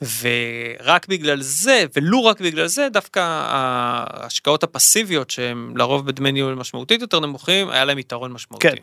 ורק 0.01 1.07
בגלל 1.07 1.41
זה, 1.41 1.85
ולו 1.95 2.25
רק 2.25 2.41
בגלל 2.41 2.67
זה, 2.67 2.87
דווקא 2.93 3.19
ההשקעות 3.23 4.63
הפסיביות 4.63 5.29
שהן 5.29 5.73
לרוב 5.75 6.05
בדמי 6.05 6.31
ניהול 6.31 6.55
משמעותית 6.55 7.01
יותר 7.01 7.19
נמוכים, 7.19 7.69
היה 7.69 7.85
להם 7.85 7.99
יתרון 7.99 8.31
משמעותי. 8.31 8.67
כן. 8.69 8.75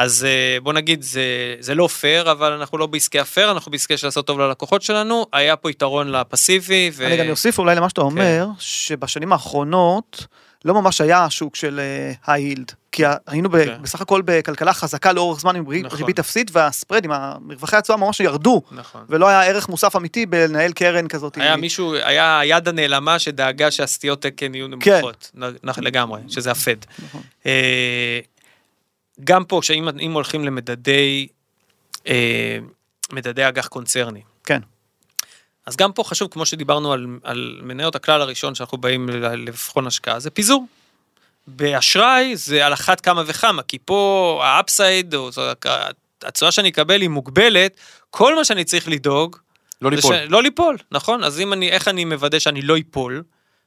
אז 0.00 0.24
אה, 0.24 0.60
בוא 0.60 0.72
נגיד, 0.72 1.02
זה, 1.02 1.22
זה 1.60 1.74
לא 1.74 1.86
פייר, 1.86 2.32
אבל 2.32 2.52
אנחנו 2.52 2.78
לא 2.78 2.86
בעסקי 2.86 3.18
הפייר, 3.18 3.50
אנחנו 3.50 3.70
בעסקי 3.70 3.96
של 3.96 4.06
לעשות 4.06 4.26
טוב 4.26 4.40
ללקוחות 4.40 4.82
שלנו, 4.82 5.26
היה 5.32 5.56
פה 5.56 5.70
יתרון 5.70 6.08
לפסיבי. 6.12 6.90
ו... 6.94 7.06
אני 7.06 7.16
גם 7.16 7.30
אוסיף 7.30 7.58
אולי 7.58 7.74
למה 7.74 7.88
שאתה 7.88 8.00
אומר, 8.00 8.46
שבשנים 8.58 9.32
האחרונות 9.32 10.26
לא 10.64 10.74
ממש 10.74 11.00
היה 11.00 11.30
שוק 11.30 11.56
של 11.56 11.80
היילד, 12.26 12.72
כי 12.92 13.04
ה- 13.04 13.14
היינו 13.26 13.48
ב- 13.48 13.64
כן. 13.64 13.82
בסך 13.82 14.00
הכל 14.00 14.22
בכלכלה 14.24 14.72
חזקה 14.72 15.12
לאורך 15.12 15.40
זמן 15.40 15.56
עם 15.56 15.66
ריבית- 15.68 15.86
נכון. 15.86 15.98
ריבית 15.98 16.18
אפסית, 16.18 16.50
והספרד 16.52 17.04
עם 17.04 17.10
המרווחי 17.12 17.76
התשואה 17.76 17.98
ממש 17.98 18.20
ירדו, 18.20 18.62
נכון. 18.72 19.00
ולא 19.08 19.28
היה 19.28 19.42
ערך 19.42 19.68
מוסף 19.68 19.96
אמיתי 19.96 20.26
בלנהל 20.26 20.72
קרן 20.72 21.08
כזאת. 21.08 21.36
היה 21.36 21.56
מישהו, 21.56 21.94
היה 21.94 22.38
היד 22.40 22.68
הנעלמה 22.68 23.18
שדאגה 23.18 23.70
שהסטיות 23.70 24.22
תקן 24.22 24.54
יהיו 24.54 24.66
כן. 24.80 24.92
נמוכות, 24.94 25.30
נ- 25.34 25.84
לגמרי, 25.84 26.20
שזה 26.28 26.50
הפד. 26.50 26.76
נכון. 27.06 27.20
אה, 27.46 28.20
גם 29.24 29.44
פה, 29.44 29.58
כשאם 29.62 29.88
אם 29.98 30.12
הולכים 30.12 30.44
למדדי, 30.44 31.28
אה, 32.06 32.58
מדדי 33.12 33.48
אג"ח 33.48 33.66
קונצרני, 33.66 34.22
כן, 34.44 34.60
אז 35.66 35.76
גם 35.76 35.92
פה 35.92 36.04
חשוב, 36.04 36.28
כמו 36.30 36.46
שדיברנו 36.46 36.92
על, 36.92 37.06
על 37.22 37.60
מניות 37.62 37.94
הכלל 37.94 38.20
הראשון 38.20 38.54
שאנחנו 38.54 38.78
באים 38.78 39.08
לבחון 39.36 39.86
השקעה, 39.86 40.20
זה 40.20 40.30
פיזור. 40.30 40.66
באשראי 41.46 42.36
זה 42.36 42.66
על 42.66 42.72
אחת 42.72 43.00
כמה 43.00 43.22
וכמה, 43.26 43.62
כי 43.62 43.78
פה 43.84 44.40
ה 44.44 44.53
upside, 44.53 45.14
או 45.14 45.30
התשואה 46.22 46.52
שאני 46.52 46.68
אקבל 46.68 47.00
היא 47.00 47.08
מוגבלת, 47.08 47.76
כל 48.10 48.36
מה 48.36 48.44
שאני 48.44 48.64
צריך 48.64 48.88
לדאוג, 48.88 49.36
לא 49.82 49.90
ליפול. 49.90 50.16
ש... 50.16 50.18
לא 50.28 50.42
ליפול, 50.42 50.76
נכון? 50.92 51.24
אז 51.24 51.40
אם 51.40 51.52
אני, 51.52 51.68
איך 51.70 51.88
אני 51.88 52.04
מוודא 52.04 52.38
שאני 52.38 52.62
לא 52.62 52.76
אפול? 52.76 53.22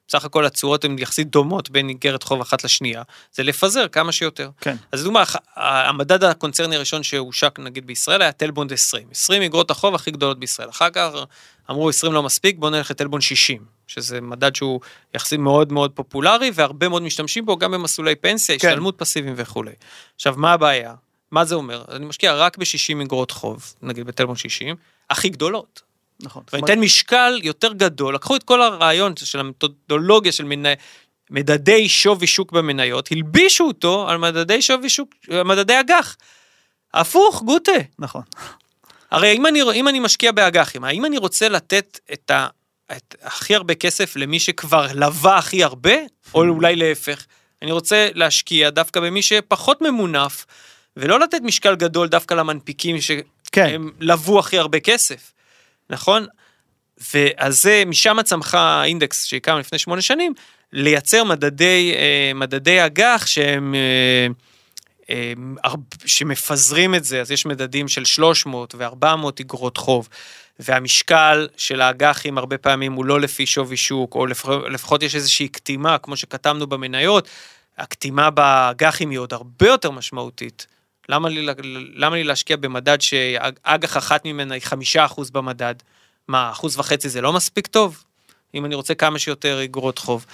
בסך 0.08 0.26
הכל 0.26 0.46
התשואות 0.46 0.86
הן 0.86 1.00
יחסית 1.00 1.30
דומות 1.30 1.70
בין 1.70 1.90
איגרת 1.90 2.24
חוב 2.24 2.42
אחת 2.42 2.64
לשנייה, 2.64 3.04
זה 3.32 3.44
לפזר 3.44 3.88
כמה 3.88 4.12
שיותר. 4.12 4.50
כן. 4.62 4.76
אז 4.92 5.02
לדוגמה, 5.02 5.24
המדד 5.56 6.24
הקונצרני 6.24 6.76
הראשון 6.76 7.04
שהושק 7.04 7.60
נגיד 7.60 7.88
בישראל 7.88 8.22
היה 8.22 8.32
טלבונד 8.32 8.74
20. 8.74 9.08
20 9.12 9.42
איגרות 9.42 9.72
החוב 9.72 9.96
הכי 9.96 10.12
גדולות 10.12 10.40
בישראל. 10.40 10.70
אחר 10.70 10.90
כך 10.90 11.10
אמרו 11.72 11.90
20 11.90 12.14
לא 12.14 12.24
מספיק, 12.24 12.58
בואו 12.58 12.72
נלך 12.72 12.92
לטלבונד 12.92 13.22
60, 13.22 13.66
שזה 13.88 14.22
מדד 14.22 14.56
שהוא 14.56 14.80
יחסית 15.16 15.40
מאוד 15.40 15.72
מאוד 15.72 15.92
פופולרי, 15.92 16.52
והרבה 16.54 16.90
מאוד 16.90 17.02
משתמשים 17.02 17.46
בו 17.46 17.58
גם 17.58 17.72
במסלולי 17.72 18.16
פנסיה, 18.16 18.60
כן. 18.60 18.68
השתלמות 18.68 18.96
פסיביים 18.98 19.34
וכולי. 19.38 19.72
עכשיו, 20.16 20.34
מה 20.38 20.54
הבעיה? 20.54 20.94
מה 21.32 21.46
זה 21.46 21.56
אומר? 21.56 21.84
אני 21.92 22.06
משקיע 22.06 22.34
רק 22.34 22.58
ב-60 22.58 23.00
איגרות 23.02 23.32
חוב, 23.32 23.74
נגיד 23.82 24.08
בטלבונד 24.08 24.38
60, 24.38 24.76
הכי 25.10 25.30
גדולות. 25.30 25.93
נכון. 26.24 26.44
ואני 26.54 26.66
אתן 26.66 26.80
משקל 26.80 27.40
יותר 27.44 27.74
גדול, 27.74 28.16
לקחו 28.16 28.36
את 28.36 28.44
כל 28.44 28.62
הרעיון 28.62 29.14
של 29.18 29.40
המתודולוגיה 29.40 30.32
של 30.32 30.44
מנה... 30.44 30.70
מדדי 31.30 31.90
שווי 31.90 32.28
שוק 32.28 32.52
במניות, 32.52 33.12
הלבישו 33.12 33.64
אותו 33.64 34.10
על 34.10 34.18
מדדי 34.18 34.62
שווי 34.62 34.90
שוק, 34.90 35.10
מדדי 35.46 35.80
אג"ח. 35.80 36.18
הפוך, 36.94 37.44
גוטה. 37.44 37.72
נכון. 38.00 38.22
הרי 39.12 39.34
אם 39.34 39.46
אני, 39.46 39.62
אם 39.74 39.88
אני 39.88 40.00
משקיע 40.00 40.32
באג"חים, 40.32 40.84
האם 40.84 41.06
אני 41.06 41.18
רוצה 41.18 41.50
לתת 41.50 42.00
את, 42.14 42.32
ה, 42.32 42.48
את 42.92 43.16
הכי 43.22 43.56
הרבה 43.56 43.76
כסף 43.76 44.16
למי 44.16 44.40
שכבר 44.40 44.88
לווה 44.94 45.38
הכי 45.38 45.64
הרבה, 45.64 45.94
או 46.34 46.44
אולי 46.48 46.76
להפך? 46.76 47.26
אני 47.62 47.72
רוצה 47.72 48.10
להשקיע 48.14 48.70
דווקא 48.70 49.00
במי 49.00 49.22
שפחות 49.22 49.82
ממונף, 49.82 50.46
ולא 50.98 51.20
לתת 51.20 51.42
משקל 51.44 51.76
גדול 51.76 52.08
דווקא 52.08 52.34
למנפיקים 52.34 53.02
שהם 53.02 53.22
כן. 53.52 53.82
לוו 54.00 54.40
הכי 54.40 54.58
הרבה 54.58 54.80
כסף, 54.80 55.33
נכון? 55.90 56.26
ואז 57.14 57.62
זה, 57.62 57.84
משם 57.86 58.18
צמחה 58.24 58.60
האינדקס 58.60 59.26
שהקמנו 59.26 59.60
לפני 59.60 59.80
שמונה 59.80 60.02
שנים, 60.02 60.34
לייצר 60.72 61.24
מדדי, 61.24 61.94
אה, 61.96 62.32
מדדי 62.36 62.86
אג"ח 62.86 63.26
שהם... 63.26 63.76
אה, 63.76 64.28
אה, 65.10 65.34
שמפזרים 66.06 66.96
את 66.96 67.04
זה, 67.04 67.22
אז 67.22 67.32
יש 67.32 67.46
מדדים 67.46 67.88
של 67.88 68.06
300 68.06 68.76
ו-400 68.78 69.42
אגרות 69.42 69.78
חוב, 69.78 70.10
והמשקל 70.60 71.48
של 71.58 71.82
האג"חים 71.82 72.38
הרבה 72.38 72.58
פעמים 72.58 72.94
הוא 72.94 73.06
לא 73.06 73.22
לפי 73.22 73.46
שווי 73.46 73.78
שוק, 73.78 74.16
או 74.16 74.26
לפח, 74.26 74.50
לפחות 74.50 75.04
יש 75.04 75.16
איזושהי 75.16 75.48
קטימה, 75.48 75.98
כמו 75.98 76.18
שכתבנו 76.18 76.68
במניות, 76.68 77.30
הקטימה 77.78 78.30
באג"חים 78.30 79.10
היא 79.10 79.20
עוד 79.20 79.34
הרבה 79.34 79.68
יותר 79.68 79.92
משמעותית. 79.92 80.68
למה 81.10 81.30
לי, 81.30 81.48
למה 81.96 82.16
לי 82.16 82.24
להשקיע 82.24 82.58
במדד 82.58 83.02
שאג"ח 83.02 83.98
אחת 83.98 84.26
ממנה 84.26 84.54
היא 84.54 84.62
חמישה 84.62 85.06
אחוז 85.06 85.32
במדד? 85.32 85.76
מה, 86.28 86.52
אחוז 86.52 86.80
וחצי 86.80 87.10
זה 87.10 87.22
לא 87.22 87.34
מספיק 87.34 87.68
טוב? 87.68 88.04
אם 88.56 88.66
אני 88.66 88.76
רוצה 88.76 88.96
כמה 88.96 89.20
שיותר 89.20 89.64
אגרות 89.64 89.98
חוב, 89.98 90.26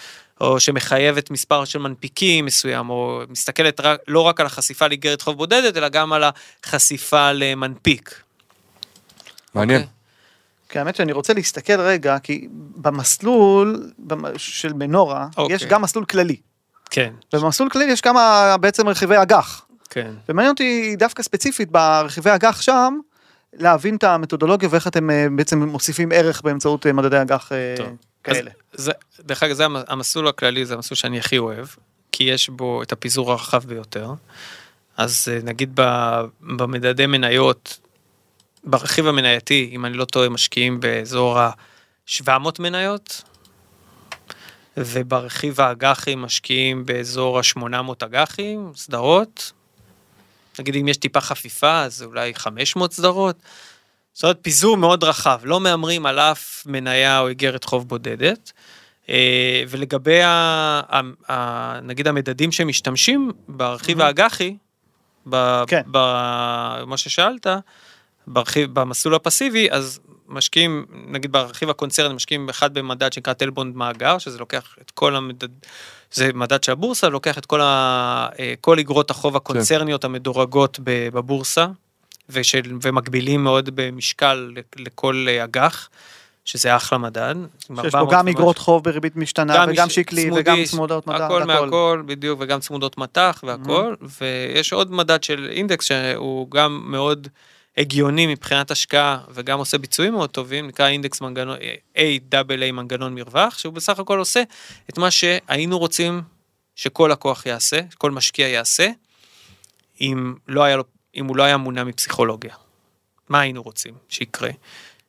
או 0.42 0.60
שמחייבת 0.60 1.32
מספר 1.32 1.66
של 1.66 1.80
מנפיקים 1.80 2.46
מסוים, 2.46 2.90
או 2.90 3.22
מסתכלת 3.30 3.80
רק, 3.80 4.00
לא 4.08 4.20
רק 4.20 4.40
על 4.40 4.46
החשיפה 4.46 4.88
לאיגרת 4.88 5.22
חוב 5.22 5.38
בודדת, 5.38 5.78
אלא 5.78 5.90
גם 5.90 6.14
על 6.14 6.24
החשיפה 6.64 7.32
למנפיק. 7.32 8.22
מעניין. 9.54 9.82
אוקיי? 9.82 9.94
כי 10.70 10.80
האמת 10.80 10.96
שאני 10.96 11.12
רוצה 11.12 11.34
להסתכל 11.34 11.80
רגע, 11.80 12.20
כי 12.20 12.48
במסלול 12.76 13.92
במ- 14.00 14.38
של 14.38 14.74
מנורה, 14.74 15.28
אוקיי. 15.38 15.56
יש 15.56 15.64
גם 15.64 15.82
מסלול 15.82 16.06
כללי. 16.06 16.36
כן, 16.90 17.14
ובמסלול 17.34 17.70
כללי 17.70 17.86
יש 17.86 18.02
כמה 18.02 18.56
בעצם 18.62 18.90
רכיבי 18.90 19.16
אג"ח. 19.22 19.66
כן. 19.90 20.12
ומעניין 20.30 20.52
אותי 20.52 20.96
דווקא 21.00 21.24
ספציפית 21.24 21.72
ברכיבי 21.72 22.30
אג"ח 22.36 22.62
שם, 22.62 23.00
להבין 23.54 23.96
את 23.96 24.04
המתודולוגיה 24.04 24.70
ואיך 24.72 24.88
אתם 24.88 25.10
אה, 25.10 25.28
בעצם 25.36 25.64
מוסיפים 25.64 26.12
ערך 26.12 26.42
באמצעות 26.42 26.86
אה, 26.88 26.94
מדדי 26.94 27.22
אג"ח 27.22 27.52
אה. 27.52 27.76
כאלה. 28.24 28.52
אז 28.74 28.84
זה, 28.84 28.92
דרך 29.20 29.44
אגב, 29.44 29.54
זה 29.56 29.66
המ- 29.66 29.84
המסלול 29.88 30.28
הכללי, 30.28 30.66
זה 30.66 30.74
המסלול 30.74 30.96
שאני 30.96 31.20
הכי 31.20 31.38
אוהב, 31.38 31.68
כי 32.12 32.24
יש 32.24 32.50
בו 32.50 32.84
את 32.84 32.92
הפיזור 32.92 33.32
הרחב 33.32 33.64
ביותר. 33.66 34.12
אז 34.98 35.28
נגיד 35.44 35.72
ב- 35.76 36.22
במדדי 36.42 37.06
מניות, 37.06 37.80
ברכיב 38.64 39.08
המנייתי, 39.08 39.70
אם 39.74 39.86
אני 39.86 39.94
לא 39.98 40.06
טועה, 40.06 40.30
משקיעים 40.30 40.80
באזור 40.80 41.40
ה-700 41.40 42.30
מניות, 42.60 43.22
וברכיב 44.78 45.62
האג"חים 45.62 46.22
משקיעים 46.22 46.86
באזור 46.86 47.40
ה-800 47.40 47.66
אג"חים, 48.06 48.72
סדרות. 48.76 49.52
נגיד 50.60 50.76
אם 50.76 50.88
יש 50.88 50.98
טיפה 50.98 51.22
חפיפה, 51.22 51.82
אז 51.82 52.04
אולי 52.04 52.34
500 52.34 52.94
סדרות. 52.94 53.36
זאת 54.14 54.24
אומרת, 54.24 54.38
פיזור 54.42 54.78
מאוד 54.78 55.04
רחב, 55.04 55.40
לא 55.44 55.60
מהמרים 55.60 56.06
על 56.06 56.20
אף 56.20 56.64
מניה 56.66 57.20
או 57.20 57.28
איגרת 57.28 57.64
חוב 57.64 57.88
בודדת. 57.88 58.52
אה, 59.10 59.64
ולגבי, 59.70 60.22
ה, 60.22 60.32
ה, 60.90 61.02
ה, 61.32 61.80
נגיד, 61.82 62.08
המדדים 62.08 62.52
שמשתמשים 62.52 63.32
ברכיב 63.48 64.02
האג"חי, 64.02 64.58
ב- 65.30 65.64
כן. 65.68 65.82
במה 65.92 66.98
ששאלת, 66.98 67.48
ברכיב, 68.28 68.74
במסלול 68.74 69.16
הפסיבי, 69.16 69.68
אז 69.72 70.00
משקיעים, 70.28 70.86
נגיד 71.08 71.32
ברכיב 71.32 71.70
הקונצרני, 71.70 72.14
משקיעים 72.14 72.50
אחד 72.50 72.74
במדד 72.74 73.14
שנקרא 73.14 73.34
טלבונד 73.34 73.76
מאגר, 73.76 74.18
שזה 74.18 74.40
לוקח 74.40 74.76
את 74.82 74.92
כל 74.92 75.16
המדד, 75.16 75.50
זה 76.12 76.30
מדד 76.34 76.64
של 76.64 76.72
הבורסה, 76.72 77.10
לוקח 77.10 77.38
את 77.38 77.46
כל, 77.46 77.62
ה, 77.62 78.28
אה, 78.40 78.54
כל 78.62 78.80
אגרות 78.80 79.10
החוב 79.12 79.36
הקונצרניות 79.36 80.04
המדורגות 80.04 80.80
ב- 80.84 81.10
בבורסה, 81.14 81.68
ושל, 82.30 82.62
ומגבילים 82.82 83.44
מאוד 83.44 83.70
במשקל 83.74 84.52
לכל 84.78 85.28
אג"ח, 85.44 85.90
שזה 86.46 86.76
אחלה 86.76 86.98
מדד. 86.98 87.36
שיש 87.60 87.92
בו 87.92 87.98
400 87.98 88.14
גם. 88.14 88.28
אגרות 88.28 88.58
חוב 88.58 88.84
בריבית 88.84 89.16
משתנה 89.16 89.56
גם 89.58 89.70
וגם 89.70 89.88
מש- 89.88 89.96
שקלי 89.96 90.24
צמודי, 90.26 90.42
וגם 90.42 90.58
צמודות 90.66 91.08
מדע. 91.08 91.26
הכל. 91.26 91.44
מהכל, 91.44 92.04
בדיוק, 92.06 92.40
וגם 92.42 92.60
צמודות 92.60 92.98
מטח 92.98 93.44
והכל, 93.48 93.96
ויש 94.22 94.74
עוד 94.74 94.92
מדד 94.92 95.24
של 95.24 95.48
אינדקס 95.52 95.86
שהוא 95.86 96.52
גם 96.52 96.82
מאוד 96.86 97.28
הגיוני 97.78 98.28
מבחינת 98.28 98.72
השקעה, 98.72 99.20
וגם 99.30 99.60
עושה 99.60 99.78
ביצועים 99.78 100.14
מאוד 100.14 100.30
טובים, 100.30 100.68
נקרא 100.68 100.88
אינדקס 100.88 101.22
מנגנון, 101.22 101.58
A-AA 101.98 102.72
מנגנון 102.72 103.16
מרווח, 103.16 103.58
שהוא 103.58 103.74
בסך 103.74 104.00
הכל 104.00 104.20
עושה 104.20 104.44
את 104.90 104.98
מה 104.98 105.12
שהיינו 105.12 105.80
רוצים 105.80 106.22
שכל 106.76 107.10
לקוח 107.12 107.46
יעשה, 107.46 107.80
כל 107.98 108.12
משקיע 108.12 108.48
יעשה, 108.48 108.90
אם, 110.02 110.36
לא 110.48 110.64
היה 110.64 110.76
לו, 110.76 110.84
אם 111.16 111.26
הוא 111.26 111.38
לא 111.38 111.44
היה 111.44 111.58
מונע 111.58 111.84
מפסיכולוגיה. 111.84 112.56
מה 113.30 113.40
היינו 113.40 113.62
רוצים 113.64 113.94
שיקרה? 114.10 114.50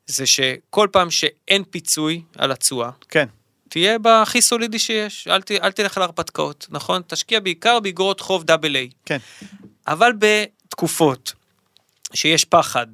זה 0.07 0.27
שכל 0.27 0.89
פעם 0.93 1.11
שאין 1.11 1.65
פיצוי 1.71 2.23
על 2.39 2.53
התשואה, 2.53 2.91
כן. 3.09 3.27
תהיה 3.69 3.99
בהכי 3.99 4.43
סולידי 4.43 4.79
שיש, 4.79 5.29
אל, 5.29 5.43
ת, 5.43 5.51
אל 5.51 5.73
תלך 5.73 5.99
להרפתקאות, 5.99 6.67
נכון? 6.71 7.03
תשקיע 7.07 7.41
בעיקר 7.41 7.81
באגרות 7.81 8.21
חוב 8.21 8.45
דאבל 8.45 8.77
איי. 8.77 8.91
כן. 9.05 9.19
אבל 9.87 10.13
בתקופות 10.19 11.33
שיש 12.15 12.45
פחד 12.45 12.87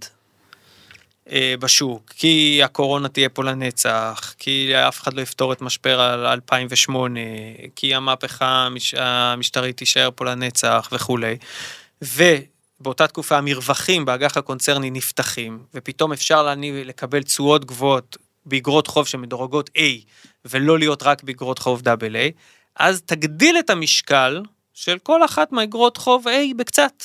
אה, 1.30 1.54
בשוק, 1.60 2.12
כי 2.16 2.60
הקורונה 2.64 3.08
תהיה 3.08 3.28
פה 3.28 3.44
לנצח, 3.44 4.34
כי 4.38 4.72
אף 4.88 5.02
אחד 5.02 5.14
לא 5.14 5.20
יפתור 5.20 5.52
את 5.52 5.60
משבר 5.62 6.00
ה- 6.00 6.32
2008, 6.32 7.20
כי 7.76 7.94
המהפכה 7.94 8.46
המש, 8.46 8.94
המשטרית 8.98 9.76
תישאר 9.76 10.08
פה 10.14 10.24
לנצח 10.24 10.88
וכולי, 10.92 11.36
ובאותה 12.02 13.06
תקופה 13.06 13.38
המרווחים 13.38 14.04
באג"ח 14.04 14.36
הקונצרני 14.36 14.90
נפתחים, 14.90 15.62
ופתאום 15.74 16.12
אפשר 16.12 16.42
להניב, 16.42 16.74
לקבל 16.74 17.22
תשואות 17.22 17.64
גבוהות 17.64 18.16
באגרות 18.46 18.86
חוב 18.86 19.06
שמדורגות 19.06 19.70
A, 19.78 19.80
ולא 20.44 20.78
להיות 20.78 21.02
רק 21.02 21.22
באגרות 21.22 21.58
חוב 21.58 21.82
איי, 22.14 22.32
אז 22.76 23.02
תגדיל 23.06 23.58
את 23.58 23.70
המשקל 23.70 24.42
של 24.74 24.98
כל 24.98 25.24
אחת 25.24 25.52
מהאגרות 25.52 25.96
חוב 25.96 26.28
A 26.28 26.54
בקצת. 26.56 27.04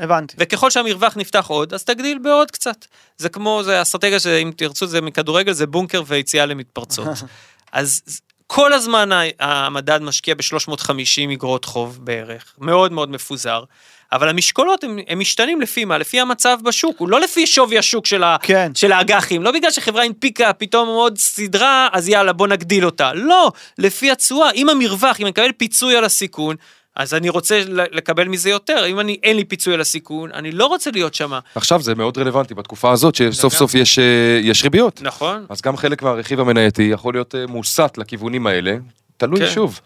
הבנתי. 0.00 0.36
וככל 0.38 0.70
שהמרווח 0.70 1.16
נפתח 1.16 1.46
עוד, 1.46 1.74
אז 1.74 1.84
תגדיל 1.84 2.18
בעוד 2.18 2.50
קצת. 2.50 2.86
זה 3.16 3.28
כמו, 3.28 3.62
זה 3.64 3.82
אסטרטגיה 3.82 4.20
שאם 4.20 4.50
תרצו, 4.56 4.86
זה 4.86 5.00
מכדורגל, 5.00 5.52
זה 5.52 5.66
בונקר 5.66 6.02
ויציאה 6.06 6.46
למתפרצות. 6.46 7.08
אז 7.72 8.02
כל 8.46 8.72
הזמן 8.72 9.10
המדד 9.40 10.02
משקיע 10.02 10.34
ב-350 10.34 11.32
אגרות 11.32 11.64
חוב 11.64 11.98
בערך, 12.02 12.54
מאוד 12.58 12.92
מאוד 12.92 13.10
מפוזר. 13.10 13.64
אבל 14.12 14.28
המשקולות 14.28 14.84
הם, 14.84 14.98
הם 15.08 15.18
משתנים 15.18 15.60
לפי 15.60 15.84
מה? 15.84 15.98
לפי 15.98 16.20
המצב 16.20 16.58
בשוק, 16.62 16.96
הוא 16.98 17.08
לא 17.08 17.20
לפי 17.20 17.46
שווי 17.46 17.78
השוק 17.78 18.06
של, 18.06 18.22
ה, 18.22 18.36
כן. 18.42 18.72
של 18.74 18.92
האג"חים, 18.92 19.42
לא 19.42 19.50
בגלל 19.50 19.70
שחברה 19.70 20.04
הנפיקה 20.04 20.52
פתאום 20.52 20.88
עוד 20.88 21.18
סדרה, 21.18 21.88
אז 21.92 22.08
יאללה 22.08 22.32
בוא 22.32 22.48
נגדיל 22.48 22.86
אותה, 22.86 23.12
לא, 23.14 23.52
לפי 23.78 24.10
התשואה, 24.10 24.50
אם 24.50 24.68
המרווח, 24.68 25.20
אם 25.20 25.24
אני 25.24 25.30
מקבל 25.30 25.52
פיצוי 25.52 25.96
על 25.96 26.04
הסיכון, 26.04 26.56
אז 26.96 27.14
אני 27.14 27.28
רוצה 27.28 27.62
לקבל 27.68 28.28
מזה 28.28 28.50
יותר, 28.50 28.86
אם 28.86 29.00
אני, 29.00 29.16
אין 29.22 29.36
לי 29.36 29.44
פיצוי 29.44 29.74
על 29.74 29.80
הסיכון, 29.80 30.32
אני 30.32 30.52
לא 30.52 30.66
רוצה 30.66 30.90
להיות 30.90 31.14
שמה, 31.14 31.38
עכשיו 31.54 31.82
זה 31.82 31.94
מאוד 31.94 32.18
רלוונטי 32.18 32.54
בתקופה 32.54 32.92
הזאת, 32.92 33.14
שסוף. 33.14 33.54
סוף 33.54 33.74
יש, 33.74 33.98
אה, 33.98 34.40
יש 34.42 34.64
ריביות. 34.64 35.02
נכון? 35.02 35.46
אז 35.48 35.60
גם 35.60 35.76
חלק 35.76 36.02
מהרכיב 36.02 36.40
המנייתי 36.40 36.82
יכול 36.82 37.14
להיות 37.14 37.34
אה, 37.34 37.46
מוסט 37.46 37.98
לכיוונים 37.98 38.46
האלה, 38.46 38.76
תלוי 39.16 39.40
כן. 39.40 39.50
שוב, 39.50 39.80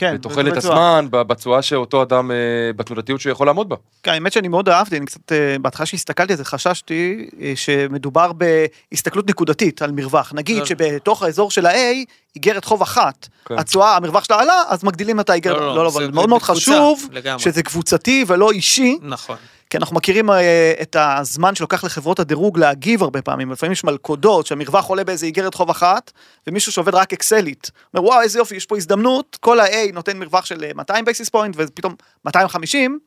כן, 0.00 0.14
בתוחלת. 0.14 0.56
הזמן, 0.56 1.06
ב- 1.10 1.22
בתשואה 1.22 1.62
שאותו 1.62 2.02
אדם, 2.02 2.30
אה, 2.30 2.36
בתנודתיות 2.76 3.20
שהוא 3.20 3.30
יכול 3.30 3.46
לעמוד 3.46 3.68
בה. 3.68 3.76
כן, 4.02 4.10
האמת 4.10 4.32
שאני 4.32 4.48
מאוד 4.48 4.68
אהבתי, 4.68 4.96
אני 4.96 5.06
קצת, 5.06 5.32
אה, 5.32 5.56
בהתחלה 5.60 5.86
שהסתכלתי 5.86 6.32
על 6.32 6.36
זה 6.36 6.44
חששתי 6.44 7.30
אה, 7.40 7.52
שמדובר 7.56 8.32
בהסתכלות 8.32 9.28
נקודתית 9.28 9.82
על 9.82 9.92
מרווח. 9.92 10.32
נגיד 10.34 10.58
לא. 10.58 10.64
שבתוך 10.64 11.22
האזור 11.22 11.50
של 11.50 11.66
ה-A, 11.66 12.04
איגרת 12.36 12.64
חוב 12.64 12.82
אחת, 12.82 13.28
כן. 13.44 13.58
התשואה, 13.58 13.96
המרווח 13.96 14.24
שלה 14.24 14.40
עלה, 14.40 14.62
אז 14.68 14.84
מגדילים 14.84 15.20
את 15.20 15.30
האיגרת. 15.30 15.56
לא, 15.56 15.66
לא, 15.66 15.76
לא, 15.76 15.82
לא, 15.84 15.88
אבל 15.88 16.10
מאוד 16.10 16.28
מאוד 16.28 16.42
חשוב. 16.42 17.08
שזה 17.38 17.62
קבוצתי 17.62 18.24
ולא 18.26 18.50
אישי, 18.50 18.98
נכון. 19.02 19.36
כי 19.70 19.76
אנחנו 19.76 19.96
מכירים 19.96 20.30
אה, 20.30 20.72
את 20.82 20.96
הזמן 20.98 21.54
שלוקח 21.54 21.84
לחברות 21.84 22.20
הדירוג 22.20 22.58
להגיב 22.58 23.02
הרבה 23.02 23.22
פעמים, 23.22 23.50
לפעמים 23.52 23.72
יש 23.72 23.84
מלכודות 23.84 24.46
שהמרווח 24.46 24.86
עולה 24.86 25.04
באיזה 25.04 25.26
איגרת 25.26 25.54
חוב 25.54 25.70
אחת, 25.70 26.12
ומישהו 26.46 26.72
שעובד 26.72 26.94
רק 26.94 27.12
אקסלית, 27.12 27.70
אומר 27.94 28.06
וואו 28.06 28.22
איזה 28.22 28.38
יופי 28.38 28.56
יש 28.56 28.66
פה 28.66 28.76
הזדמנות, 28.76 29.38
כל 29.40 29.60
ה-A 29.60 29.92
נותן 29.92 30.18
מרווח 30.18 30.44
של 30.44 30.64
אה, 30.64 30.70
200 30.74 31.04
basis 31.04 31.28
point 31.28 31.54
ופתאום 31.58 31.94
250, 32.24 32.98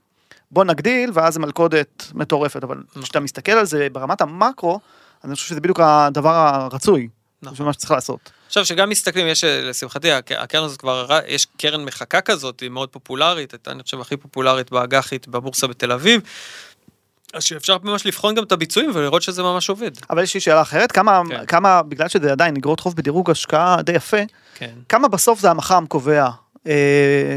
בוא 0.51 0.63
נגדיל 0.63 1.11
ואז 1.13 1.33
זה 1.33 1.39
מלכודת 1.39 2.11
מטורפת, 2.13 2.63
אבל 2.63 2.77
כשאתה 3.01 3.19
מסתכל 3.19 3.51
על 3.51 3.65
זה 3.65 3.87
ברמת 3.91 4.21
המקרו, 4.21 4.79
אני 5.23 5.35
חושב 5.35 5.47
שזה 5.47 5.61
בדיוק 5.61 5.79
הדבר 5.79 6.35
הרצוי, 6.35 7.07
נכון. 7.43 7.57
זה 7.57 7.63
מה 7.63 7.73
שצריך 7.73 7.91
לעשות. 7.91 8.31
עכשיו 8.47 8.65
שגם 8.65 8.89
מסתכלים, 8.89 9.27
יש 9.27 9.43
לשמחתי, 9.43 10.11
הק- 10.11 10.31
הקרן 10.31 10.63
הזאת 10.63 10.77
כבר, 10.79 11.07
יש 11.27 11.47
קרן 11.57 11.85
מחקה 11.85 12.21
כזאת, 12.21 12.59
היא 12.59 12.69
מאוד 12.69 12.89
פופולרית, 12.89 13.51
הייתה 13.53 13.71
אני 13.71 13.83
חושב 13.83 14.01
הכי 14.01 14.17
פופולרית 14.17 14.71
באג"חית 14.71 15.27
בבורסה 15.27 15.67
בתל 15.67 15.91
אביב. 15.91 16.21
אז 17.33 17.43
שאפשר 17.43 17.77
ממש 17.83 18.05
לבחון 18.05 18.35
גם 18.35 18.43
את 18.43 18.51
הביצועים 18.51 18.91
ולראות 18.93 19.21
שזה 19.21 19.43
ממש 19.43 19.69
עובד. 19.69 19.91
אבל 20.09 20.23
יש 20.23 20.33
לי 20.33 20.39
שאלה 20.39 20.61
אחרת, 20.61 20.91
כמה, 20.91 21.21
כן. 21.29 21.45
כמה, 21.45 21.81
בגלל 21.81 22.07
שזה 22.07 22.31
עדיין 22.31 22.55
אגרות 22.57 22.79
חוב 22.79 22.95
בדירוג 22.95 23.31
השקעה 23.31 23.81
די 23.81 23.91
יפה, 23.91 24.17
כן. 24.55 24.71
כמה 24.89 25.07
בסוף 25.07 25.39
זה 25.39 25.51
המח"מ 25.51 25.85
קובע 25.87 26.27
אה, 26.67 26.73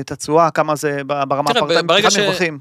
את 0.00 0.12
התשואה, 0.12 0.50
כמה 0.50 0.76
זה 0.76 1.00
ברמה 1.04 1.50
הפרטנית, 1.50 1.86
ברגע 1.86 2.10
ש- 2.10 2.16
מרווחים. 2.16 2.58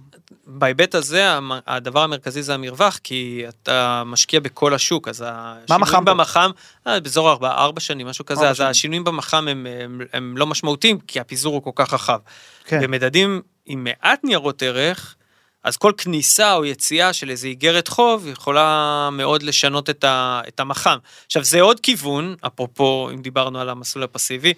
בהיבט 0.48 0.96
הזה, 0.96 1.30
הדבר 1.68 2.04
המרכזי 2.04 2.44
זה 2.44 2.54
המרווח, 2.54 3.00
כי 3.04 3.44
אתה 3.50 4.04
משקיע 4.06 4.40
בכל 4.40 4.74
השוק, 4.74 5.08
אז 5.08 5.26
המח"מ 5.28 5.84
השינויים 5.84 6.06
פה? 6.06 6.14
במח"מ, 6.14 6.52
אה, 6.88 7.00
באזור 7.00 7.32
ארבע, 7.32 7.52
ארבע 7.52 7.80
שנים, 7.80 8.08
משהו 8.08 8.26
כזה, 8.26 8.50
אז 8.50 8.58
שנים. 8.58 8.70
השינויים 8.70 9.04
במח"מ 9.04 9.48
הם, 9.48 9.68
הם, 9.84 10.02
הם 10.14 10.38
לא 10.38 10.48
משמעותיים, 10.48 11.00
כי 11.00 11.20
הפיזור 11.20 11.54
הוא 11.54 11.64
כל 11.64 11.72
כך 11.76 11.94
רחב. 11.94 12.20
כן. 12.66 12.82
במדדים 12.82 13.42
עם 13.66 13.84
מעט 13.84 14.20
ניירות 14.24 14.64
ערך, 14.64 15.16
אז 15.64 15.78
כל 15.78 15.92
כניסה 15.98 16.54
או 16.54 16.66
יציאה 16.66 17.14
של 17.14 17.30
איזה 17.30 17.48
איגרת 17.48 17.88
חוב 17.88 18.28
יכולה 18.28 19.10
מאוד 19.12 19.44
לשנות 19.44 19.90
את, 19.90 20.04
ה, 20.04 20.42
את 20.48 20.60
המח"מ. 20.60 20.98
עכשיו, 21.26 21.44
זה 21.44 21.62
עוד 21.62 21.80
כיוון, 21.80 22.36
אפרופו, 22.48 23.10
אם 23.14 23.22
דיברנו 23.22 23.60
על 23.60 23.70
המסלול 23.70 24.04
הפסיבי, 24.04 24.54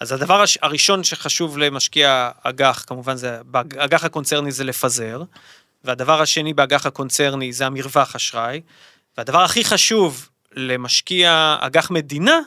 אז 0.00 0.12
הדבר 0.12 0.42
הש- 0.42 0.58
הראשון 0.62 1.04
שחשוב 1.04 1.58
למשקיע 1.58 2.30
אג"ח, 2.42 2.84
כמובן 2.86 3.16
זה, 3.16 3.38
באג"ח 3.44 4.04
הקונצרני 4.04 4.52
זה 4.52 4.64
לפזר, 4.64 5.22
והדבר 5.84 6.20
השני 6.20 6.54
באג"ח 6.54 6.86
הקונצרני 6.86 7.52
זה 7.52 7.66
המרווח 7.66 8.16
אשראי, 8.16 8.60
והדבר 9.18 9.42
הכי 9.42 9.64
חשוב 9.64 10.28
למשקיע 10.56 11.56
אג"ח 11.60 11.90
מדינה, 11.90 12.40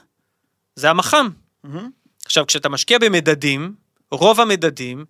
זה 0.76 0.90
המח"מ. 0.90 1.30
מהמם. 1.64 1.90
עכשיו, 2.26 2.48
כשאתה 2.48 2.70
משקיע 2.70 3.00
במדדים, 3.00 3.74
רוב 4.12 4.42
המדדים, 4.42 5.06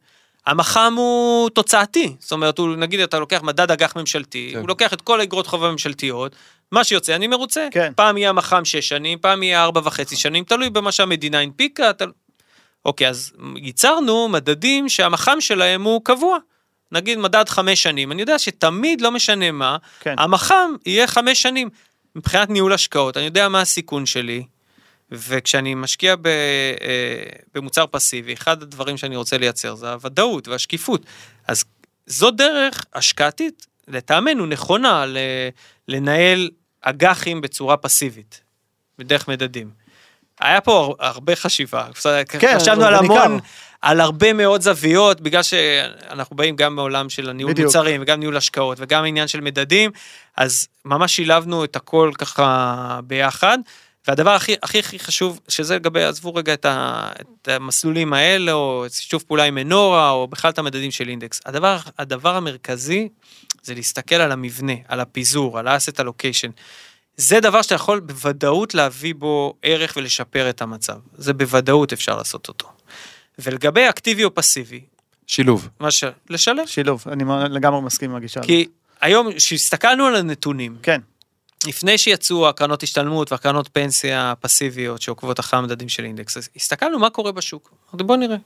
המח"מ 0.45 0.93
הוא 0.97 1.49
תוצאתי. 1.49 2.15
זאת 2.19 2.31
אומרת, 2.31 2.57
הוא, 2.57 2.75
נגיד 2.75 2.99
אתה 2.99 3.19
לוקח 3.19 3.41
מדד 3.43 3.71
אג"ח 3.71 3.95
ממשלתי, 3.95 4.49
כן. 4.53 4.59
הוא 4.59 4.67
לוקח 4.67 4.93
את 4.93 5.01
כל 5.01 5.19
האגרות 5.19 5.47
חוב 5.47 5.63
הממשלתיות, 5.63 6.35
מה 6.71 6.83
שיוצא 6.83 7.15
אני 7.15 7.27
מרוצה. 7.27 7.67
כן. 7.71 7.91
פעם 7.95 8.17
יהיה 8.17 8.29
המח"מ 8.29 8.65
שש 8.65 8.89
שנים, 8.89 9.19
פעם 9.19 9.43
יהיה 9.43 9.63
ארבע 9.63 9.81
וחצי 9.83 10.15
שנים, 10.15 10.43
תלוי 10.43 10.69
במה 10.69 10.91
שהמדינה 10.91 11.39
הנפיקה. 11.39 11.93
תל... 11.93 12.11
אוקיי, 12.86 13.09
אז 13.09 13.34
ייצרנו 13.55 14.30
מדדים 14.30 14.89
שהמח"מ 14.89 15.41
שלהם 15.41 15.84
הוא 15.84 16.01
קבוע. 16.03 16.38
נגיד 16.91 17.17
מדד 17.17 17.49
חמש 17.49 17.84
שנים, 17.84 18.11
אני 18.11 18.21
יודע 18.21 18.39
שתמיד, 18.39 19.01
לא 19.01 19.11
משנה 19.11 19.51
מה, 19.51 19.78
כן. 19.99 20.15
המח"מ 20.17 20.75
יהיה 20.86 21.07
חמש 21.07 21.41
שנים. 21.41 21.69
מבחינת 22.15 22.49
ניהול 22.49 22.73
השקעות, 22.73 23.17
אני 23.17 23.25
יודע 23.25 23.49
מה 23.49 23.61
הסיכון 23.61 24.05
שלי, 24.05 24.43
וכשאני 25.11 25.75
משקיע 25.75 26.15
ב, 26.15 26.28
אה, 26.28 26.34
במוצר 27.53 27.86
פסיבי, 27.91 28.34
אחד 28.34 28.63
הדברים 28.63 28.97
שאני 28.97 29.15
רוצה 29.15 29.38
לייצר 29.38 29.75
זה 29.75 29.91
הוודאות 29.91 30.47
והשקיפות. 30.47 31.05
אז 31.47 31.63
זו 32.05 32.32
דרך 32.32 32.86
השקעתית, 32.93 33.67
לטעמנו, 33.88 34.45
נכונה 34.45 35.05
לנהל 35.88 36.49
אג"חים 36.82 37.41
בצורה 37.41 37.78
פסיבית, 37.78 38.41
בדרך 38.97 39.28
מדדים. 39.28 39.69
היה 40.39 40.61
פה 40.61 40.71
הר- 40.99 41.07
הרבה 41.07 41.35
חשיבה, 41.35 41.88
כן, 42.39 42.59
חשבנו 42.59 42.81
זה 42.81 42.88
על 42.88 42.99
ניכר. 43.01 43.13
המון, 43.13 43.39
על 43.81 44.01
הרבה 44.01 44.33
מאוד 44.33 44.61
זוויות, 44.61 45.21
בגלל 45.21 45.43
שאנחנו 45.43 46.35
באים 46.35 46.55
גם 46.55 46.75
מעולם 46.75 47.09
של 47.09 47.29
הניהול 47.29 47.51
בדיוק. 47.51 47.65
מוצרים 47.65 48.01
וגם 48.01 48.19
ניהול 48.19 48.38
השקעות 48.38 48.77
וגם 48.81 49.05
עניין 49.05 49.27
של 49.27 49.41
מדדים, 49.41 49.91
אז 50.38 50.67
ממש 50.85 51.15
שילבנו 51.15 51.63
את 51.63 51.75
הכל 51.75 52.11
ככה 52.17 52.99
ביחד. 53.03 53.57
והדבר 54.07 54.29
הכי 54.29 54.55
הכי 54.63 54.79
הכי 54.79 54.99
חשוב, 54.99 55.39
שזה 55.47 55.75
לגבי, 55.75 56.03
עזבו 56.03 56.35
רגע 56.35 56.53
את, 56.53 56.65
ה, 56.65 57.09
את 57.21 57.47
המסלולים 57.47 58.13
האלה, 58.13 58.51
או 58.51 58.85
את 58.85 58.91
שיתוף 58.91 59.23
פעולה 59.23 59.43
עם 59.43 59.55
מנורה, 59.55 60.09
או 60.09 60.27
בכלל 60.27 60.51
את 60.51 60.59
המדדים 60.59 60.91
של 60.91 61.09
אינדקס. 61.09 61.41
הדבר, 61.45 61.77
הדבר 61.99 62.35
המרכזי 62.35 63.09
זה 63.63 63.73
להסתכל 63.73 64.15
על 64.15 64.31
המבנה, 64.31 64.73
על 64.88 64.99
הפיזור, 64.99 65.59
על 65.59 65.67
ה-asset 65.67 65.99
allocation. 65.99 66.51
זה 67.18 67.39
דבר 67.39 67.61
שאתה 67.61 67.76
יכול 67.76 67.99
בוודאות 67.99 68.74
להביא 68.74 69.15
בו 69.15 69.53
ערך 69.61 69.93
ולשפר 69.97 70.49
את 70.49 70.61
המצב. 70.61 70.97
זה 71.18 71.34
בוודאות 71.34 71.93
אפשר 71.93 72.18
לעשות 72.18 72.47
אותו. 72.47 72.68
ולגבי 73.39 73.89
אקטיבי 73.89 74.24
או 74.24 74.36
פסיבי, 74.36 74.82
שילוב. 75.28 75.70
מה 75.80 75.91
ש... 75.91 76.03
לשלב. 76.30 76.65
שילוב, 76.65 77.03
אני 77.11 77.24
לגמרי 77.49 77.82
מסכים 77.82 78.09
עם 78.09 78.15
הגישה 78.15 78.39
הזאת. 78.39 78.47
כי 78.47 78.68
היום, 79.01 79.34
כשהסתכלנו 79.34 80.05
על 80.05 80.15
הנתונים, 80.15 80.78
כן, 80.84 81.01
לפני 81.68 81.97
שיצאו 81.97 82.49
הקרנות 82.49 82.84
השתלמות 82.84 83.32
והקרנות 83.32 83.70
פנסיה 83.74 84.32
הפסיביות 84.32 85.01
שעוקבות 85.01 85.39
אחרי 85.39 85.59
המדדים 85.59 85.89
של 85.89 86.03
אינדקס, 86.03 86.38
אז 86.38 86.49
הסתכלנו 86.55 86.99
מה 86.99 87.09
קורה 87.09 87.32
בשוק. 87.32 87.72
אמרתי 87.91 88.03
בוא 88.03 88.18
נראה. 88.18 88.38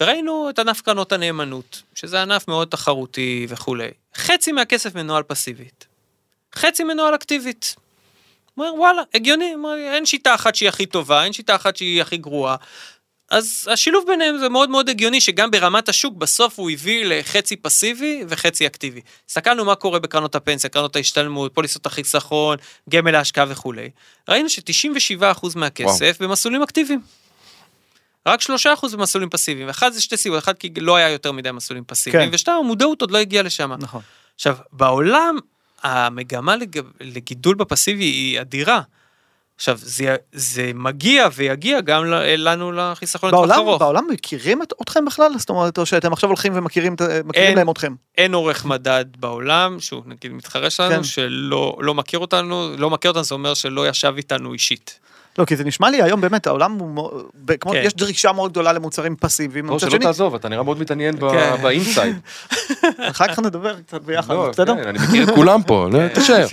וראינו 0.00 0.50
את 0.50 0.58
ענף 0.58 0.80
קרנות 0.80 1.12
הנאמנות, 1.12 1.82
שזה 1.94 2.22
ענף 2.22 2.48
מאוד 2.48 2.68
תחרותי 2.68 3.46
וכולי. 3.48 3.90
חצי 4.16 4.52
מהכסף 4.52 4.94
מנוהל 4.94 5.22
פסיבית. 5.22 5.86
חצי 6.54 6.84
מנוהל 6.84 7.14
אקטיבית. 7.14 7.76
אומר 8.58 8.74
וואלה, 8.74 9.02
הגיוני, 9.14 9.54
אין 9.92 10.06
שיטה 10.06 10.34
אחת 10.34 10.54
שהיא 10.54 10.68
הכי 10.68 10.86
טובה, 10.86 11.24
אין 11.24 11.32
שיטה 11.32 11.54
אחת 11.54 11.76
שהיא 11.76 12.02
הכי 12.02 12.16
גרועה. 12.16 12.56
אז 13.30 13.68
השילוב 13.72 14.04
ביניהם 14.06 14.38
זה 14.38 14.48
מאוד 14.48 14.70
מאוד 14.70 14.88
הגיוני 14.88 15.20
שגם 15.20 15.50
ברמת 15.50 15.88
השוק 15.88 16.14
בסוף 16.14 16.58
הוא 16.58 16.70
הביא 16.70 17.04
לחצי 17.04 17.56
פסיבי 17.56 18.24
וחצי 18.28 18.66
אקטיבי. 18.66 19.00
הסתכלנו 19.28 19.64
מה 19.64 19.74
קורה 19.74 19.98
בקרנות 19.98 20.34
הפנסיה, 20.34 20.70
קרנות 20.70 20.96
ההשתלמות, 20.96 21.54
פוליסות 21.54 21.86
החיסכון, 21.86 22.56
גמל 22.90 23.14
ההשקעה 23.14 23.44
וכולי. 23.48 23.90
ראינו 24.28 24.48
ש-97% 24.48 25.46
מהכסף 25.56 26.16
במסלולים 26.20 26.62
אקטיביים. 26.62 27.00
רק 28.26 28.40
3% 28.42 28.46
במסלולים 28.92 29.30
פסיביים. 29.30 29.68
אחד 29.68 29.92
זה 29.92 30.02
שתי 30.02 30.16
סיבות, 30.16 30.38
אחד 30.42 30.58
כי 30.58 30.70
לא 30.76 30.96
היה 30.96 31.10
יותר 31.10 31.32
מדי 31.32 31.50
מסלולים 31.50 31.84
פסיביים, 31.84 32.28
כן. 32.28 32.34
ושתיים 32.34 32.58
המודעות 32.58 33.00
עוד 33.00 33.10
לא 33.10 33.18
הגיעה 33.18 33.42
לשם. 33.42 33.72
נכון. 33.78 34.00
עכשיו, 34.34 34.56
בעולם 34.72 35.38
המגמה 35.82 36.56
לג... 36.56 36.80
לגידול 37.00 37.54
בפסיבי 37.54 38.04
היא 38.04 38.40
אדירה. 38.40 38.80
עכשיו, 39.56 39.78
זה, 39.80 40.16
זה 40.32 40.70
מגיע 40.74 41.28
ויגיע 41.34 41.80
גם 41.80 42.04
לנו 42.04 42.72
לחיסכון 42.72 43.28
לטווח 43.28 43.50
ארוך. 43.50 43.82
בעולם 43.82 44.04
מכירים 44.10 44.62
את, 44.62 44.72
אתכם 44.82 45.04
בכלל? 45.04 45.32
זאת 45.38 45.50
אומרת, 45.50 45.78
או 45.78 45.86
שאתם 45.86 46.12
עכשיו 46.12 46.30
הולכים 46.30 46.52
ומכירים 46.56 46.96
אין. 47.34 47.56
להם 47.56 47.70
אתכם? 47.70 47.94
אין 48.18 48.34
עורך 48.34 48.64
מדד 48.64 49.04
בעולם, 49.18 49.80
שהוא 49.80 50.02
נגיד 50.06 50.32
מתחרה 50.32 50.70
שלנו, 50.70 50.94
כן. 50.94 51.02
שלא 51.02 51.76
לא 51.80 51.94
מכיר 51.94 52.18
אותנו, 52.18 52.70
לא 52.78 52.90
מכיר 52.90 53.10
אותנו, 53.10 53.24
זה 53.24 53.34
אומר 53.34 53.54
שלא 53.54 53.88
ישב 53.88 54.14
איתנו 54.16 54.52
אישית. 54.52 55.00
לא, 55.38 55.44
כי 55.44 55.56
זה 55.56 55.64
נשמע 55.64 55.90
לי 55.90 56.02
היום 56.02 56.20
באמת, 56.20 56.46
העולם 56.46 56.72
הוא, 56.72 56.88
מו- 56.90 57.10
כמו, 57.60 57.72
כן. 57.72 57.80
יש 57.84 57.94
דרישה 57.94 58.32
מאוד 58.32 58.50
גדולה 58.50 58.72
למוצרים 58.72 59.16
פסיביים. 59.16 59.66
לא, 59.66 59.78
שלא 59.78 59.90
שני, 59.90 59.98
תעזוב, 59.98 60.34
אתה 60.34 60.48
נראה 60.48 60.62
מאוד 60.62 60.80
מתעניין 60.80 61.16
ב- 61.16 61.30
כן. 61.30 61.62
באינסייד. 61.62 62.16
אחר 63.10 63.28
כך 63.28 63.38
נדבר 63.38 63.80
קצת 63.80 64.02
ביחד, 64.02 64.34
לא, 64.34 64.48
בסדר? 64.50 64.74
כן, 64.74 64.88
אני 64.88 64.98
מכיר 65.08 65.24
את 65.24 65.34
כולם 65.34 65.62
פה, 65.62 65.88
לא, 65.92 66.08
תישאר. 66.08 66.46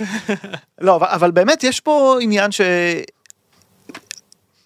לא, 0.80 0.96
אבל, 0.96 1.06
אבל 1.06 1.30
באמת 1.30 1.64
יש 1.64 1.80
פה 1.80 2.18
עניין 2.20 2.52
ש... 2.52 2.60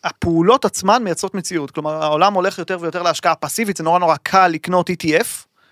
הפעולות 0.05 0.65
עצמן 0.65 1.05
מייצרות 1.05 1.35
מציאות. 1.35 1.71
כלומר, 1.71 2.03
העולם 2.03 2.35
הולך 2.35 2.59
יותר 2.59 2.79
ויותר 2.81 3.03
להשקעה 3.03 3.35
פסיבית, 3.35 3.77
זה 3.77 3.85
נורא 3.85 3.99
נורא 3.99 4.17
קל 4.23 4.49
לקנות 4.49 4.91
ETF, 4.91 5.27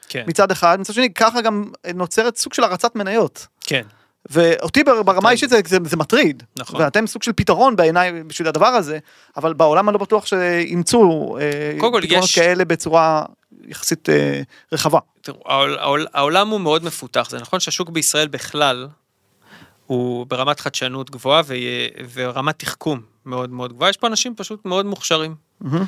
כן, 0.09 0.25
מצד 0.27 0.51
אחד, 0.51 0.81
מצד 0.81 0.93
שני, 0.93 1.13
ככה 1.15 1.41
גם 1.41 1.65
נוצרת 1.95 2.37
סוג 2.37 2.55
של 2.55 2.65
הרצת 2.65 2.97
מניות. 2.97 3.47
כן. 3.61 3.83
ואותי 4.31 4.85
בר- 4.85 5.03
ברמה 5.03 5.29
האישית 5.29 5.51
זה, 5.51 5.61
זה, 5.67 5.79
זה 5.85 5.97
מטריד. 5.97 6.43
נכון. 6.59 6.81
ואתם 6.81 7.07
סוג 7.07 7.23
של 7.23 7.33
פתרון 7.33 7.77
בעיניי 7.77 8.23
בשביל 8.23 8.49
הדבר 8.49 8.67
הזה, 8.67 8.99
אבל 9.37 9.53
בעולם 9.53 9.89
אני 9.89 9.95
לא 9.95 9.99
בטוח 10.01 10.27
שאימצו 10.27 11.37
אה, 11.41 11.73
פתרונות 11.77 12.25
יש- 12.25 12.35
כאלה 12.39 12.65
בצורה 12.65 13.25
יחסית 13.69 14.09
אה, 14.09 14.41
רחבה. 14.73 14.99
תראו, 15.21 15.39
העול- 15.47 15.79
העול- 15.79 16.07
העולם 16.15 16.49
הוא 16.49 16.61
מאוד 16.61 16.85
מפותח, 16.85 17.27
זה 17.31 17.39
נכון 17.39 17.61
שהשוק 17.61 17.91
בישראל 17.91 18.29
בכלל 18.29 18.89
הוא 19.87 20.27
ברמת 20.27 20.61
חדשנות 20.61 21.11
גבוהה 21.11 21.43
ו- 21.47 21.55
ורמת 22.15 22.59
תחכום 22.59 23.01
מאוד 23.27 23.51
מאוד 23.51 23.73
גבוהה, 23.73 23.91
יש 23.91 23.97
פה 23.97 24.07
אנשים 24.07 24.35
פשוט 24.37 24.65
מאוד 24.65 24.87
מוכשרים. 24.87 25.35
מהמם. 25.61 25.85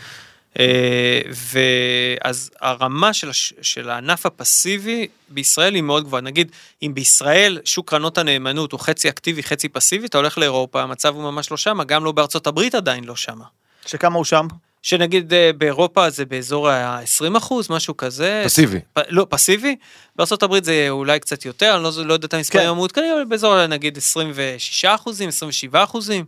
אה, 0.59 1.21
ואז 1.53 2.51
הרמה 2.61 3.13
של, 3.13 3.31
הש... 3.31 3.53
של 3.63 3.91
הענף 3.91 4.27
הפסיבי 4.27 5.07
בישראל 5.29 5.75
היא 5.75 5.83
מאוד 5.83 6.05
גבוהה. 6.05 6.23
נגיד, 6.23 6.53
אם 6.83 6.95
בישראל 6.95 7.59
שוק 7.65 7.91
קרנות 7.91 8.19
הנאמנות 8.19 8.73
הוא 8.73 8.81
חצי 8.81 9.09
אקטיבי, 9.09 9.43
חצי 9.43 9.69
פסיבי, 9.69 10.07
אתה 10.07 10.19
הולך 10.19 10.39
לאירופה, 10.39 10.83
המצב 10.83 11.15
הוא 11.15 11.23
ממש 11.23 11.51
לא 11.51 11.57
שמה, 11.57 11.85
גם 11.85 12.05
לא 12.05 12.13
בארצות 12.13 12.47
הברית 12.47 12.75
עדיין 12.75 13.05
לא 13.05 13.17
שמה. 13.17 13.45
שכמה 13.87 14.17
הוא 14.17 14.25
שם? 14.25 14.47
שנגיד 14.83 15.35
אה, 15.35 15.51
באירופה 15.53 16.11
זה 16.11 16.25
באזור 16.25 16.69
ה-20 16.71 17.39
אחוז, 17.39 17.71
משהו 17.71 17.97
כזה. 17.97 18.43
פסיבי. 18.45 18.81
פ... 18.93 18.99
לא, 19.09 19.27
פסיבי. 19.31 19.77
בארה"ב 20.17 20.65
זה 20.65 20.87
אולי 20.91 21.21
קצת 21.21 21.45
יותר, 21.45 21.75
אני 21.75 21.83
לא, 21.83 21.91
לא 22.05 22.13
יודע 22.13 22.27
את 22.27 22.35
המספרים 22.35 22.65
כן. 22.65 22.71
המעודכנים, 22.71 23.13
אבל 23.13 23.25
באזור 23.25 23.67
נגיד 23.67 23.97
26 23.97 24.85
אחוזים, 24.85 25.29
27 25.29 25.85
אחוזים. 25.85 26.25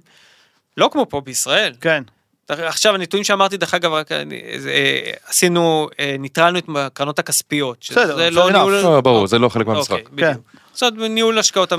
לא 0.77 0.89
כמו 0.93 1.07
פה 1.09 1.21
בישראל. 1.21 1.75
כן. 1.81 2.03
עכשיו 2.51 2.95
הנתונים 2.95 3.25
שאמרתי 3.25 3.57
דרך 3.57 3.75
אגב 3.75 3.93
רק 3.93 4.13
אני- 4.13 4.43
זה, 4.59 4.71
אה, 4.71 5.13
עשינו 5.27 5.89
אה, 6.01 6.17
ניטרלנו 6.19 6.59
את 6.59 6.65
הקרנות 6.77 7.19
הכספיות. 7.19 7.87
בסדר, 7.91 8.31
לא 8.31 8.51
ניהול... 8.53 9.01
ברור, 9.01 9.27
זה 9.27 9.39
לא 9.39 9.49
חלק 9.49 9.67
מהמשחק. 9.67 9.91
אוקיי, 9.93 10.05
בדיוק. 10.13 10.45
זאת 10.73 10.93
אומרת, 10.93 11.11
ניהול 11.11 11.39
השקעות 11.39 11.73
אה, 11.73 11.79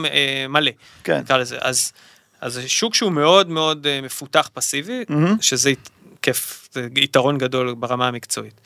מלא, 0.50 0.72
כן. 1.04 1.22
אז 1.62 1.92
אז 2.42 2.54
זה 2.54 2.70
שוק 2.70 2.96
שהוא 2.96 3.12
מאוד 3.12 3.50
מאוד 3.50 3.88
אה, 3.88 4.00
מפותח 4.02 4.50
פסיבי. 4.54 5.04
שזה 5.42 5.72
כיף, 6.22 6.70
זה 6.72 6.88
יתרון 6.96 7.38
גדול 7.38 7.74
ברמה 7.74 8.08
המקצועית. 8.08 8.62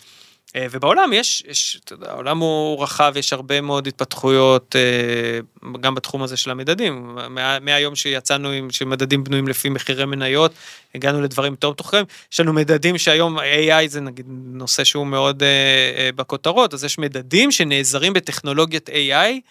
אה, 0.56 0.66
ובעולם 0.72 1.14
יש, 1.14 1.44
יש, 1.48 1.80
אתה 1.84 1.94
יודע, 1.94 2.12
העולם 2.12 2.38
הוא 2.38 2.84
רחב, 2.84 3.14
יש 3.16 3.34
הרבה 3.34 3.62
מאוד 3.62 3.88
התפתחויות, 3.88 4.76
אה, 4.76 5.72
גם 5.80 5.96
בתחום 5.96 6.24
הזה 6.24 6.38
של 6.38 6.52
המדדים. 6.52 7.18
מה, 7.30 7.60
מהיום 7.60 7.96
שיצאנו 7.96 8.50
עם, 8.50 8.72
שמדדים 8.72 9.24
בנויים 9.24 9.48
לפי 9.48 9.70
מחירי 9.70 10.06
מניות, 10.06 10.52
הגענו 10.96 11.22
לדברים 11.22 11.54
יותר 11.54 11.70
מתוחכמים. 11.70 12.06
יש 12.34 12.40
לנו 12.40 12.54
מדדים 12.54 12.98
שהיום 12.98 13.40
AI 13.40 13.88
זה 13.88 14.02
נגיד 14.02 14.26
נושא 14.30 14.84
שהוא 14.84 15.08
מאוד 15.08 15.44
אה, 15.44 16.10
בכותרות, 16.16 16.74
אז 16.74 16.84
יש 16.84 16.98
מדדים 16.98 17.52
שנעזרים 17.52 18.14
בטכנולוגיית 18.14 18.90
AI. 18.90 19.42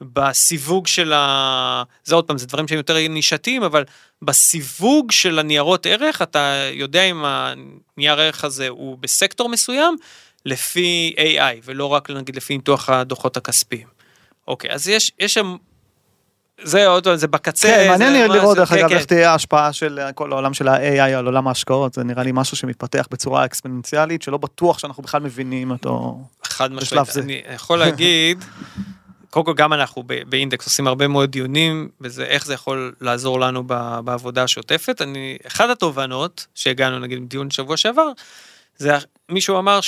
בסיווג 0.00 0.86
של 0.86 1.12
ה... 1.12 1.82
זה 2.04 2.14
עוד 2.14 2.24
פעם, 2.24 2.38
זה 2.38 2.46
דברים 2.46 2.68
שהם 2.68 2.78
יותר 2.78 3.08
נישתיים, 3.08 3.62
אבל 3.62 3.84
בסיווג 4.22 5.10
של 5.10 5.38
הניירות 5.38 5.86
ערך, 5.86 6.22
אתה 6.22 6.68
יודע 6.72 7.02
אם 7.02 7.24
הנייר 7.24 8.20
ערך 8.20 8.44
הזה 8.44 8.68
הוא 8.68 8.98
בסקטור 8.98 9.48
מסוים, 9.48 9.96
לפי 10.44 11.14
AI, 11.18 11.60
ולא 11.64 11.86
רק 11.86 12.10
נגיד 12.10 12.36
לפי 12.36 12.56
ניתוח 12.56 12.90
הדוחות 12.90 13.36
הכספיים. 13.36 13.86
אוקיי, 14.48 14.70
אז 14.70 14.88
יש, 14.88 15.12
יש 15.18 15.34
שם... 15.34 15.56
זה 16.62 16.86
עוד 16.86 17.04
פעם, 17.04 17.16
זה 17.16 17.28
בקצה. 17.28 17.68
כן, 17.68 17.88
מעניין 17.88 18.12
לי 18.12 18.28
לראות 18.28 18.56
דרך 18.56 18.68
כן, 18.68 18.78
אגב 18.78 18.88
כן. 18.88 18.94
איך 18.94 19.04
תהיה 19.04 19.30
ההשפעה 19.30 19.72
של 19.72 20.00
כל 20.14 20.32
העולם 20.32 20.54
של 20.54 20.68
ה-AI 20.68 21.00
על 21.00 21.26
עולם 21.26 21.48
ההשקעות, 21.48 21.94
זה 21.94 22.04
נראה 22.04 22.22
לי 22.22 22.30
משהו 22.34 22.56
שמתפתח 22.56 23.06
בצורה 23.10 23.44
אקספוננציאלית, 23.44 24.22
שלא 24.22 24.36
בטוח 24.36 24.78
שאנחנו 24.78 25.02
בכלל 25.02 25.20
מבינים 25.20 25.70
אותו. 25.70 26.18
חד 26.44 26.72
משמעית. 26.72 27.16
אני 27.16 27.42
יכול 27.54 27.78
להגיד, 27.84 28.44
קודם 29.30 29.46
כל 29.46 29.54
גם 29.54 29.72
אנחנו 29.72 30.02
באינדקס 30.28 30.66
עושים 30.66 30.86
הרבה 30.86 31.08
מאוד 31.08 31.30
דיונים, 31.30 31.88
וזה 32.00 32.24
איך 32.24 32.46
זה 32.46 32.54
יכול 32.54 32.94
לעזור 33.00 33.40
לנו 33.40 33.64
בעבודה 34.04 34.42
השוטפת. 34.42 35.02
אני, 35.02 35.38
אחת 35.46 35.70
התובנות 35.70 36.46
שהגענו 36.54 36.98
נגיד 36.98 37.24
בדיון 37.24 37.50
שבוע 37.50 37.76
שעבר, 37.76 38.08
זה 38.76 38.96
מישהו 39.28 39.58
אמר 39.58 39.80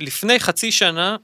שלפני 0.00 0.40
חצי 0.40 0.72
שנה, 0.72 1.16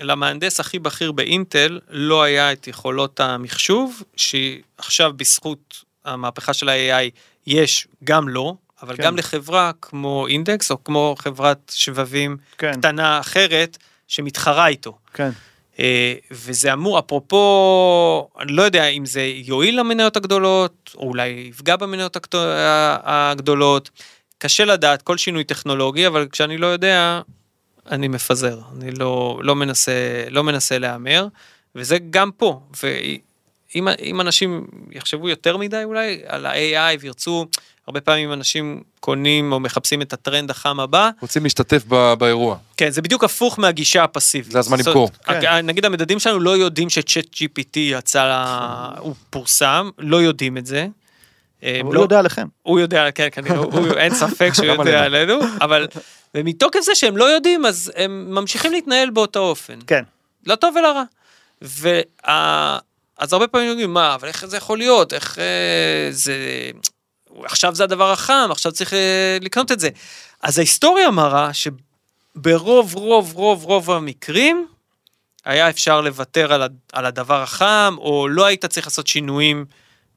למהנדס 0.00 0.60
הכי 0.60 0.78
בכיר 0.78 1.12
באינטל 1.12 1.80
לא 1.90 2.22
היה 2.22 2.52
את 2.52 2.68
יכולות 2.68 3.20
המחשוב, 3.20 4.02
שעכשיו 4.16 5.12
בזכות 5.16 5.84
המהפכה 6.04 6.52
של 6.52 6.68
ה-AI 6.68 7.10
יש 7.46 7.88
גם 8.04 8.28
לו, 8.28 8.56
אבל 8.82 8.96
כן. 8.96 9.02
גם 9.02 9.16
לחברה 9.16 9.70
כמו 9.82 10.26
אינדקס 10.26 10.70
או 10.70 10.84
כמו 10.84 11.14
חברת 11.18 11.72
שבבים 11.74 12.36
כן, 12.58 12.72
קטנה 12.72 13.20
אחרת 13.20 13.78
שמתחרה 14.08 14.66
איתו. 14.68 14.98
כן. 15.14 15.30
אה, 15.78 16.14
וזה 16.30 16.72
אמור, 16.72 16.98
אפרופו, 16.98 18.28
אני 18.40 18.52
לא 18.52 18.62
יודע 18.62 18.86
אם 18.86 19.06
זה 19.06 19.22
יועיל 19.22 19.80
למניות 19.80 20.16
הגדולות, 20.16 20.90
או 20.94 21.08
אולי 21.08 21.28
יפגע 21.50 21.76
במניות 21.76 22.16
הגדול- 22.16 22.48
הגדולות. 23.02 23.90
קשה 24.38 24.64
לדעת 24.64 25.02
כל 25.02 25.16
שינוי 25.18 25.44
טכנולוגי, 25.44 26.06
אבל 26.06 26.26
כשאני 26.32 26.58
לא 26.58 26.66
יודע, 26.66 27.20
אני 27.90 28.08
מפזר. 28.08 28.58
אני 28.76 28.90
לא, 28.90 29.40
לא 29.42 29.56
מנסה, 29.56 29.92
לא 30.30 30.44
מנסה 30.44 30.78
להמר, 30.78 31.26
וזה 31.74 31.98
גם 32.10 32.30
פה. 32.36 32.60
ואם 32.82 33.88
אם 34.02 34.20
אנשים 34.20 34.66
יחשבו 34.92 35.28
יותר 35.28 35.56
מדי 35.56 35.80
אולי 35.84 36.20
על 36.26 36.46
ה-AI 36.46 36.96
וירצו, 37.00 37.46
הרבה 37.86 38.00
פעמים 38.00 38.32
אנשים 38.32 38.82
קונים 39.00 39.52
או 39.52 39.60
מחפשים 39.60 40.02
את 40.02 40.12
הטרנד 40.12 40.50
החם 40.50 40.80
הבא, 40.80 41.10
רוצים 41.20 41.42
להשתתף 41.44 41.82
ב- 41.88 42.14
באירוע. 42.18 42.56
כן, 42.76 42.90
זה 42.90 43.02
בדיוק 43.02 43.24
הפוך 43.24 43.58
מהגישה 43.58 44.04
הפסיבית. 44.04 44.52
זה 44.52 44.58
הזמן 44.58 44.78
למכור. 44.86 45.10
הג- 45.26 45.46
נגיד 45.46 45.84
המדדים 45.84 46.18
שלנו 46.18 46.40
לא 46.40 46.56
יודעים 46.56 46.90
שצ'אט 46.90 47.24
GPT 47.34 47.76
יצא, 47.78 48.24
ל- 48.24 48.98
הוא 48.98 49.14
פורסם, 49.30 49.90
לא 49.98 50.16
יודעים 50.16 50.58
את 50.58 50.66
זה. 50.66 50.86
אבל 51.62 51.70
הוא 51.82 51.94
לא- 51.94 52.00
יודע 52.00 52.18
עליכם. 52.18 52.46
הוא 52.62 52.80
יודע, 52.80 53.10
כן, 53.10 53.28
כנראה, 53.32 53.56
הוא- 53.56 53.96
אין 53.96 54.14
ספק 54.14 54.50
שהוא 54.54 54.66
יודע 54.78 55.04
עלינו, 55.04 55.34
אבל, 55.60 55.86
ומתוקף 56.34 56.80
זה 56.80 56.94
שהם 56.94 57.16
לא 57.16 57.24
יודעים, 57.24 57.66
אז 57.66 57.92
הם 57.96 58.34
ממשיכים 58.34 58.72
להתנהל 58.72 59.10
באותו 59.10 59.40
אופן. 59.40 59.78
כן. 59.86 60.04
לא 60.46 60.54
טוב 60.54 60.76
ולא 60.76 60.92
רע. 60.92 61.04
וה... 61.62 62.78
אז 63.18 63.32
הרבה 63.32 63.46
פעמים 63.46 63.70
אומרים, 63.70 63.94
מה, 63.94 64.14
אבל 64.14 64.28
איך 64.28 64.46
זה 64.46 64.56
יכול 64.56 64.78
להיות? 64.78 65.12
איך 65.12 65.38
אה, 65.38 66.08
זה... 66.10 66.36
עכשיו 67.44 67.74
זה 67.74 67.84
הדבר 67.84 68.12
החם, 68.12 68.48
עכשיו 68.50 68.72
צריך 68.72 68.94
אה, 68.94 69.38
לקנות 69.40 69.72
את 69.72 69.80
זה. 69.80 69.88
אז 70.42 70.58
ההיסטוריה 70.58 71.10
מראה 71.10 71.50
שברוב, 71.54 72.94
רוב, 72.94 73.32
רוב, 73.34 73.64
רוב 73.64 73.90
המקרים, 73.90 74.66
היה 75.44 75.70
אפשר 75.70 76.00
לוותר 76.00 76.52
על, 76.92 77.06
הדבר 77.06 77.42
החם, 77.42 77.96
או 77.98 78.28
לא 78.28 78.44
היית 78.44 78.64
צריך 78.64 78.86
לעשות 78.86 79.06
שינויים 79.06 79.64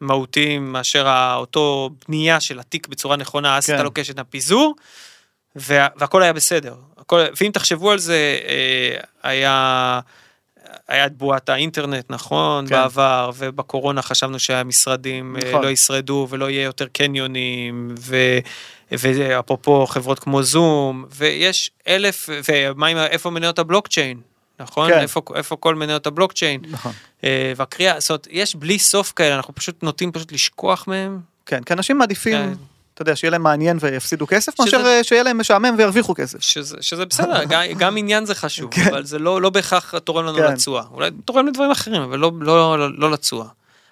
מהותיים 0.01 0.71
מאשר 0.73 1.33
אותו 1.35 1.89
בנייה 2.07 2.39
של 2.39 2.59
התיק 2.59 2.87
בצורה 2.87 3.15
נכונה, 3.15 3.57
אז 3.57 3.65
כן. 3.65 3.75
אתה 3.75 3.83
לוקש 3.83 4.09
את 4.09 4.19
הפיזור, 4.19 4.75
וה, 5.55 5.87
והכל 5.97 6.23
היה 6.23 6.33
בסדר. 6.33 6.75
הכל, 6.97 7.21
ואם 7.41 7.51
תחשבו 7.53 7.91
על 7.91 7.99
זה, 7.99 8.39
אה, 8.47 8.97
היה... 9.23 9.99
היה 10.87 11.05
את 11.05 11.17
בועת 11.17 11.49
האינטרנט, 11.49 12.05
נכון, 12.09 12.67
כן. 12.67 12.75
בעבר, 12.75 13.31
ובקורונה 13.37 14.01
חשבנו 14.01 14.39
שהמשרדים 14.39 15.37
נכון. 15.37 15.49
נכון. 15.49 15.63
לא 15.63 15.69
ישרדו 15.69 16.27
ולא 16.29 16.49
יהיה 16.49 16.63
יותר 16.63 16.87
קניונים, 16.87 17.95
ו... 17.99 18.15
ואפרופו 18.91 19.85
חברות 19.87 20.19
כמו 20.19 20.43
זום, 20.43 21.05
ויש 21.15 21.71
אלף, 21.87 22.29
ומה 22.49 22.87
עם, 22.87 22.97
איפה 22.97 23.29
מניות 23.29 23.59
הבלוקצ'יין, 23.59 24.21
נכון? 24.59 24.89
כן. 24.89 24.99
איפה, 24.99 25.21
איפה 25.35 25.55
כל 25.55 25.75
מניות 25.75 26.07
הבלוקצ'יין? 26.07 26.61
נכון. 26.69 26.91
אה, 27.23 27.53
והקריאה, 27.55 27.99
זאת 27.99 28.09
אומרת, 28.09 28.27
יש 28.31 28.55
בלי 28.55 28.79
סוף 28.79 29.13
כאלה, 29.15 29.35
אנחנו 29.35 29.55
פשוט 29.55 29.83
נוטים 29.83 30.11
פשוט 30.11 30.31
לשכוח 30.31 30.87
מהם. 30.87 31.19
כן, 31.45 31.63
כי 31.63 31.73
אנשים 31.73 31.97
מעדיפים, 31.97 32.37
כן. 32.37 32.53
אתה 33.01 33.09
יודע, 33.09 33.15
שיהיה 33.15 33.31
להם 33.31 33.43
מעניין 33.43 33.77
ויפסידו 33.81 34.27
כסף, 34.27 34.51
שזה- 34.55 34.63
מאשר 34.63 34.85
אה, 34.87 35.03
שיהיה 35.03 35.23
להם 35.23 35.37
משעמם 35.39 35.75
וירוויחו 35.77 36.13
כסף. 36.15 36.41
שזה, 36.41 36.77
שזה 36.81 37.05
בסדר, 37.05 37.43
גם, 37.49 37.61
גם 37.77 37.97
עניין 37.97 38.25
זה 38.25 38.35
חשוב, 38.35 38.71
כן. 38.73 38.87
אבל 38.89 39.05
זה 39.05 39.19
לא, 39.19 39.41
לא 39.41 39.49
בהכרח 39.49 39.93
תורם 39.99 40.25
לנו 40.25 40.37
כן. 40.37 40.43
לתשואה. 40.53 40.83
אולי 40.91 41.09
תורם 41.25 41.47
לדברים 41.47 41.71
אחרים, 41.71 42.01
אבל 42.01 42.19
לא, 42.19 42.31
לא, 42.41 42.79
לא, 42.79 42.97
לא 42.97 43.11
לתשואה. 43.11 43.47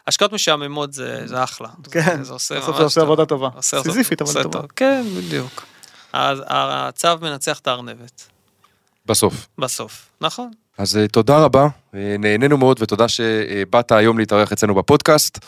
השקעות 0.07 0.33
משעממות 0.33 0.93
זה, 0.93 1.21
זה 1.25 1.43
אחלה. 1.43 1.67
כן, 1.91 2.17
זה, 2.17 2.23
זה 2.23 2.33
עושה 2.33 2.55
ממש 2.55 2.77
זה 2.77 2.83
עושה 2.83 2.99
טוב. 3.01 3.03
עבודה 3.09 3.25
טובה. 3.25 3.49
עושה- 3.55 3.83
סיזיפית, 3.83 4.21
אבל 4.21 4.43
טובה. 4.43 4.59
טוב. 4.59 4.65
כן, 4.75 5.03
בדיוק. 5.17 5.63
אז 6.13 6.39
הצו 6.47 7.07
מנצח 7.21 7.59
את 7.59 7.67
הארנבת, 7.67 8.21
בסוף. 9.05 9.47
בסוף, 9.57 10.05
נכון. 10.21 10.51
אז 10.77 10.97
אה, 10.97 11.07
תודה 11.07 11.37
רבה, 11.43 11.67
אה, 11.95 12.15
נהנינו 12.19 12.57
מאוד 12.57 12.77
ותודה 12.81 13.07
שבאת 13.07 13.91
היום 13.91 14.17
להתארח 14.17 14.51
אצלנו 14.51 14.75
בפודקאסט. 14.75 15.39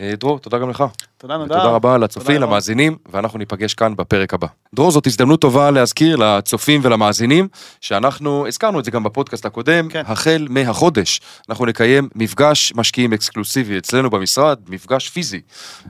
אה, 0.00 0.16
דרור, 0.16 0.38
תודה 0.38 0.58
גם 0.58 0.70
לך. 0.70 0.84
תודה 1.18 1.36
נדב. 1.36 1.44
ותודה 1.44 1.64
רבה 1.64 1.98
לצופים, 1.98 2.34
ירון. 2.34 2.48
למאזינים, 2.48 2.96
ואנחנו 3.12 3.38
ניפגש 3.38 3.74
כאן 3.74 3.96
בפרק 3.96 4.34
הבא. 4.34 4.46
דרור, 4.74 4.90
זאת 4.90 5.06
הזדמנות 5.06 5.40
טובה 5.40 5.70
להזכיר 5.70 6.16
לצופים 6.16 6.80
ולמאזינים, 6.84 7.48
שאנחנו, 7.80 8.46
הזכרנו 8.46 8.78
את 8.78 8.84
זה 8.84 8.90
גם 8.90 9.02
בפודקאסט 9.02 9.46
הקודם, 9.46 9.88
כן. 9.88 10.02
החל 10.06 10.46
מהחודש, 10.50 11.20
אנחנו 11.48 11.66
נקיים 11.66 12.08
מפגש 12.14 12.72
משקיעים 12.76 13.12
אקסקלוסיבי 13.12 13.78
אצלנו 13.78 14.10
במשרד, 14.10 14.58
מפגש 14.68 15.08
פיזי. 15.08 15.40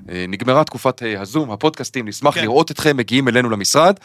אה, 0.09 0.25
נגמרה 0.29 0.65
תקופת 0.65 1.03
אה, 1.03 1.21
הזום, 1.21 1.51
הפודקאסטים, 1.51 2.09
נשמח 2.09 2.35
כן. 2.35 2.43
לראות 2.43 2.71
אתכם 2.71 2.97
מגיעים 2.97 3.29
אלינו 3.29 3.51
למשרד. 3.51 3.97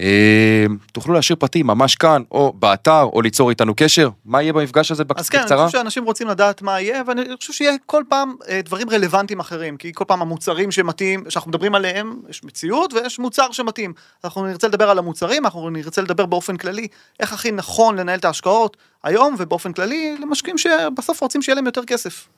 אה, 0.00 0.66
תוכלו 0.92 1.14
להשאיר 1.14 1.36
פרטים 1.36 1.66
ממש 1.66 1.94
כאן, 1.94 2.22
או 2.30 2.52
באתר, 2.56 3.02
או 3.12 3.22
ליצור 3.22 3.50
איתנו 3.50 3.72
קשר. 3.76 4.08
מה 4.24 4.42
יהיה 4.42 4.52
במפגש 4.52 4.90
הזה 4.90 5.04
בק- 5.04 5.18
אז 5.18 5.28
כן, 5.28 5.38
אני 5.38 5.44
בקצרה? 5.44 5.66
חושב 5.66 5.78
שאנשים 5.78 6.04
רוצים 6.04 6.28
לדעת 6.28 6.62
מה 6.62 6.80
יהיה, 6.80 7.02
ואני 7.06 7.22
חושב 7.40 7.52
שיהיה 7.52 7.72
כל 7.86 8.02
פעם 8.08 8.34
אה, 8.48 8.60
דברים 8.64 8.90
רלוונטיים 8.90 9.40
אחרים, 9.40 9.76
כי 9.76 9.92
כל 9.94 10.04
פעם 10.08 10.22
המוצרים 10.22 10.70
שמתאים, 10.70 11.24
שאנחנו 11.28 11.48
מדברים 11.50 11.74
עליהם, 11.74 12.16
יש 12.28 12.44
מציאות 12.44 12.92
ויש 12.94 13.18
מוצר 13.18 13.52
שמתאים. 13.52 13.92
אנחנו 14.24 14.46
נרצה 14.46 14.68
לדבר 14.68 14.90
על 14.90 14.98
המוצרים, 14.98 15.44
אנחנו 15.44 15.70
נרצה 15.70 16.02
לדבר 16.02 16.26
באופן 16.26 16.56
כללי, 16.56 16.88
איך 17.20 17.32
הכי 17.32 17.50
נכון 17.50 17.96
לנהל 17.98 18.18
את 18.18 18.24
ההשקעות 18.24 18.76
היום, 19.04 19.34
ובאופן 19.38 19.72
כללי 19.72 20.16
למשקיעים 20.20 20.58
שבסוף 20.58 21.20
רוצים 21.20 21.42
שיהיה 21.42 21.54
להם 21.56 21.66
יותר 21.66 21.84
כסף. 21.84 22.28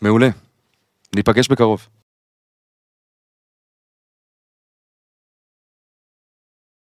מעולה. 0.00 0.28
ניפגש 1.16 1.48
בקרוב. 1.48 1.86